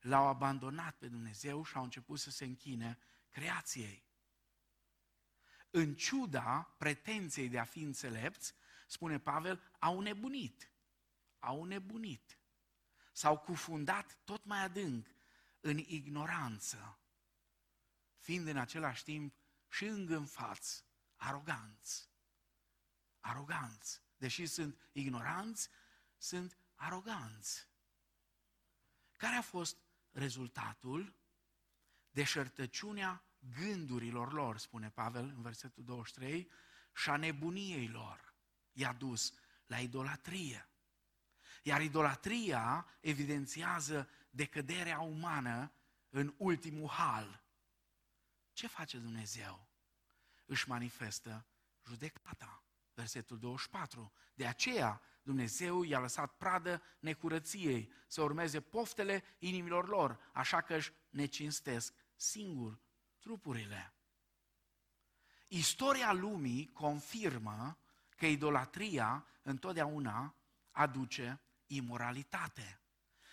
L-au 0.00 0.26
abandonat 0.26 0.96
pe 0.96 1.08
Dumnezeu 1.08 1.64
și 1.64 1.76
au 1.76 1.82
început 1.82 2.18
să 2.18 2.30
se 2.30 2.44
închine 2.44 2.98
creației. 3.28 4.04
În 5.70 5.94
ciuda 5.94 6.74
pretenției 6.78 7.48
de 7.48 7.58
a 7.58 7.64
fi 7.64 7.80
înțelepți, 7.80 8.54
spune 8.86 9.18
Pavel, 9.18 9.60
au 9.78 10.00
nebunit. 10.00 10.72
Au 11.38 11.64
nebunit. 11.64 12.39
S-au 13.12 13.38
cufundat 13.38 14.18
tot 14.24 14.44
mai 14.44 14.62
adânc 14.62 15.06
în 15.60 15.78
ignoranță, 15.78 16.98
fiind 18.18 18.46
în 18.46 18.56
același 18.56 19.04
timp 19.04 19.34
și 19.68 19.84
îngânfați, 19.84 20.84
aroganți. 21.16 22.08
Aroganți. 23.20 24.02
Deși 24.16 24.46
sunt 24.46 24.88
ignoranți, 24.92 25.68
sunt 26.16 26.56
aroganți. 26.74 27.68
Care 29.16 29.34
a 29.34 29.42
fost 29.42 29.76
rezultatul? 30.10 31.14
Deșertăciunea 32.10 33.24
gândurilor 33.38 34.32
lor, 34.32 34.58
spune 34.58 34.90
Pavel 34.90 35.24
în 35.24 35.42
versetul 35.42 35.84
23, 35.84 36.50
și 36.94 37.10
a 37.10 37.16
nebuniei 37.16 37.88
lor 37.88 38.34
i-a 38.72 38.92
dus 38.92 39.32
la 39.66 39.78
idolatrie. 39.78 40.69
Iar 41.62 41.80
idolatria 41.80 42.86
evidențiază 43.00 44.08
decăderea 44.30 45.00
umană 45.00 45.72
în 46.08 46.34
ultimul 46.36 46.88
hal. 46.88 47.44
Ce 48.52 48.66
face 48.66 48.98
Dumnezeu? 48.98 49.68
Își 50.46 50.68
manifestă 50.68 51.46
judecata. 51.86 52.62
Versetul 52.94 53.38
24. 53.38 54.12
De 54.34 54.46
aceea 54.46 55.00
Dumnezeu 55.22 55.82
i-a 55.82 55.98
lăsat 55.98 56.36
pradă 56.36 56.82
necurăției 56.98 57.92
să 58.06 58.22
urmeze 58.22 58.60
poftele 58.60 59.24
inimilor 59.38 59.88
lor, 59.88 60.18
așa 60.32 60.60
că 60.60 60.74
își 60.74 60.92
necinstesc 61.10 61.94
singur 62.16 62.80
trupurile. 63.18 63.94
Istoria 65.48 66.12
lumii 66.12 66.70
confirmă 66.72 67.78
că 68.16 68.26
idolatria 68.26 69.26
întotdeauna 69.42 70.34
aduce 70.70 71.40
imoralitate. 71.70 72.80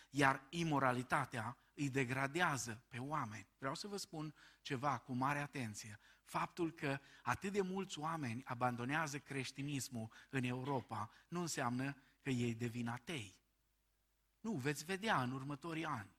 Iar 0.09 0.45
imoralitatea 0.49 1.57
îi 1.73 1.89
degradează 1.89 2.83
pe 2.87 2.97
oameni. 2.97 3.47
Vreau 3.57 3.75
să 3.75 3.87
vă 3.87 3.97
spun 3.97 4.33
ceva 4.61 4.97
cu 4.97 5.13
mare 5.13 5.39
atenție. 5.39 5.99
Faptul 6.23 6.71
că 6.71 6.99
atât 7.21 7.51
de 7.51 7.61
mulți 7.61 7.99
oameni 7.99 8.43
abandonează 8.45 9.19
creștinismul 9.19 10.11
în 10.29 10.43
Europa 10.43 11.11
nu 11.27 11.41
înseamnă 11.41 11.95
că 12.21 12.29
ei 12.29 12.53
devin 12.55 12.87
atei. 12.87 13.37
Nu, 14.39 14.51
veți 14.51 14.85
vedea 14.85 15.21
în 15.21 15.31
următorii 15.31 15.85
ani. 15.85 16.15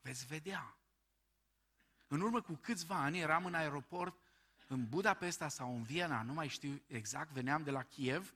Veți 0.00 0.26
vedea. 0.26 0.78
În 2.06 2.20
urmă 2.20 2.40
cu 2.40 2.54
câțiva 2.54 2.96
ani 2.96 3.18
eram 3.18 3.44
în 3.44 3.54
aeroport 3.54 4.18
în 4.66 4.88
Budapesta 4.88 5.48
sau 5.48 5.76
în 5.76 5.82
Viena, 5.82 6.22
nu 6.22 6.32
mai 6.32 6.48
știu 6.48 6.82
exact, 6.86 7.30
veneam 7.30 7.62
de 7.62 7.70
la 7.70 7.82
Kiev, 7.82 8.34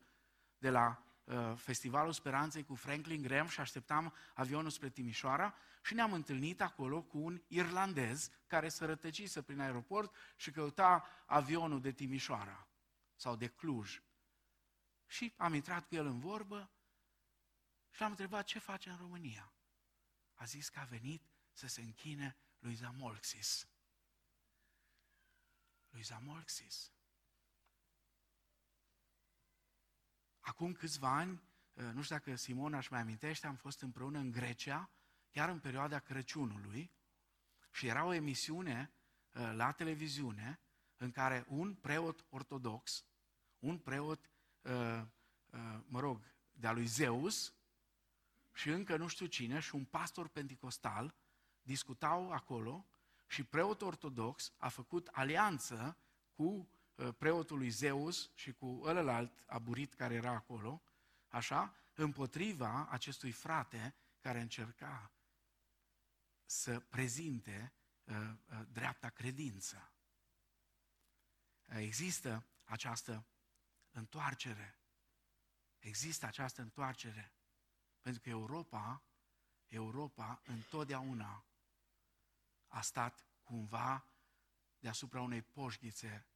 de 0.59 0.71
la 0.71 1.03
uh, 1.03 1.08
Festivalul 1.57 2.13
Speranței 2.13 2.65
cu 2.65 2.75
Franklin 2.75 3.23
Graham 3.23 3.49
și 3.49 3.61
așteptam 3.61 4.15
avionul 4.35 4.71
spre 4.71 4.91
Timișoara 4.91 5.55
și 5.83 5.95
ne-am 5.95 6.13
întâlnit 6.13 6.61
acolo 6.61 7.03
cu 7.03 7.19
un 7.19 7.43
irlandez 7.47 8.31
care 8.47 8.69
se 8.69 8.85
rătăcise 8.85 9.43
prin 9.43 9.61
aeroport 9.61 10.15
și 10.37 10.51
căuta 10.51 11.07
avionul 11.27 11.81
de 11.81 11.93
Timișoara 11.93 12.69
sau 13.17 13.37
de 13.37 13.47
Cluj. 13.47 14.03
Și 15.07 15.35
am 15.37 15.55
intrat 15.55 15.89
cu 15.89 15.95
el 15.95 16.07
în 16.07 16.19
vorbă 16.19 16.71
și 17.91 18.01
l-am 18.01 18.11
întrebat 18.11 18.45
ce 18.45 18.59
face 18.59 18.91
în 18.91 18.97
România. 18.97 19.53
A 20.35 20.45
zis 20.45 20.69
că 20.69 20.79
a 20.79 20.85
venit 20.85 21.23
să 21.53 21.67
se 21.67 21.81
închine 21.81 22.37
lui 22.59 22.75
Zamolxis. 22.75 23.69
Lui 25.91 26.03
Zamolxis. 26.03 26.93
Acum 30.49 30.73
câțiva 30.73 31.17
ani, 31.17 31.43
uh, 31.75 31.85
nu 31.93 32.03
știu 32.03 32.17
dacă 32.17 32.37
Simona 32.37 32.77
își 32.77 32.93
mai 32.93 33.01
amintește, 33.01 33.47
am 33.47 33.55
fost 33.55 33.81
împreună 33.83 34.19
în 34.19 34.31
Grecia, 34.31 34.91
chiar 35.31 35.49
în 35.49 35.59
perioada 35.59 35.99
Crăciunului, 35.99 36.91
și 37.71 37.87
era 37.87 38.05
o 38.05 38.13
emisiune 38.13 38.93
uh, 39.33 39.53
la 39.55 39.73
televiziune 39.73 40.61
în 40.97 41.11
care 41.11 41.45
un 41.49 41.75
preot 41.75 42.25
ortodox, 42.29 43.05
un 43.59 43.79
preot, 43.79 44.31
uh, 44.63 45.03
mă 45.87 46.01
rog, 46.01 46.23
de-a 46.53 46.73
lui 46.73 46.87
Zeus, 46.87 47.55
și 48.53 48.69
încă 48.69 48.97
nu 48.97 49.07
știu 49.07 49.27
cine, 49.27 49.61
și 49.61 49.75
un 49.75 49.85
pastor 49.85 50.29
pentecostal, 50.29 51.15
discutau 51.63 52.33
acolo 52.33 52.87
și 53.27 53.45
preotul 53.45 53.87
ortodox 53.87 54.53
a 54.57 54.69
făcut 54.69 55.07
alianță 55.13 55.97
cu 56.33 56.43
uh, 56.45 56.78
preotul 57.19 57.59
lui 57.59 57.69
Zeus 57.71 58.31
și 58.35 58.53
cu 58.53 58.81
ălălalt 58.85 59.43
aburit 59.47 59.95
care 59.95 60.15
era 60.15 60.31
acolo, 60.31 60.83
așa, 61.29 61.75
împotriva 61.95 62.89
acestui 62.91 63.33
frate 63.33 63.95
care 64.21 64.41
încerca 64.41 65.13
să 66.45 66.81
prezinte 66.81 67.73
uh, 68.05 68.15
uh, 68.15 68.61
dreapta 68.73 69.09
credință. 69.09 69.93
Există 71.65 72.47
această 72.65 73.27
întoarcere. 73.91 74.79
Există 75.79 76.27
această 76.27 76.63
întoarcere. 76.63 77.33
Pentru 78.01 78.23
că 78.23 78.29
Europa, 78.29 79.03
Europa 79.67 80.43
întotdeauna 80.45 81.45
a 82.67 82.81
stat 82.81 83.27
cumva 83.43 84.05
deasupra 84.79 85.21
unei 85.21 85.43
poșghițe 85.43 86.27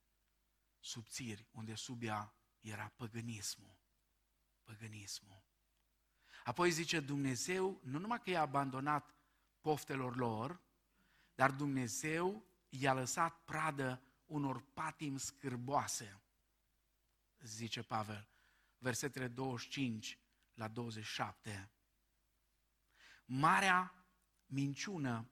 subțiri, 0.82 1.46
unde 1.50 1.74
sub 1.74 2.02
ea 2.02 2.34
era 2.60 2.92
păgânismul. 2.96 3.76
Păgânismul. 4.62 5.42
Apoi 6.44 6.70
zice 6.70 7.00
Dumnezeu, 7.00 7.80
nu 7.82 7.98
numai 7.98 8.20
că 8.20 8.30
i-a 8.30 8.40
abandonat 8.40 9.14
poftelor 9.60 10.16
lor, 10.16 10.60
dar 11.34 11.50
Dumnezeu 11.50 12.44
i-a 12.68 12.94
lăsat 12.94 13.44
pradă 13.44 14.02
unor 14.26 14.60
patim 14.60 15.16
scârboase, 15.16 16.20
zice 17.38 17.82
Pavel, 17.82 18.28
versetele 18.78 19.28
25 19.28 20.18
la 20.54 20.68
27. 20.68 21.70
Marea 23.24 24.06
minciună 24.46 25.30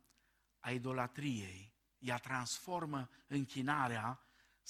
a 0.58 0.70
idolatriei. 0.70 1.74
Ea 1.98 2.18
transformă 2.18 3.08
închinarea 3.26 4.20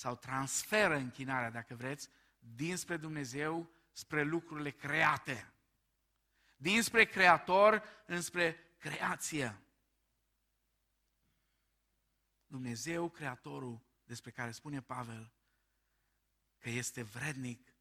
sau 0.00 0.16
transferă 0.16 0.94
închinarea, 0.94 1.50
dacă 1.50 1.74
vreți, 1.74 2.08
dinspre 2.38 2.96
Dumnezeu 2.96 3.70
spre 3.92 4.22
lucrurile 4.22 4.70
create. 4.70 5.52
Dinspre 6.56 7.04
Creator 7.04 7.82
înspre 8.06 8.76
creație. 8.78 9.60
Dumnezeu, 12.46 13.10
Creatorul, 13.10 13.80
despre 14.04 14.30
care 14.30 14.50
spune 14.50 14.82
Pavel 14.82 15.32
că 16.58 16.68
este 16.68 17.02
vrednic 17.02 17.74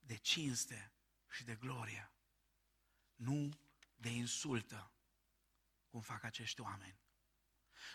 de 0.00 0.16
cinste 0.16 0.92
și 1.30 1.44
de 1.44 1.54
glorie, 1.54 2.12
nu 3.14 3.48
de 3.94 4.08
insultă 4.08 4.92
cum 5.86 6.00
fac 6.00 6.22
acești 6.22 6.60
oameni. 6.60 7.03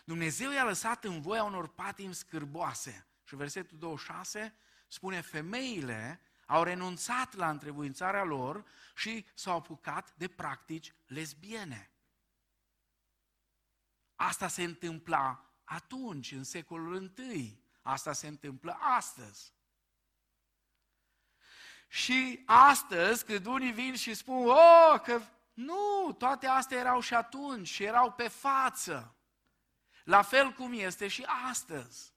Dumnezeu 0.04 0.50
i-a 0.50 0.64
lăsat 0.64 1.04
în 1.04 1.20
voia 1.20 1.44
unor 1.44 1.68
patimi 1.68 2.14
scârboase. 2.14 3.06
Și 3.24 3.36
versetul 3.36 3.78
26 3.78 4.54
spune, 4.88 5.20
femeile 5.20 6.20
au 6.46 6.62
renunțat 6.62 7.34
la 7.34 7.50
întrebuințarea 7.50 8.24
lor 8.24 8.64
și 8.94 9.26
s-au 9.34 9.56
apucat 9.56 10.14
de 10.16 10.28
practici 10.28 10.94
lesbiene. 11.06 11.90
Asta 14.14 14.48
se 14.48 14.62
întâmpla 14.62 15.44
atunci, 15.64 16.32
în 16.32 16.44
secolul 16.44 17.12
I. 17.16 17.62
Asta 17.82 18.12
se 18.12 18.26
întâmplă 18.26 18.78
astăzi. 18.80 19.52
Și 21.88 22.42
astăzi, 22.46 23.24
când 23.24 23.46
unii 23.46 23.72
vin 23.72 23.94
și 23.94 24.14
spun, 24.14 24.48
oh, 24.48 25.00
că 25.02 25.20
nu, 25.52 26.12
toate 26.18 26.46
astea 26.46 26.78
erau 26.78 27.00
și 27.00 27.14
atunci 27.14 27.68
și 27.68 27.84
erau 27.84 28.12
pe 28.12 28.28
față. 28.28 29.14
La 30.04 30.22
fel 30.22 30.52
cum 30.52 30.72
este 30.72 31.08
și 31.08 31.26
astăzi. 31.48 32.12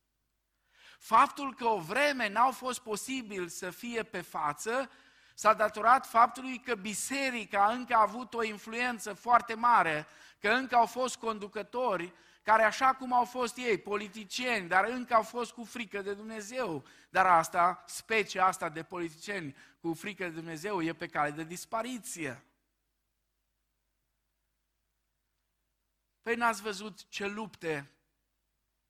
Faptul 0.99 1.53
că 1.53 1.65
o 1.65 1.79
vreme 1.79 2.29
n-au 2.29 2.51
fost 2.51 2.79
posibil 2.79 3.47
să 3.47 3.69
fie 3.69 4.03
pe 4.03 4.21
față 4.21 4.89
s-a 5.33 5.53
datorat 5.53 6.07
faptului 6.07 6.59
că 6.59 6.75
biserica 6.75 7.71
încă 7.71 7.93
a 7.93 8.01
avut 8.01 8.33
o 8.33 8.43
influență 8.43 9.13
foarte 9.13 9.53
mare, 9.53 10.07
că 10.39 10.49
încă 10.49 10.75
au 10.75 10.85
fost 10.85 11.15
conducători 11.17 12.13
care 12.43 12.63
așa 12.63 12.93
cum 12.93 13.13
au 13.13 13.25
fost 13.25 13.57
ei, 13.57 13.77
politicieni, 13.77 14.67
dar 14.67 14.85
încă 14.85 15.13
au 15.13 15.21
fost 15.21 15.51
cu 15.51 15.63
frică 15.63 16.01
de 16.01 16.13
Dumnezeu. 16.13 16.83
Dar 17.09 17.25
asta, 17.25 17.83
specia 17.87 18.45
asta 18.45 18.69
de 18.69 18.83
politicieni 18.83 19.55
cu 19.81 19.93
frică 19.93 20.23
de 20.23 20.29
Dumnezeu, 20.29 20.81
e 20.81 20.93
pe 20.93 21.07
cale 21.07 21.31
de 21.31 21.43
dispariție. 21.43 22.43
Păi 26.23 26.35
n-ați 26.35 26.61
văzut 26.61 27.09
ce 27.09 27.27
lupte 27.27 27.91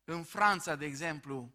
în 0.04 0.24
Franța, 0.24 0.76
de 0.76 0.86
exemplu, 0.86 1.52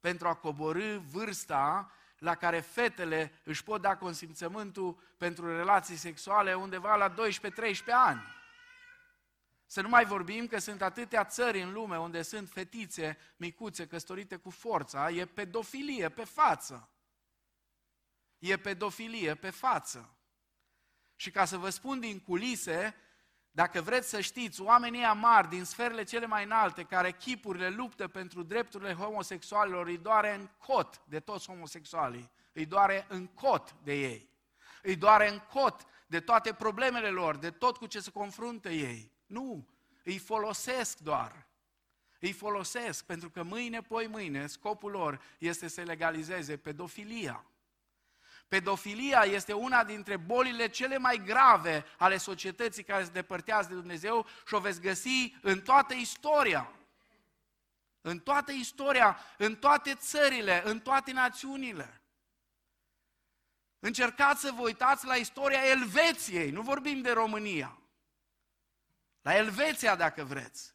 pentru 0.00 0.28
a 0.28 0.34
coborâ 0.34 0.98
vârsta 0.98 1.92
la 2.18 2.34
care 2.34 2.60
fetele 2.60 3.40
își 3.44 3.64
pot 3.64 3.80
da 3.80 3.96
consimțământul 3.96 5.14
pentru 5.16 5.56
relații 5.56 5.96
sexuale 5.96 6.54
undeva 6.54 6.96
la 6.96 7.14
12-13 7.14 7.14
ani. 7.86 8.22
Să 9.66 9.80
nu 9.80 9.88
mai 9.88 10.04
vorbim 10.04 10.46
că 10.46 10.58
sunt 10.58 10.82
atâtea 10.82 11.24
țări 11.24 11.62
în 11.62 11.72
lume 11.72 11.98
unde 11.98 12.22
sunt 12.22 12.48
fetițe 12.48 13.18
micuțe 13.36 13.86
căsătorite 13.86 14.36
cu 14.36 14.50
forța, 14.50 15.10
e 15.10 15.26
pedofilie 15.26 16.08
pe 16.08 16.24
față. 16.24 16.88
E 18.38 18.56
pedofilie 18.56 19.34
pe 19.34 19.50
față. 19.50 20.16
Și 21.16 21.30
ca 21.30 21.44
să 21.44 21.56
vă 21.56 21.70
spun 21.70 22.00
din 22.00 22.20
culise, 22.20 22.94
dacă 23.56 23.80
vreți 23.80 24.08
să 24.08 24.20
știți, 24.20 24.60
oamenii 24.60 25.02
amari 25.02 25.48
din 25.48 25.64
sferele 25.64 26.04
cele 26.04 26.26
mai 26.26 26.44
înalte, 26.44 26.82
care 26.82 27.12
chipurile 27.12 27.68
luptă 27.68 28.08
pentru 28.08 28.42
drepturile 28.42 28.92
homosexualilor, 28.92 29.86
îi 29.86 29.98
doare 29.98 30.34
în 30.34 30.48
cot 30.58 31.00
de 31.04 31.20
toți 31.20 31.46
homosexualii, 31.46 32.30
îi 32.52 32.66
doare 32.66 33.06
în 33.08 33.26
cot 33.26 33.74
de 33.82 33.94
ei, 33.94 34.28
îi 34.82 34.96
doare 34.96 35.30
în 35.30 35.38
cot 35.38 35.86
de 36.06 36.20
toate 36.20 36.52
problemele 36.52 37.08
lor, 37.08 37.36
de 37.36 37.50
tot 37.50 37.76
cu 37.76 37.86
ce 37.86 38.00
se 38.00 38.10
confruntă 38.10 38.68
ei. 38.68 39.12
Nu, 39.26 39.68
îi 40.04 40.18
folosesc 40.18 40.98
doar. 40.98 41.46
Îi 42.20 42.32
folosesc 42.32 43.04
pentru 43.04 43.30
că 43.30 43.42
mâine, 43.42 43.80
poi 43.80 44.06
mâine, 44.06 44.46
scopul 44.46 44.90
lor 44.90 45.20
este 45.38 45.68
să 45.68 45.82
legalizeze 45.82 46.56
pedofilia. 46.56 47.44
Pedofilia 48.48 49.22
este 49.22 49.52
una 49.52 49.84
dintre 49.84 50.16
bolile 50.16 50.68
cele 50.68 50.98
mai 50.98 51.22
grave 51.24 51.84
ale 51.98 52.16
societății 52.16 52.84
care 52.84 53.04
se 53.04 53.10
depărtează 53.10 53.68
de 53.68 53.74
Dumnezeu 53.74 54.26
și 54.46 54.54
o 54.54 54.58
veți 54.58 54.80
găsi 54.80 55.34
în 55.42 55.60
toată 55.60 55.94
istoria. 55.94 56.70
În 58.00 58.18
toată 58.18 58.52
istoria, 58.52 59.18
în 59.38 59.56
toate 59.56 59.94
țările, 59.94 60.62
în 60.64 60.80
toate 60.80 61.12
națiunile. 61.12 62.00
Încercați 63.78 64.40
să 64.40 64.52
vă 64.52 64.62
uitați 64.62 65.06
la 65.06 65.14
istoria 65.14 65.64
Elveției, 65.64 66.50
nu 66.50 66.62
vorbim 66.62 67.00
de 67.00 67.12
România. 67.12 67.78
La 69.20 69.36
Elveția, 69.36 69.96
dacă 69.96 70.24
vreți. 70.24 70.74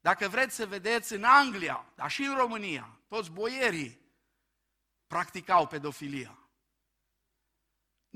Dacă 0.00 0.28
vreți 0.28 0.54
să 0.54 0.66
vedeți 0.66 1.12
în 1.12 1.24
Anglia, 1.24 1.86
dar 1.94 2.10
și 2.10 2.22
în 2.22 2.36
România, 2.36 2.98
toți 3.08 3.30
boierii 3.30 4.00
practicau 5.06 5.66
pedofilia. 5.66 6.38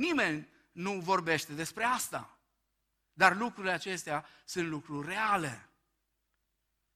Nimeni 0.01 0.49
nu 0.73 1.01
vorbește 1.01 1.53
despre 1.53 1.85
asta. 1.85 2.39
Dar 3.13 3.37
lucrurile 3.37 3.73
acestea 3.73 4.27
sunt 4.45 4.69
lucruri 4.69 5.09
reale. 5.09 5.69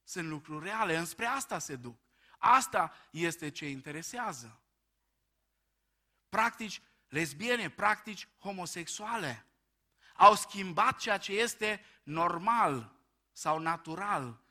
Sunt 0.03 0.27
lucruri 0.27 0.65
reale, 0.65 0.97
înspre 0.97 1.25
asta 1.25 1.59
se 1.59 1.75
duc. 1.75 1.99
Asta 2.37 2.93
este 3.11 3.49
ce 3.49 3.69
interesează. 3.69 4.61
Practici 6.29 6.81
lesbiene, 7.07 7.69
practici 7.69 8.27
homosexuale 8.39 9.45
au 10.13 10.35
schimbat 10.35 10.97
ceea 10.97 11.17
ce 11.17 11.31
este 11.31 11.85
normal 12.03 12.95
sau 13.31 13.59
natural 13.59 14.41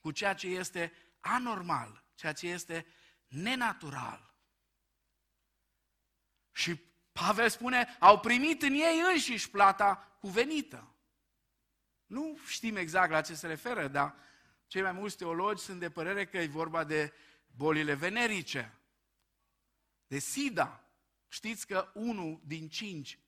cu 0.00 0.10
ceea 0.10 0.34
ce 0.34 0.46
este 0.46 0.92
anormal, 1.20 2.04
ceea 2.14 2.32
ce 2.32 2.46
este 2.48 2.86
nenatural. 3.26 4.34
Și 6.52 6.89
Pavel 7.12 7.48
spune, 7.48 7.96
au 7.98 8.20
primit 8.20 8.62
în 8.62 8.72
ei 8.72 9.00
înșiși 9.12 9.50
plata 9.50 10.16
cuvenită. 10.20 10.94
Nu 12.06 12.38
știm 12.46 12.76
exact 12.76 13.10
la 13.10 13.20
ce 13.20 13.34
se 13.34 13.46
referă, 13.46 13.88
dar 13.88 14.14
cei 14.66 14.82
mai 14.82 14.92
mulți 14.92 15.16
teologi 15.16 15.62
sunt 15.62 15.80
de 15.80 15.90
părere 15.90 16.26
că 16.26 16.38
e 16.38 16.46
vorba 16.46 16.84
de 16.84 17.12
bolile 17.56 17.94
venerice, 17.94 18.78
de 20.06 20.18
SIDA. 20.18 20.84
Știți 21.28 21.66
că 21.66 21.90
unul 21.94 22.40
din 22.44 22.68
cinci 22.68 23.18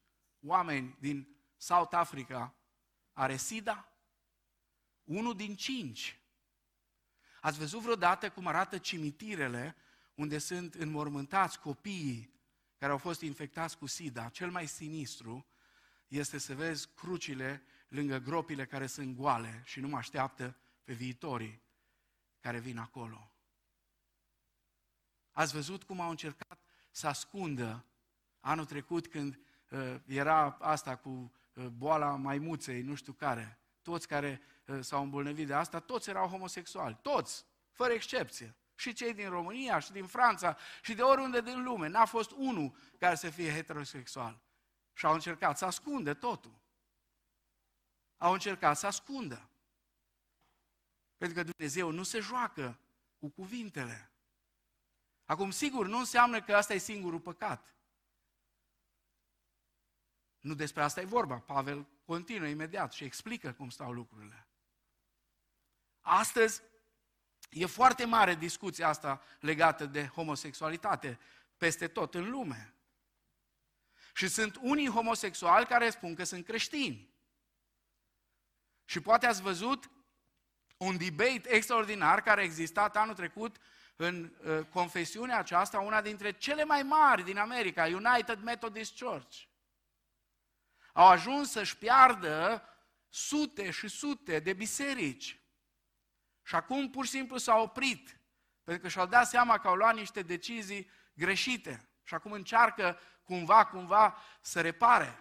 oameni 0.41 0.97
din 1.01 1.37
South 1.57 1.95
Africa 1.95 2.55
are 3.13 3.37
SIDA? 3.37 3.89
Unul 5.05 5.37
din 5.37 5.57
cinci. 5.57 6.21
Ați 7.41 7.59
văzut 7.59 7.81
vreodată 7.81 8.31
cum 8.31 8.47
arată 8.47 8.79
cimitirele 8.79 9.77
unde 10.15 10.39
sunt 10.39 10.75
înmormântați 10.75 11.61
copiii 11.61 12.33
care 12.83 12.95
au 12.95 12.99
fost 12.99 13.21
infectați 13.21 13.79
cu 13.79 13.87
SIDA? 13.87 14.29
Cel 14.29 14.51
mai 14.51 14.67
sinistru 14.67 15.47
este 16.09 16.39
să 16.39 16.55
vezi 16.55 16.89
crucile 16.95 17.63
lângă 17.89 18.19
gropile 18.19 18.67
care 18.67 18.87
sunt 18.87 19.17
goale 19.17 19.63
și 19.65 19.81
nu 19.81 19.89
mă 19.89 19.97
așteaptă 19.97 20.57
pe 20.85 20.93
viitorii 20.93 21.63
care 22.41 22.59
vin 22.59 22.79
acolo. 22.79 23.33
Ați 25.31 25.53
văzut 25.53 25.83
cum 25.83 26.01
au 26.01 26.11
încercat 26.11 26.61
să 26.91 27.07
ascundă 27.07 27.85
anul 28.41 28.65
trecut 28.65 29.09
când 29.09 29.39
uh, 29.71 29.97
era 30.07 30.57
asta 30.61 30.97
cu 30.97 31.33
Uh, 31.55 31.67
boala 31.67 32.17
maimuței, 32.17 32.83
nu 32.83 32.95
știu 32.95 33.13
care, 33.13 33.59
toți 33.83 34.09
care 34.09 34.41
uh, 34.67 34.79
s-au 34.81 35.03
îmbolnăvit 35.03 35.47
de 35.47 35.55
asta, 35.55 35.81
toți 35.81 36.11
erau 36.11 36.29
homosexuali, 36.29 36.99
toți, 37.03 37.45
fără 37.71 37.93
excepție. 37.93 38.57
Și 38.83 38.93
cei 38.93 39.15
din 39.15 39.29
România, 39.29 39.79
și 39.79 39.93
din 39.93 40.07
Franța, 40.07 40.57
și 40.83 40.95
de 40.95 41.03
oriunde 41.03 41.41
din 41.41 41.63
lume. 41.63 41.89
N-a 41.89 42.05
fost 42.05 42.31
unul 42.31 42.77
care 42.99 43.15
să 43.15 43.31
fie 43.31 43.53
heterosexual. 43.53 44.41
Și 44.93 45.07
au 45.07 45.15
încercat 45.15 45.59
să 45.59 45.65
ascundă 45.65 46.15
totul. 46.15 46.61
Au 48.17 48.33
încercat 48.33 48.77
să 48.77 48.87
ascundă. 48.87 49.51
Pentru 51.17 51.37
că 51.37 51.43
Dumnezeu 51.43 51.91
nu 51.91 52.03
se 52.03 52.21
joacă 52.21 52.79
cu 53.19 53.29
cuvintele. 53.29 54.13
Acum, 55.25 55.51
sigur, 55.51 55.87
nu 55.87 55.99
înseamnă 55.99 56.43
că 56.43 56.57
asta 56.57 56.75
e 56.75 56.79
singurul 56.79 57.21
păcat. 57.21 57.75
Nu 60.39 60.55
despre 60.55 60.83
asta 60.83 61.01
e 61.01 61.05
vorba. 61.05 61.39
Pavel 61.39 61.87
continuă 62.05 62.49
imediat 62.49 62.93
și 62.93 63.05
explică 63.05 63.53
cum 63.53 63.71
stau 63.71 63.93
lucrurile. 63.93 64.49
Astăzi 66.01 66.63
e 67.53 67.67
foarte 67.67 68.05
mare 68.05 68.35
discuția 68.35 68.89
asta 68.89 69.23
legată 69.41 69.87
de 69.87 70.07
homosexualitate 70.07 71.19
peste 71.57 71.89
tot 71.89 72.15
în 72.15 72.31
lume. 72.31 72.75
Și 74.15 74.29
sunt 74.29 74.59
unii 74.61 74.89
homosexuali 74.89 75.67
care 75.67 75.91
spun 75.91 76.15
că 76.15 76.25
sunt 76.25 76.45
creștini. 76.45 77.11
Și 78.85 79.01
poate 79.01 79.27
ați 79.27 79.43
văzut 79.43 79.91
un 80.77 80.97
debate 80.97 81.55
extraordinar 81.55 82.23
care 82.23 82.41
a 82.41 82.45
existat 82.45 82.97
anul 82.97 83.15
trecut 83.15 83.57
în 83.97 84.33
uh, 84.45 84.67
confesiunea 84.71 85.39
aceasta, 85.39 85.81
una 85.81 86.03
dintre 86.03 86.33
cele 86.33 86.65
mai 86.65 86.83
mari 86.83 87.25
din 87.25 87.39
America, 87.39 87.87
United 87.87 88.43
Methodist 88.43 88.99
Church 88.99 89.51
au 90.93 91.07
ajuns 91.07 91.51
să-și 91.51 91.77
piardă 91.77 92.63
sute 93.09 93.71
și 93.71 93.89
sute 93.89 94.39
de 94.39 94.53
biserici. 94.53 95.41
Și 96.43 96.55
acum 96.55 96.91
pur 96.91 97.05
și 97.05 97.11
simplu 97.11 97.37
s-au 97.37 97.63
oprit, 97.63 98.21
pentru 98.65 98.83
că 98.83 98.89
și-au 98.89 99.07
dat 99.07 99.29
seama 99.29 99.59
că 99.59 99.69
au 99.69 99.75
luat 99.75 99.95
niște 99.95 100.23
decizii 100.23 100.91
greșite. 101.15 101.89
Și 102.03 102.15
acum 102.15 102.33
încearcă 102.33 102.99
cumva, 103.25 103.67
cumva 103.67 104.17
să 104.41 104.61
repare. 104.61 105.19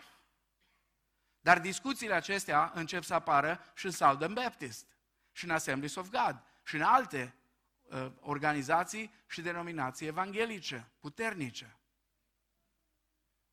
Dar 1.39 1.59
discuțiile 1.59 2.13
acestea 2.13 2.71
încep 2.75 3.03
să 3.03 3.13
apară 3.13 3.71
și 3.75 3.85
în 3.85 3.91
Southern 3.91 4.33
Baptist, 4.33 4.87
și 5.31 5.45
în 5.45 5.51
Assemblies 5.51 5.95
of 5.95 6.09
God, 6.09 6.43
și 6.63 6.75
în 6.75 6.81
alte 6.81 7.35
uh, 7.81 8.11
organizații 8.19 9.13
și 9.27 9.41
denominații 9.41 10.07
evanghelice, 10.07 10.91
puternice. 10.99 11.77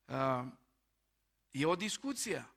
Uh, 0.05 0.45
E 1.51 1.65
o 1.65 1.75
discuție. 1.75 2.49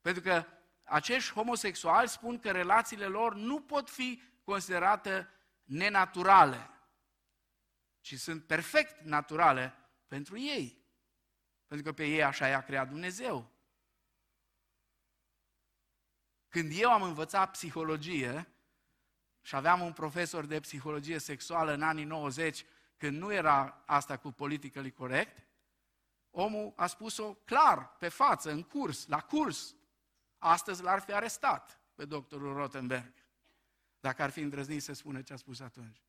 Pentru 0.00 0.22
că 0.22 0.44
acești 0.88 1.32
homosexuali 1.32 2.08
spun 2.08 2.38
că 2.38 2.50
relațiile 2.50 3.06
lor 3.06 3.34
nu 3.34 3.60
pot 3.60 3.90
fi 3.90 4.22
considerate 4.44 5.28
nenaturale, 5.64 6.70
ci 8.00 8.18
sunt 8.18 8.44
perfect 8.44 9.00
naturale 9.00 9.74
pentru 10.06 10.38
ei. 10.38 10.86
Pentru 11.66 11.86
că 11.86 11.92
pe 11.92 12.06
ei 12.06 12.22
așa 12.22 12.48
i-a 12.48 12.62
creat 12.62 12.88
Dumnezeu. 12.88 13.50
Când 16.48 16.72
eu 16.74 16.92
am 16.92 17.02
învățat 17.02 17.50
psihologie 17.50 18.52
și 19.42 19.54
aveam 19.54 19.80
un 19.80 19.92
profesor 19.92 20.44
de 20.44 20.60
psihologie 20.60 21.18
sexuală 21.18 21.72
în 21.72 21.82
anii 21.82 22.04
90, 22.04 22.64
când 22.96 23.18
nu 23.18 23.32
era 23.32 23.82
asta 23.86 24.16
cu 24.16 24.30
politically 24.30 24.92
corect, 24.92 25.46
omul 26.30 26.72
a 26.76 26.86
spus-o 26.86 27.34
clar, 27.34 27.96
pe 27.98 28.08
față, 28.08 28.50
în 28.50 28.62
curs, 28.62 29.06
la 29.06 29.20
curs. 29.20 29.74
Astăzi 30.38 30.82
l-ar 30.82 31.00
fi 31.00 31.12
arestat 31.12 31.80
pe 31.94 32.04
doctorul 32.04 32.54
Rottenberg, 32.54 33.12
dacă 34.00 34.22
ar 34.22 34.30
fi 34.30 34.40
îndrăznit 34.40 34.82
să 34.82 34.92
spună 34.92 35.22
ce 35.22 35.32
a 35.32 35.36
spus 35.36 35.60
atunci. 35.60 36.02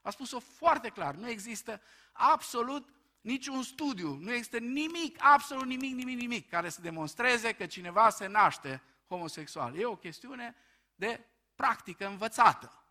A 0.00 0.10
spus-o 0.10 0.38
foarte 0.38 0.88
clar, 0.88 1.14
nu 1.14 1.28
există 1.28 1.80
absolut 2.12 2.94
niciun 3.20 3.62
studiu, 3.62 4.14
nu 4.14 4.32
există 4.32 4.58
nimic, 4.58 5.16
absolut 5.20 5.66
nimic, 5.66 5.94
nimic, 5.94 6.18
nimic, 6.18 6.48
care 6.48 6.68
să 6.68 6.80
demonstreze 6.80 7.52
că 7.52 7.66
cineva 7.66 8.10
se 8.10 8.26
naște 8.26 8.82
homosexual. 9.06 9.76
E 9.76 9.84
o 9.84 9.96
chestiune 9.96 10.56
de 10.94 11.26
practică 11.54 12.06
învățată. 12.06 12.84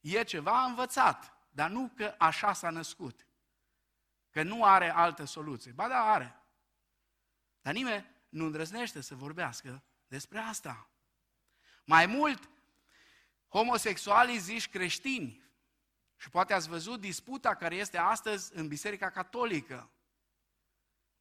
E 0.00 0.22
ceva 0.22 0.64
învățat, 0.64 1.36
dar 1.50 1.70
nu 1.70 1.92
că 1.96 2.14
așa 2.18 2.52
s-a 2.52 2.70
născut. 2.70 3.26
Că 4.30 4.42
nu 4.42 4.64
are 4.64 4.90
altă 4.90 5.24
soluție. 5.24 5.72
Ba 5.72 5.88
da, 5.88 6.12
are. 6.12 6.42
Dar 7.60 7.72
nimeni 7.72 8.13
nu 8.34 8.44
îndrăznește 8.44 9.00
să 9.00 9.14
vorbească 9.14 9.82
despre 10.06 10.38
asta. 10.38 10.90
Mai 11.84 12.06
mult, 12.06 12.50
homosexualii 13.48 14.38
zici 14.38 14.68
creștini. 14.68 15.42
Și 16.16 16.30
poate 16.30 16.52
ați 16.52 16.68
văzut 16.68 17.00
disputa 17.00 17.54
care 17.54 17.74
este 17.74 17.98
astăzi 17.98 18.50
în 18.54 18.68
Biserica 18.68 19.10
Catolică, 19.10 19.90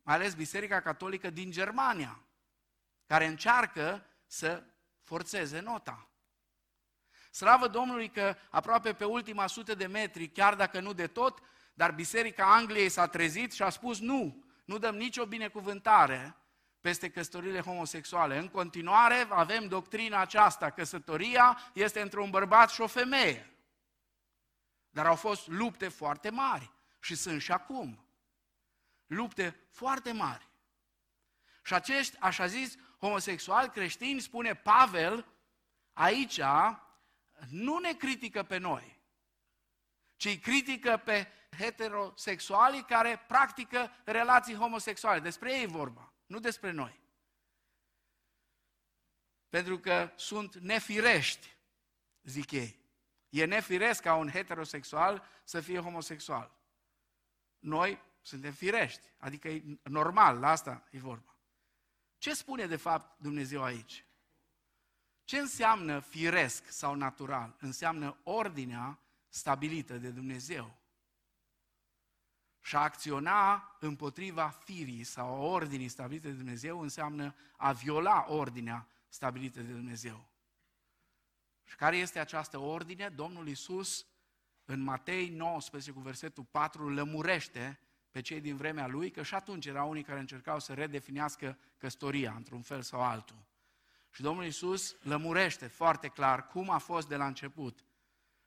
mai 0.02 0.16
ales 0.16 0.34
Biserica 0.34 0.82
Catolică 0.82 1.30
din 1.30 1.52
Germania, 1.52 2.24
care 3.06 3.26
încearcă 3.26 4.06
să 4.26 4.64
forțeze 5.02 5.60
nota. 5.60 6.10
Slavă 7.32 7.68
Domnului 7.68 8.10
că 8.10 8.36
aproape 8.50 8.94
pe 8.94 9.06
ultima 9.06 9.48
sută 9.48 9.76
de 9.76 9.86
metri, 9.86 10.30
chiar 10.30 10.56
dacă 10.56 10.80
nu 10.80 10.94
de 10.94 11.08
tot, 11.08 11.40
dar 11.74 11.92
Biserica 11.92 12.56
Angliei 12.56 12.90
s-a 12.90 13.08
trezit 13.08 13.52
și 13.52 13.62
a 13.62 13.70
spus 13.70 14.00
nu, 14.00 14.46
nu 14.66 14.78
dăm 14.78 14.96
nicio 14.96 15.26
binecuvântare 15.26 16.38
peste 16.84 17.10
căsătorile 17.10 17.60
homosexuale. 17.60 18.38
În 18.38 18.48
continuare 18.50 19.28
avem 19.30 19.68
doctrina 19.68 20.20
aceasta, 20.20 20.70
căsătoria 20.70 21.58
este 21.74 22.02
între 22.02 22.20
un 22.20 22.30
bărbat 22.30 22.70
și 22.70 22.82
o 22.82 22.88
femeie. 22.88 23.54
Dar 24.90 25.06
au 25.06 25.16
fost 25.16 25.48
lupte 25.48 25.88
foarte 25.88 26.30
mari 26.30 26.72
și 27.00 27.16
sunt 27.16 27.42
și 27.42 27.52
acum. 27.52 28.06
Lupte 29.06 29.60
foarte 29.70 30.12
mari. 30.12 30.48
Și 31.64 31.74
acești, 31.74 32.18
așa 32.20 32.46
zis, 32.46 32.76
homosexuali 33.00 33.70
creștini, 33.70 34.20
spune 34.20 34.56
Pavel, 34.56 35.28
aici 35.94 36.40
nu 37.50 37.78
ne 37.78 37.94
critică 37.94 38.44
pe 38.44 38.58
noi, 38.58 39.00
ci 40.16 40.26
îi 40.26 40.40
critică 40.40 41.02
pe 41.06 41.28
heterosexualii 41.58 42.84
care 42.84 43.24
practică 43.28 43.92
relații 44.06 44.56
homosexuale. 44.56 45.20
Despre 45.20 45.54
ei 45.54 45.66
vorba, 45.66 46.13
nu 46.26 46.40
despre 46.40 46.72
noi. 46.72 47.02
Pentru 49.50 49.80
că 49.80 50.12
sunt 50.16 50.56
nefirești, 50.56 51.56
zic 52.24 52.52
ei. 52.52 52.80
E 53.30 53.46
nefiresc 53.46 54.02
ca 54.02 54.16
un 54.16 54.30
heterosexual 54.30 55.26
să 55.44 55.62
fie 55.62 55.80
homosexual. 55.80 56.52
Noi 57.60 58.02
suntem 58.22 58.52
firești, 58.52 59.08
adică 59.18 59.48
e 59.48 59.64
normal, 59.84 60.40
la 60.40 60.50
asta 60.50 60.88
e 60.92 61.00
vorba. 61.00 61.38
Ce 62.18 62.34
spune 62.34 62.66
de 62.66 62.76
fapt 62.76 63.22
Dumnezeu 63.22 63.64
aici? 63.64 64.06
Ce 65.24 65.38
înseamnă 65.38 66.00
firesc 66.00 66.72
sau 66.72 66.96
natural? 66.96 67.56
Înseamnă 67.60 68.18
ordinea 68.24 69.00
stabilită 69.28 69.98
de 69.98 70.10
Dumnezeu. 70.10 70.78
Și 72.66 72.76
a 72.76 72.80
acționa 72.80 73.76
împotriva 73.80 74.48
firii 74.48 75.04
sau 75.04 75.42
ordinii 75.42 75.88
stabilite 75.88 76.28
de 76.28 76.34
Dumnezeu 76.34 76.80
înseamnă 76.80 77.36
a 77.58 77.72
viola 77.72 78.26
ordinea 78.28 78.88
stabilită 79.08 79.62
de 79.62 79.72
Dumnezeu. 79.72 80.30
Și 81.64 81.76
care 81.76 81.98
este 81.98 82.20
această 82.20 82.58
ordine? 82.58 83.10
Domnul 83.10 83.48
Isus 83.48 84.06
în 84.66 84.80
Matei 84.80 85.30
19 85.30 85.92
cu 85.92 86.00
versetul 86.00 86.44
4 86.44 86.90
lămurește 86.90 87.80
pe 88.12 88.22
cei 88.22 88.42
din 88.42 88.56
vremea 88.56 88.88
lui, 88.88 89.12
că 89.12 89.24
și 89.24 89.34
atunci 89.34 89.66
erau 89.66 89.90
unii 89.90 90.04
care 90.04 90.20
încercau 90.20 90.60
să 90.60 90.74
redefinească 90.74 91.58
căsătoria 91.78 92.34
într-un 92.36 92.62
fel 92.62 92.82
sau 92.82 93.02
altul. 93.02 93.46
Și 94.12 94.22
Domnul 94.22 94.46
Isus 94.46 94.96
lămurește 95.02 95.68
foarte 95.68 96.08
clar 96.08 96.48
cum 96.48 96.70
a 96.70 96.78
fost 96.78 97.08
de 97.08 97.16
la 97.16 97.26
început. 97.26 97.86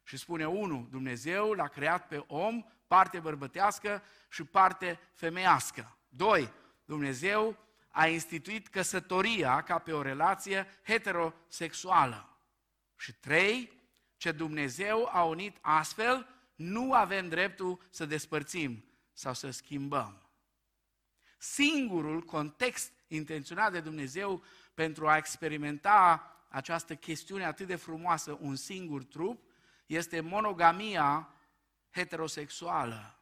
Și 0.02 0.16
spune, 0.16 0.48
unu, 0.48 0.86
Dumnezeu 0.90 1.52
l-a 1.52 1.68
creat 1.68 2.08
pe 2.08 2.24
om, 2.26 2.64
parte 2.86 3.18
bărbătească 3.18 4.02
și 4.28 4.44
parte 4.44 5.00
femeiască. 5.12 5.96
Doi, 6.08 6.52
Dumnezeu 6.84 7.56
a 7.90 8.06
instituit 8.06 8.68
căsătoria 8.68 9.62
ca 9.62 9.78
pe 9.78 9.92
o 9.92 10.02
relație 10.02 10.66
heterosexuală. 10.84 12.38
Și 12.96 13.12
trei, 13.14 13.72
ce 14.16 14.32
Dumnezeu 14.32 15.08
a 15.12 15.22
unit 15.22 15.56
astfel, 15.60 16.26
nu 16.54 16.92
avem 16.92 17.28
dreptul 17.28 17.86
să 17.90 18.06
despărțim 18.06 18.84
sau 19.12 19.34
să 19.34 19.50
schimbăm. 19.50 20.20
Singurul 21.38 22.22
context 22.22 22.92
intenționat 23.08 23.72
de 23.72 23.80
Dumnezeu 23.80 24.42
pentru 24.74 25.08
a 25.08 25.16
experimenta 25.16 26.30
această 26.48 26.94
chestiune 26.94 27.44
atât 27.44 27.66
de 27.66 27.76
frumoasă, 27.76 28.38
un 28.40 28.56
singur 28.56 29.04
trup, 29.04 29.42
este 29.86 30.20
monogamia 30.20 31.28
heterosexuală. 31.96 33.20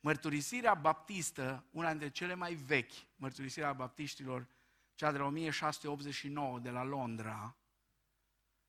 Mărturisirea 0.00 0.74
baptistă, 0.74 1.64
una 1.70 1.88
dintre 1.88 2.10
cele 2.10 2.34
mai 2.34 2.54
vechi, 2.54 2.92
mărturisirea 3.16 3.72
baptiștilor, 3.72 4.48
cea 4.94 5.12
de 5.12 5.18
la 5.18 5.24
1689 5.24 6.58
de 6.58 6.70
la 6.70 6.82
Londra, 6.82 7.56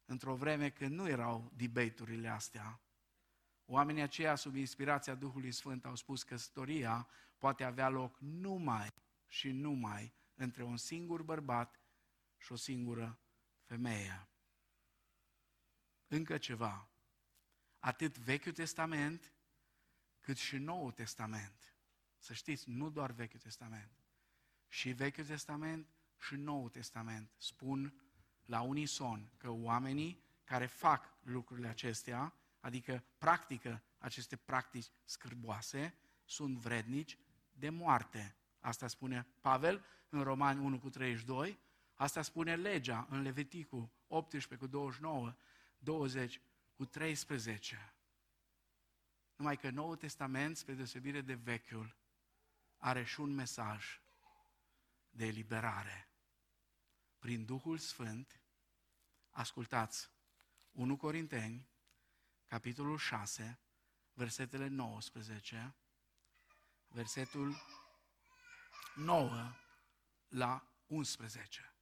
într-o 0.05 0.35
vreme 0.35 0.69
când 0.69 0.91
nu 0.91 1.07
erau 1.07 1.51
debate-urile 1.55 2.27
astea, 2.27 2.81
oamenii 3.65 4.01
aceia 4.01 4.35
sub 4.35 4.55
inspirația 4.55 5.15
Duhului 5.15 5.51
Sfânt 5.51 5.85
au 5.85 5.95
spus 5.95 6.23
că 6.23 6.33
istoria 6.33 7.07
poate 7.37 7.63
avea 7.63 7.89
loc 7.89 8.17
numai 8.19 8.93
și 9.27 9.51
numai 9.51 10.13
între 10.33 10.63
un 10.63 10.77
singur 10.77 11.21
bărbat 11.21 11.79
și 12.37 12.51
o 12.51 12.55
singură 12.55 13.19
femeie. 13.63 14.27
Încă 16.07 16.37
ceva. 16.37 16.92
Atât 17.83 18.17
Vechiul 18.17 18.51
Testament, 18.51 19.33
cât 20.19 20.37
și 20.37 20.57
Noul 20.57 20.91
Testament. 20.91 21.75
Să 22.17 22.33
știți, 22.33 22.69
nu 22.69 22.89
doar 22.89 23.11
Vechiul 23.11 23.39
Testament. 23.39 23.91
Și 24.67 24.91
Vechiul 24.91 25.25
Testament 25.25 25.87
și 26.19 26.35
Noul 26.35 26.69
Testament 26.69 27.31
spun 27.37 28.01
la 28.45 28.61
unison 28.61 29.31
că 29.37 29.49
oamenii 29.49 30.23
care 30.43 30.65
fac 30.65 31.13
lucrurile 31.21 31.67
acestea, 31.67 32.33
adică 32.59 33.03
practică 33.17 33.83
aceste 33.97 34.35
practici 34.35 34.91
scârboase, 35.03 35.95
sunt 36.25 36.57
vrednici 36.57 37.17
de 37.51 37.69
moarte. 37.69 38.35
Asta 38.59 38.87
spune 38.87 39.27
Pavel 39.41 39.85
în 40.09 40.21
Romani 40.21 40.59
1 40.59 40.79
cu 40.79 40.89
32, 40.89 41.59
asta 41.93 42.21
spune 42.21 42.55
legea 42.55 43.07
în 43.09 43.21
Leviticul 43.21 43.89
18 44.07 44.65
cu 44.65 44.67
29, 44.67 45.35
20 45.79 46.41
cu 46.83 46.89
13. 46.89 47.93
Numai 49.35 49.57
că 49.57 49.69
Noul 49.69 49.95
Testament, 49.95 50.57
spre 50.57 50.73
deosebire 50.73 51.21
de 51.21 51.33
Vechiul, 51.33 51.95
are 52.77 53.03
și 53.03 53.19
un 53.19 53.33
mesaj 53.33 54.01
de 55.09 55.25
eliberare. 55.25 56.09
Prin 57.19 57.45
Duhul 57.45 57.77
Sfânt, 57.77 58.41
ascultați, 59.29 60.09
1 60.71 60.97
Corinteni, 60.97 61.67
capitolul 62.45 62.97
6, 62.97 63.59
versetele 64.13 64.67
19, 64.67 65.75
versetul 66.87 67.55
9 68.95 69.53
la 70.27 70.67
11. 70.87 71.73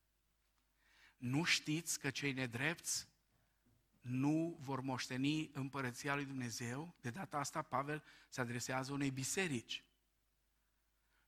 Nu 1.18 1.44
știți 1.44 2.00
că 2.00 2.10
cei 2.10 2.32
nedrepți 2.32 3.08
nu 4.02 4.58
vor 4.60 4.82
moșteni 4.82 5.50
împărăția 5.54 6.16
lui 6.16 6.26
Dumnezeu? 6.26 6.96
De 7.02 7.10
data 7.10 7.38
asta 7.38 7.62
Pavel 7.62 8.04
se 8.30 8.42
adresează 8.42 8.94
unei 8.94 9.12
biserici. 9.12 9.84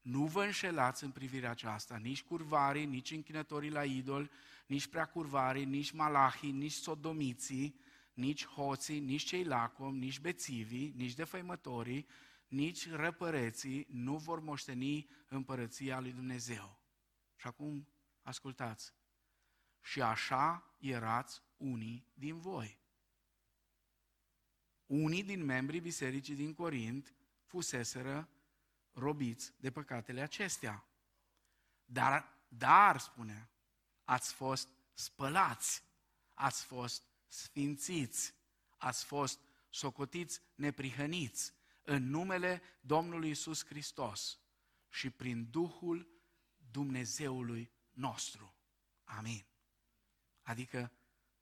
Nu 0.01 0.26
vă 0.26 0.43
înșelați 0.43 1.03
în 1.03 1.11
privirea 1.11 1.49
aceasta, 1.49 1.97
nici 1.97 2.24
curvarii, 2.24 2.86
nici 2.86 3.11
închinătorii 3.11 3.69
la 3.69 3.84
idol, 3.84 4.32
nici 4.65 4.88
preacurvarii, 4.88 5.65
nici 5.65 5.91
malahii, 5.91 6.51
nici 6.51 6.71
sodomiții, 6.71 7.80
nici 8.13 8.45
hoții, 8.45 8.99
nici 8.99 9.24
cei 9.24 9.43
lacom, 9.43 9.97
nici 9.97 10.19
bețivii, 10.19 10.93
nici 10.95 11.13
defăimătorii, 11.13 12.07
nici 12.47 12.89
răpăreții 12.89 13.88
nu 13.89 14.17
vor 14.17 14.39
moșteni 14.39 15.09
împărăția 15.28 15.99
lui 15.99 16.11
Dumnezeu. 16.11 16.80
Și 17.36 17.47
acum 17.47 17.88
ascultați. 18.21 18.93
Și 19.82 20.01
așa 20.01 20.72
erați 20.89 21.41
unii 21.57 22.07
din 22.13 22.39
voi. 22.39 22.81
Unii 24.86 25.23
din 25.23 25.43
membrii 25.43 25.79
bisericii 25.79 26.36
din 26.36 26.53
Corint 26.53 27.13
fuseseră 27.43 28.29
robiți 28.91 29.53
de 29.57 29.71
păcatele 29.71 30.21
acestea. 30.21 30.86
Dar, 31.86 32.38
dar, 32.47 32.99
spune, 32.99 33.49
ați 34.03 34.34
fost 34.34 34.69
spălați, 34.93 35.84
ați 36.34 36.63
fost 36.63 37.03
sfințiți, 37.27 38.34
ați 38.77 39.05
fost 39.05 39.39
socotiți 39.69 40.41
neprihăniți 40.55 41.53
în 41.84 42.09
numele 42.09 42.61
Domnului 42.81 43.29
Isus 43.29 43.65
Hristos 43.65 44.39
și 44.89 45.09
prin 45.09 45.49
Duhul 45.49 46.07
Dumnezeului 46.71 47.71
nostru. 47.91 48.55
Amin. 49.03 49.45
Adică 50.43 50.91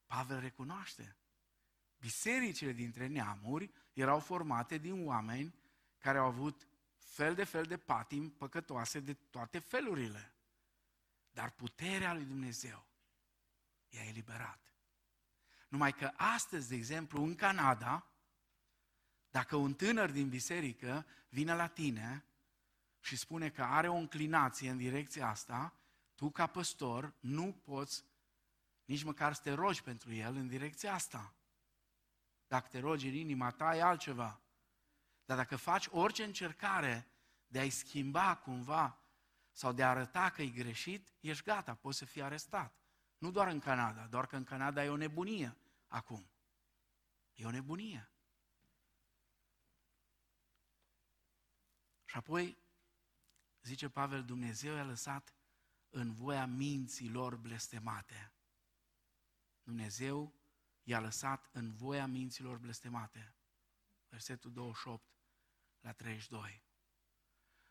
Pavel 0.05 0.39
recunoaște. 0.39 1.15
Bisericile 1.97 2.71
dintre 2.71 3.07
neamuri 3.07 3.71
erau 3.93 4.19
formate 4.19 4.77
din 4.77 5.07
oameni 5.07 5.55
care 5.97 6.17
au 6.17 6.25
avut 6.25 6.67
fel 6.95 7.35
de 7.35 7.43
fel 7.43 7.65
de 7.65 7.77
patim 7.77 8.29
păcătoase 8.29 8.99
de 8.99 9.13
toate 9.13 9.59
felurile. 9.59 10.33
Dar 11.31 11.51
puterea 11.51 12.13
lui 12.13 12.23
Dumnezeu 12.23 12.85
i-a 13.89 14.03
eliberat. 14.03 14.73
Numai 15.69 15.93
că 15.93 16.11
astăzi, 16.15 16.69
de 16.69 16.75
exemplu, 16.75 17.23
în 17.23 17.35
Canada, 17.35 18.11
dacă 19.29 19.55
un 19.55 19.73
tânăr 19.73 20.11
din 20.11 20.29
biserică 20.29 21.05
vine 21.29 21.55
la 21.55 21.67
tine 21.67 22.25
și 22.99 23.15
spune 23.15 23.49
că 23.49 23.63
are 23.63 23.87
o 23.87 23.95
înclinație 23.95 24.69
în 24.69 24.77
direcția 24.77 25.27
asta, 25.27 25.73
tu 26.15 26.29
ca 26.29 26.47
păstor 26.47 27.13
nu 27.19 27.51
poți 27.51 28.03
nici 28.91 29.03
măcar 29.03 29.33
să 29.33 29.41
te 29.41 29.53
rogi 29.53 29.83
pentru 29.83 30.13
el 30.13 30.35
în 30.35 30.47
direcția 30.47 30.93
asta. 30.93 31.35
Dacă 32.47 32.67
te 32.67 32.79
rogi 32.79 33.07
în 33.07 33.13
inima 33.13 33.51
ta, 33.51 33.75
e 33.75 33.81
altceva. 33.81 34.41
Dar 35.25 35.37
dacă 35.37 35.55
faci 35.55 35.87
orice 35.91 36.23
încercare 36.23 37.07
de 37.47 37.59
a-i 37.59 37.69
schimba 37.69 38.35
cumva 38.35 38.99
sau 39.51 39.73
de 39.73 39.83
a 39.83 39.89
arăta 39.89 40.29
că 40.29 40.41
e 40.41 40.47
greșit, 40.47 41.13
ești 41.19 41.43
gata, 41.43 41.75
poți 41.75 41.97
să 41.97 42.05
fii 42.05 42.21
arestat. 42.21 42.75
Nu 43.17 43.31
doar 43.31 43.47
în 43.47 43.59
Canada, 43.59 44.07
doar 44.07 44.27
că 44.27 44.35
în 44.35 44.43
Canada 44.43 44.83
e 44.83 44.89
o 44.89 44.95
nebunie 44.95 45.57
acum. 45.87 46.29
E 47.33 47.45
o 47.45 47.51
nebunie. 47.51 48.11
Și 52.05 52.17
apoi, 52.17 52.57
zice 53.61 53.89
Pavel, 53.89 54.25
Dumnezeu 54.25 54.75
i-a 54.75 54.83
lăsat 54.83 55.35
în 55.89 56.13
voia 56.13 56.45
minții 56.45 57.09
lor 57.09 57.35
blestemate. 57.35 58.33
Dumnezeu 59.71 60.33
i-a 60.83 60.99
lăsat 60.99 61.49
în 61.51 61.73
voia 61.73 62.05
minților 62.05 62.57
blestemate. 62.57 63.35
Versetul 64.09 64.51
28 64.51 65.03
la 65.79 65.91
32. 65.91 66.63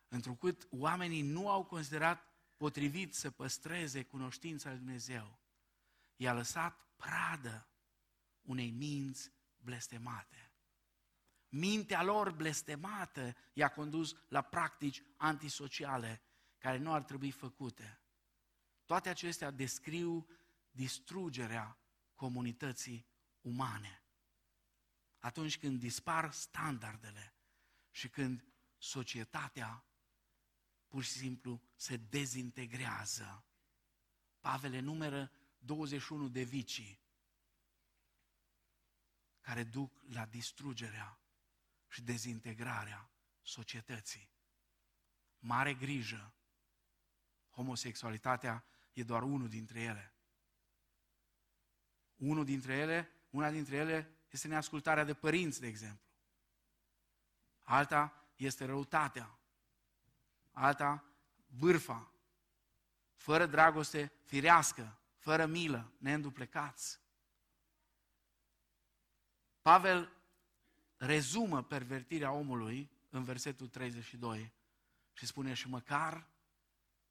Întrucât 0.09 0.67
oamenii 0.71 1.23
nu 1.23 1.49
au 1.49 1.65
considerat 1.65 2.27
potrivit 2.57 3.15
să 3.15 3.31
păstreze 3.31 4.05
cunoștința 4.05 4.69
lui 4.69 4.79
Dumnezeu, 4.79 5.39
i-a 6.17 6.33
lăsat 6.33 6.87
pradă 6.97 7.69
unei 8.43 8.71
minți 8.71 9.31
blestemate. 9.57 10.53
Mintea 11.49 12.03
lor 12.03 12.31
blestemată 12.33 13.37
i-a 13.53 13.69
condus 13.69 14.17
la 14.29 14.43
practici 14.43 15.03
antisociale 15.17 16.21
care 16.59 16.79
nu 16.79 16.93
ar 16.93 17.03
trebui 17.03 17.31
făcute. 17.31 18.01
Toate 18.85 19.09
acestea 19.09 19.51
descriu 19.51 20.29
distrugerea 20.71 21.80
comunității 22.21 23.07
umane. 23.41 24.05
Atunci 25.19 25.59
când 25.59 25.81
dispar 25.81 26.33
standardele 26.33 27.35
și 27.91 28.09
când 28.09 28.45
societatea 28.79 29.85
pur 30.87 31.03
și 31.03 31.11
simplu 31.11 31.63
se 31.77 31.97
dezintegrează. 31.97 33.45
Pavel 34.41 34.83
numeră 34.83 35.31
21 35.59 36.29
de 36.29 36.43
vicii 36.43 37.01
care 39.41 39.65
duc 39.65 40.03
la 40.09 40.27
distrugerea 40.27 41.21
și 41.89 42.03
dezintegrarea 42.03 43.11
societății. 43.43 44.31
Mare 45.39 45.75
grijă! 45.75 46.35
Homosexualitatea 47.51 48.65
e 48.93 49.03
doar 49.03 49.23
unul 49.23 49.49
dintre 49.49 49.81
ele. 49.81 50.15
Unul 52.21 52.45
dintre 52.45 52.75
ele, 52.77 53.11
una 53.31 53.51
dintre 53.51 53.77
ele 53.77 54.19
este 54.31 54.49
neascultarea 54.49 55.05
de 55.05 55.15
părinți, 55.15 55.61
de 55.61 55.67
exemplu. 55.67 56.09
Alta 57.63 58.29
este 58.37 58.65
răutatea. 58.65 59.39
Alta, 60.51 61.05
bârfa. 61.47 62.13
Fără 63.15 63.47
dragoste 63.47 64.13
firească, 64.25 64.99
fără 65.17 65.47
milă, 65.47 65.93
neînduplecați. 65.99 67.01
Pavel 69.63 70.13
rezumă 70.97 71.63
pervertirea 71.63 72.33
omului 72.33 72.91
în 73.09 73.25
versetul 73.25 73.69
32 73.69 74.53
și 75.13 75.27
spune 75.27 75.55
și 75.55 75.69
măcar 75.69 76.29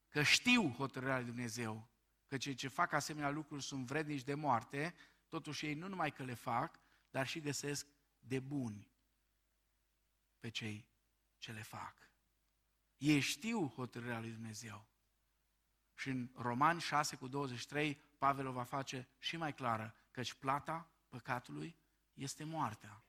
că 0.09 0.23
știu 0.23 0.69
hotărârea 0.69 1.15
lui 1.15 1.25
Dumnezeu, 1.25 1.87
că 2.29 2.37
cei 2.37 2.53
ce 2.53 2.67
fac 2.67 2.91
asemenea 2.91 3.29
lucruri 3.29 3.63
sunt 3.63 3.85
vrednici 3.85 4.23
de 4.23 4.33
moarte, 4.33 4.95
totuși 5.27 5.65
ei 5.65 5.73
nu 5.73 5.87
numai 5.87 6.11
că 6.11 6.23
le 6.23 6.33
fac, 6.33 6.79
dar 7.09 7.27
și 7.27 7.39
găsesc 7.39 7.87
de 8.19 8.39
buni 8.39 8.91
pe 10.39 10.49
cei 10.49 10.87
ce 11.37 11.51
le 11.51 11.61
fac. 11.61 11.95
Ei 12.97 13.19
știu 13.19 13.67
hotărârea 13.67 14.19
lui 14.19 14.31
Dumnezeu. 14.31 14.87
Și 15.93 16.09
în 16.09 16.31
Romani 16.35 16.81
6 16.81 17.15
cu 17.15 17.27
23, 17.27 17.95
Pavel 18.17 18.47
o 18.47 18.51
va 18.51 18.63
face 18.63 19.07
și 19.19 19.37
mai 19.37 19.53
clară, 19.53 19.95
căci 20.11 20.33
plata 20.33 20.91
păcatului 21.09 21.75
este 22.13 22.43
moartea. 22.43 23.03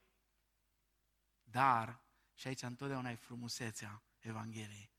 Dar, 1.43 2.01
și 2.35 2.47
aici 2.47 2.63
întotdeauna 2.63 3.11
e 3.11 3.15
frumusețea 3.15 4.03
Evangheliei, 4.19 4.93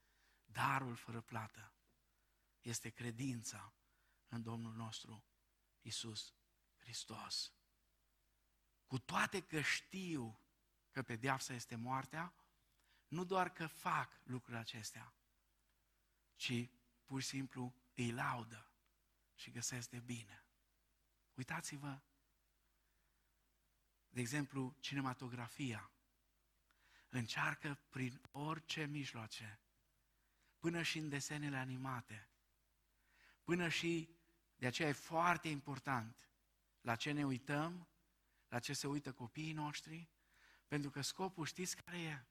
darul 0.45 0.95
fără 0.95 1.21
plată 1.21 1.73
este 2.61 2.89
credința 2.89 3.73
în 4.31 4.41
Domnul 4.41 4.73
nostru 4.73 5.23
Isus 5.81 6.33
Hristos. 6.77 7.53
Cu 8.87 8.99
toate 8.99 9.41
că 9.41 9.61
știu 9.61 10.39
că 10.91 11.03
pedeapsa 11.03 11.53
este 11.53 11.75
moartea, 11.75 12.33
nu 13.07 13.23
doar 13.23 13.51
că 13.51 13.67
fac 13.67 14.21
lucrurile 14.23 14.59
acestea, 14.59 15.13
ci 16.35 16.69
pur 17.05 17.21
și 17.21 17.27
simplu 17.27 17.75
îi 17.93 18.11
laudă 18.11 18.71
și 19.35 19.51
găsesc 19.51 19.89
de 19.89 19.99
bine. 19.99 20.45
Uitați-vă, 21.33 22.01
de 24.09 24.19
exemplu, 24.19 24.75
cinematografia 24.79 25.91
încearcă 27.09 27.79
prin 27.89 28.21
orice 28.31 28.85
mijloace, 28.85 29.59
până 30.59 30.81
și 30.81 30.97
în 30.97 31.09
desenele 31.09 31.57
animate, 31.57 32.29
până 33.43 33.69
și, 33.69 34.20
de 34.61 34.67
aceea 34.67 34.89
e 34.89 34.91
foarte 34.91 35.47
important, 35.47 36.29
la 36.81 36.95
ce 36.95 37.11
ne 37.11 37.25
uităm, 37.25 37.87
la 38.47 38.59
ce 38.59 38.73
se 38.73 38.87
uită 38.87 39.13
copiii 39.13 39.53
noștri, 39.53 40.09
pentru 40.67 40.89
că 40.89 41.01
scopul 41.01 41.45
știți 41.45 41.75
care 41.75 41.99
e? 41.99 42.25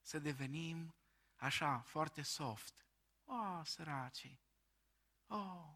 Să 0.00 0.18
devenim 0.18 0.94
așa, 1.36 1.80
foarte 1.80 2.22
soft. 2.22 2.86
Oh, 3.24 3.60
săracii! 3.64 4.40
Oh! 5.26 5.74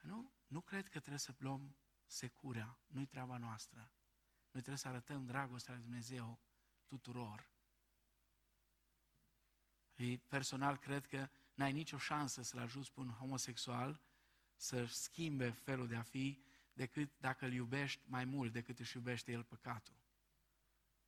Nu, 0.00 0.32
nu 0.46 0.60
cred 0.60 0.84
că 0.84 0.98
trebuie 0.98 1.18
să 1.18 1.34
luăm 1.38 1.76
securea, 2.06 2.78
nu-i 2.86 3.06
treaba 3.06 3.36
noastră. 3.36 3.78
Noi 4.50 4.62
trebuie 4.62 4.76
să 4.76 4.88
arătăm 4.88 5.24
dragostea 5.24 5.74
lui 5.74 5.82
Dumnezeu 5.82 6.40
tuturor. 6.86 7.50
Și 9.94 10.18
personal 10.28 10.76
cred 10.76 11.06
că 11.06 11.28
n-ai 11.58 11.72
nicio 11.72 11.98
șansă 11.98 12.42
să-l 12.42 12.60
ajuți 12.60 12.92
pe 12.92 13.00
un 13.00 13.08
homosexual 13.08 14.00
să 14.56 14.84
schimbe 14.84 15.50
felul 15.50 15.88
de 15.88 15.96
a 15.96 16.02
fi 16.02 16.42
decât 16.72 17.10
dacă 17.20 17.44
îl 17.46 17.52
iubești 17.52 18.00
mai 18.06 18.24
mult 18.24 18.52
decât 18.52 18.78
își 18.78 18.96
iubește 18.96 19.32
el 19.32 19.42
păcatul. 19.42 19.94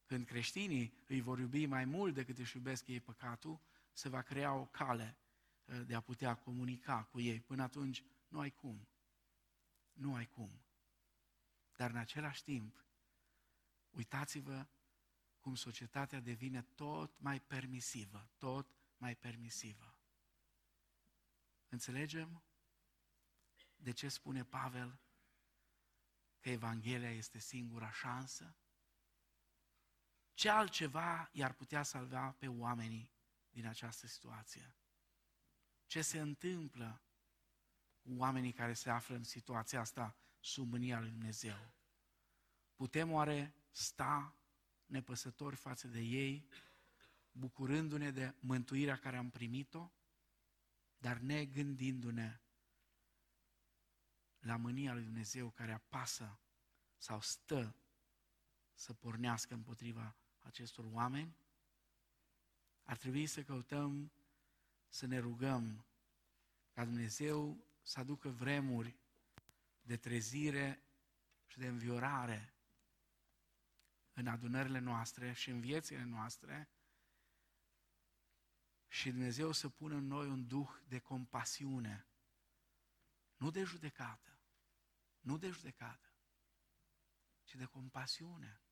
Când 0.06 0.26
creștinii 0.26 0.94
îi 1.06 1.20
vor 1.20 1.38
iubi 1.38 1.66
mai 1.66 1.84
mult 1.84 2.14
decât 2.14 2.38
își 2.38 2.56
iubesc 2.56 2.86
ei 2.86 3.00
păcatul, 3.00 3.60
se 3.92 4.08
va 4.08 4.22
crea 4.22 4.52
o 4.52 4.66
cale 4.66 5.16
uh, 5.64 5.80
de 5.86 5.94
a 5.94 6.00
putea 6.00 6.34
comunica 6.34 7.02
cu 7.02 7.20
ei. 7.20 7.40
Până 7.40 7.62
atunci 7.62 8.04
nu 8.28 8.40
ai 8.40 8.50
cum. 8.50 8.88
Nu 9.92 10.14
ai 10.14 10.26
cum. 10.26 10.60
Dar 11.76 11.90
în 11.90 11.96
același 11.96 12.42
timp, 12.42 12.84
uitați-vă 13.90 14.66
cum 15.40 15.54
societatea 15.54 16.20
devine 16.20 16.62
tot 16.62 17.20
mai 17.20 17.40
permisivă, 17.40 18.28
tot 18.38 18.70
mai 18.96 19.16
permisivă. 19.16 19.89
Înțelegem 21.70 22.42
de 23.76 23.92
ce 23.92 24.08
spune 24.08 24.44
Pavel 24.44 24.98
că 26.40 26.50
Evanghelia 26.50 27.10
este 27.10 27.38
singura 27.38 27.92
șansă? 27.92 28.56
Ce 30.34 30.48
altceva 30.48 31.30
i-ar 31.32 31.52
putea 31.52 31.82
salva 31.82 32.32
pe 32.32 32.48
oamenii 32.48 33.12
din 33.50 33.66
această 33.66 34.06
situație? 34.06 34.74
Ce 35.86 36.02
se 36.02 36.20
întâmplă 36.20 37.02
cu 37.98 38.14
oamenii 38.16 38.52
care 38.52 38.72
se 38.72 38.90
află 38.90 39.14
în 39.14 39.24
situația 39.24 39.80
asta 39.80 40.16
sub 40.40 40.70
mânia 40.70 41.00
lui 41.00 41.10
Dumnezeu? 41.10 41.72
Putem 42.74 43.12
oare 43.12 43.54
sta 43.70 44.36
nepăsători 44.86 45.56
față 45.56 45.88
de 45.88 46.00
ei, 46.00 46.48
bucurându-ne 47.32 48.10
de 48.10 48.34
mântuirea 48.40 48.96
care 48.96 49.16
am 49.16 49.30
primit-o, 49.30 49.90
dar 51.00 51.18
ne 51.18 51.44
gândindu-ne 51.44 52.40
la 54.38 54.56
mânia 54.56 54.92
lui 54.92 55.02
Dumnezeu 55.02 55.50
care 55.50 55.72
apasă 55.72 56.38
sau 56.96 57.20
stă 57.20 57.74
să 58.74 58.94
pornească 58.94 59.54
împotriva 59.54 60.16
acestor 60.38 60.84
oameni, 60.84 61.36
ar 62.82 62.96
trebui 62.96 63.26
să 63.26 63.42
căutăm 63.42 64.12
să 64.88 65.06
ne 65.06 65.18
rugăm 65.18 65.84
ca 66.72 66.84
Dumnezeu 66.84 67.64
să 67.82 67.98
aducă 68.00 68.28
vremuri 68.28 68.96
de 69.82 69.96
trezire 69.96 70.82
și 71.46 71.58
de 71.58 71.66
înviorare 71.66 72.54
în 74.12 74.26
adunările 74.26 74.78
noastre 74.78 75.32
și 75.32 75.50
în 75.50 75.60
viețile 75.60 76.04
noastre 76.04 76.68
și 78.92 79.10
Dumnezeu 79.10 79.52
să 79.52 79.68
pună 79.68 79.94
în 79.94 80.06
noi 80.06 80.28
un 80.28 80.46
duh 80.46 80.70
de 80.88 80.98
compasiune, 80.98 82.08
nu 83.36 83.50
de 83.50 83.62
judecată, 83.62 84.38
nu 85.20 85.38
de 85.38 85.50
judecată, 85.50 86.14
ci 87.44 87.54
de 87.54 87.64
compasiune. 87.64 88.62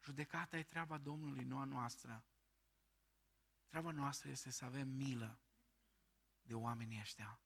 Judecata 0.00 0.58
e 0.58 0.62
treaba 0.62 0.98
Domnului, 0.98 1.44
nu 1.44 1.58
a 1.58 1.64
noastră. 1.64 2.24
Treaba 3.66 3.90
noastră 3.90 4.30
este 4.30 4.50
să 4.50 4.64
avem 4.64 4.88
milă 4.88 5.40
de 6.40 6.54
oamenii 6.54 7.00
ăștia. 7.00 7.40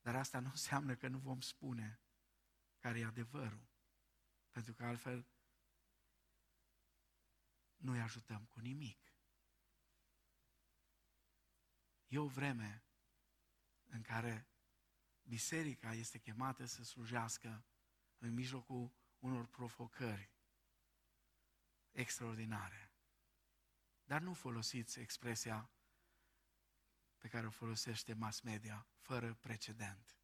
Dar 0.00 0.16
asta 0.16 0.38
nu 0.40 0.48
înseamnă 0.48 0.94
că 0.94 1.08
nu 1.08 1.18
vom 1.18 1.40
spune 1.40 2.00
care 2.78 2.98
e 2.98 3.04
adevărul. 3.04 3.68
Pentru 4.50 4.74
că 4.74 4.84
altfel 4.84 5.26
nu 7.76 7.92
îi 7.92 8.00
ajutăm 8.00 8.44
cu 8.44 8.60
nimic. 8.60 9.15
E 12.06 12.18
o 12.18 12.26
vreme 12.26 12.84
în 13.84 14.02
care 14.02 14.48
biserica 15.22 15.92
este 15.92 16.18
chemată 16.18 16.64
să 16.64 16.84
slujească 16.84 17.64
în 18.18 18.32
mijlocul 18.32 18.94
unor 19.18 19.46
provocări 19.46 20.30
extraordinare. 21.90 22.92
Dar 24.04 24.20
nu 24.20 24.34
folosiți 24.34 25.00
expresia 25.00 25.70
pe 27.18 27.28
care 27.28 27.46
o 27.46 27.50
folosește 27.50 28.14
mass 28.14 28.40
media, 28.40 28.86
fără 28.98 29.34
precedent. 29.34 30.18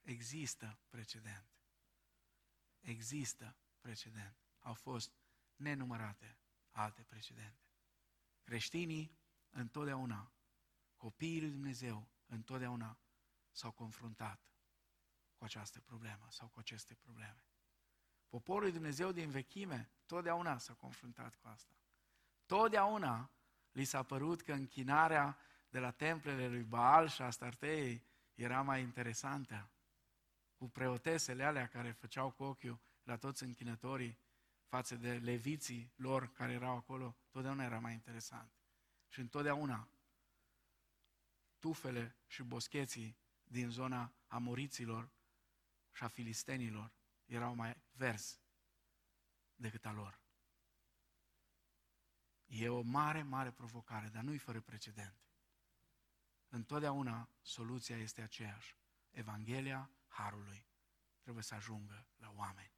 Există 0.00 0.80
precedent. 0.88 1.46
Există 2.80 3.56
precedent. 3.78 4.36
Au 4.58 4.74
fost 4.74 5.12
nenumărate 5.56 6.38
alte 6.70 7.02
precedente. 7.02 7.66
Creștinii 8.42 9.18
întotdeauna, 9.50 10.32
copiii 11.02 11.40
lui 11.40 11.50
Dumnezeu 11.50 12.08
întotdeauna 12.26 12.98
s-au 13.50 13.70
confruntat 13.70 14.40
cu 15.34 15.44
această 15.44 15.80
problemă 15.80 16.26
sau 16.30 16.48
cu 16.48 16.58
aceste 16.58 16.94
probleme. 16.94 17.44
Poporul 18.28 18.62
lui 18.62 18.72
Dumnezeu 18.72 19.12
din 19.12 19.30
vechime 19.30 19.90
totdeauna 20.06 20.58
s-a 20.58 20.72
confruntat 20.72 21.34
cu 21.34 21.48
asta. 21.48 21.72
Totdeauna 22.46 23.30
li 23.72 23.84
s-a 23.84 24.02
părut 24.02 24.42
că 24.42 24.52
închinarea 24.52 25.38
de 25.70 25.78
la 25.78 25.90
templele 25.90 26.48
lui 26.48 26.62
Baal 26.62 27.08
și 27.08 27.22
a 27.22 27.30
Startei 27.30 28.04
era 28.34 28.62
mai 28.62 28.80
interesantă. 28.80 29.70
Cu 30.54 30.68
preotesele 30.68 31.44
alea 31.44 31.68
care 31.68 31.92
făceau 31.92 32.30
cu 32.30 32.42
ochiul 32.42 32.80
la 33.02 33.16
toți 33.16 33.42
închinătorii 33.42 34.18
față 34.64 34.96
de 34.96 35.12
leviții 35.12 35.92
lor 35.96 36.32
care 36.32 36.52
erau 36.52 36.76
acolo, 36.76 37.16
totdeauna 37.30 37.64
era 37.64 37.78
mai 37.78 37.92
interesant. 37.92 38.52
Și 39.08 39.20
întotdeauna 39.20 39.88
tufele 41.62 42.16
și 42.26 42.42
boscheții 42.42 43.16
din 43.44 43.70
zona 43.70 44.14
amoriților 44.26 45.10
și 45.92 46.02
a 46.02 46.08
filistenilor 46.08 46.92
erau 47.24 47.54
mai 47.54 47.82
verzi 47.92 48.40
decât 49.54 49.84
a 49.86 49.92
lor. 49.92 50.20
E 52.46 52.68
o 52.68 52.80
mare, 52.80 53.22
mare 53.22 53.50
provocare, 53.50 54.08
dar 54.08 54.22
nu-i 54.22 54.38
fără 54.38 54.60
precedent. 54.60 55.16
Întotdeauna 56.48 57.28
soluția 57.42 57.96
este 57.96 58.22
aceeași. 58.22 58.76
Evanghelia 59.10 59.90
Harului 60.06 60.66
trebuie 61.20 61.42
să 61.42 61.54
ajungă 61.54 62.06
la 62.16 62.30
oameni. 62.30 62.72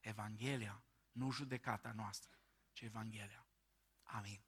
Evanghelia, 0.00 0.84
nu 1.12 1.30
judecata 1.30 1.92
noastră, 1.92 2.38
ci 2.72 2.80
Evanghelia. 2.80 3.46
Amin. 4.02 4.45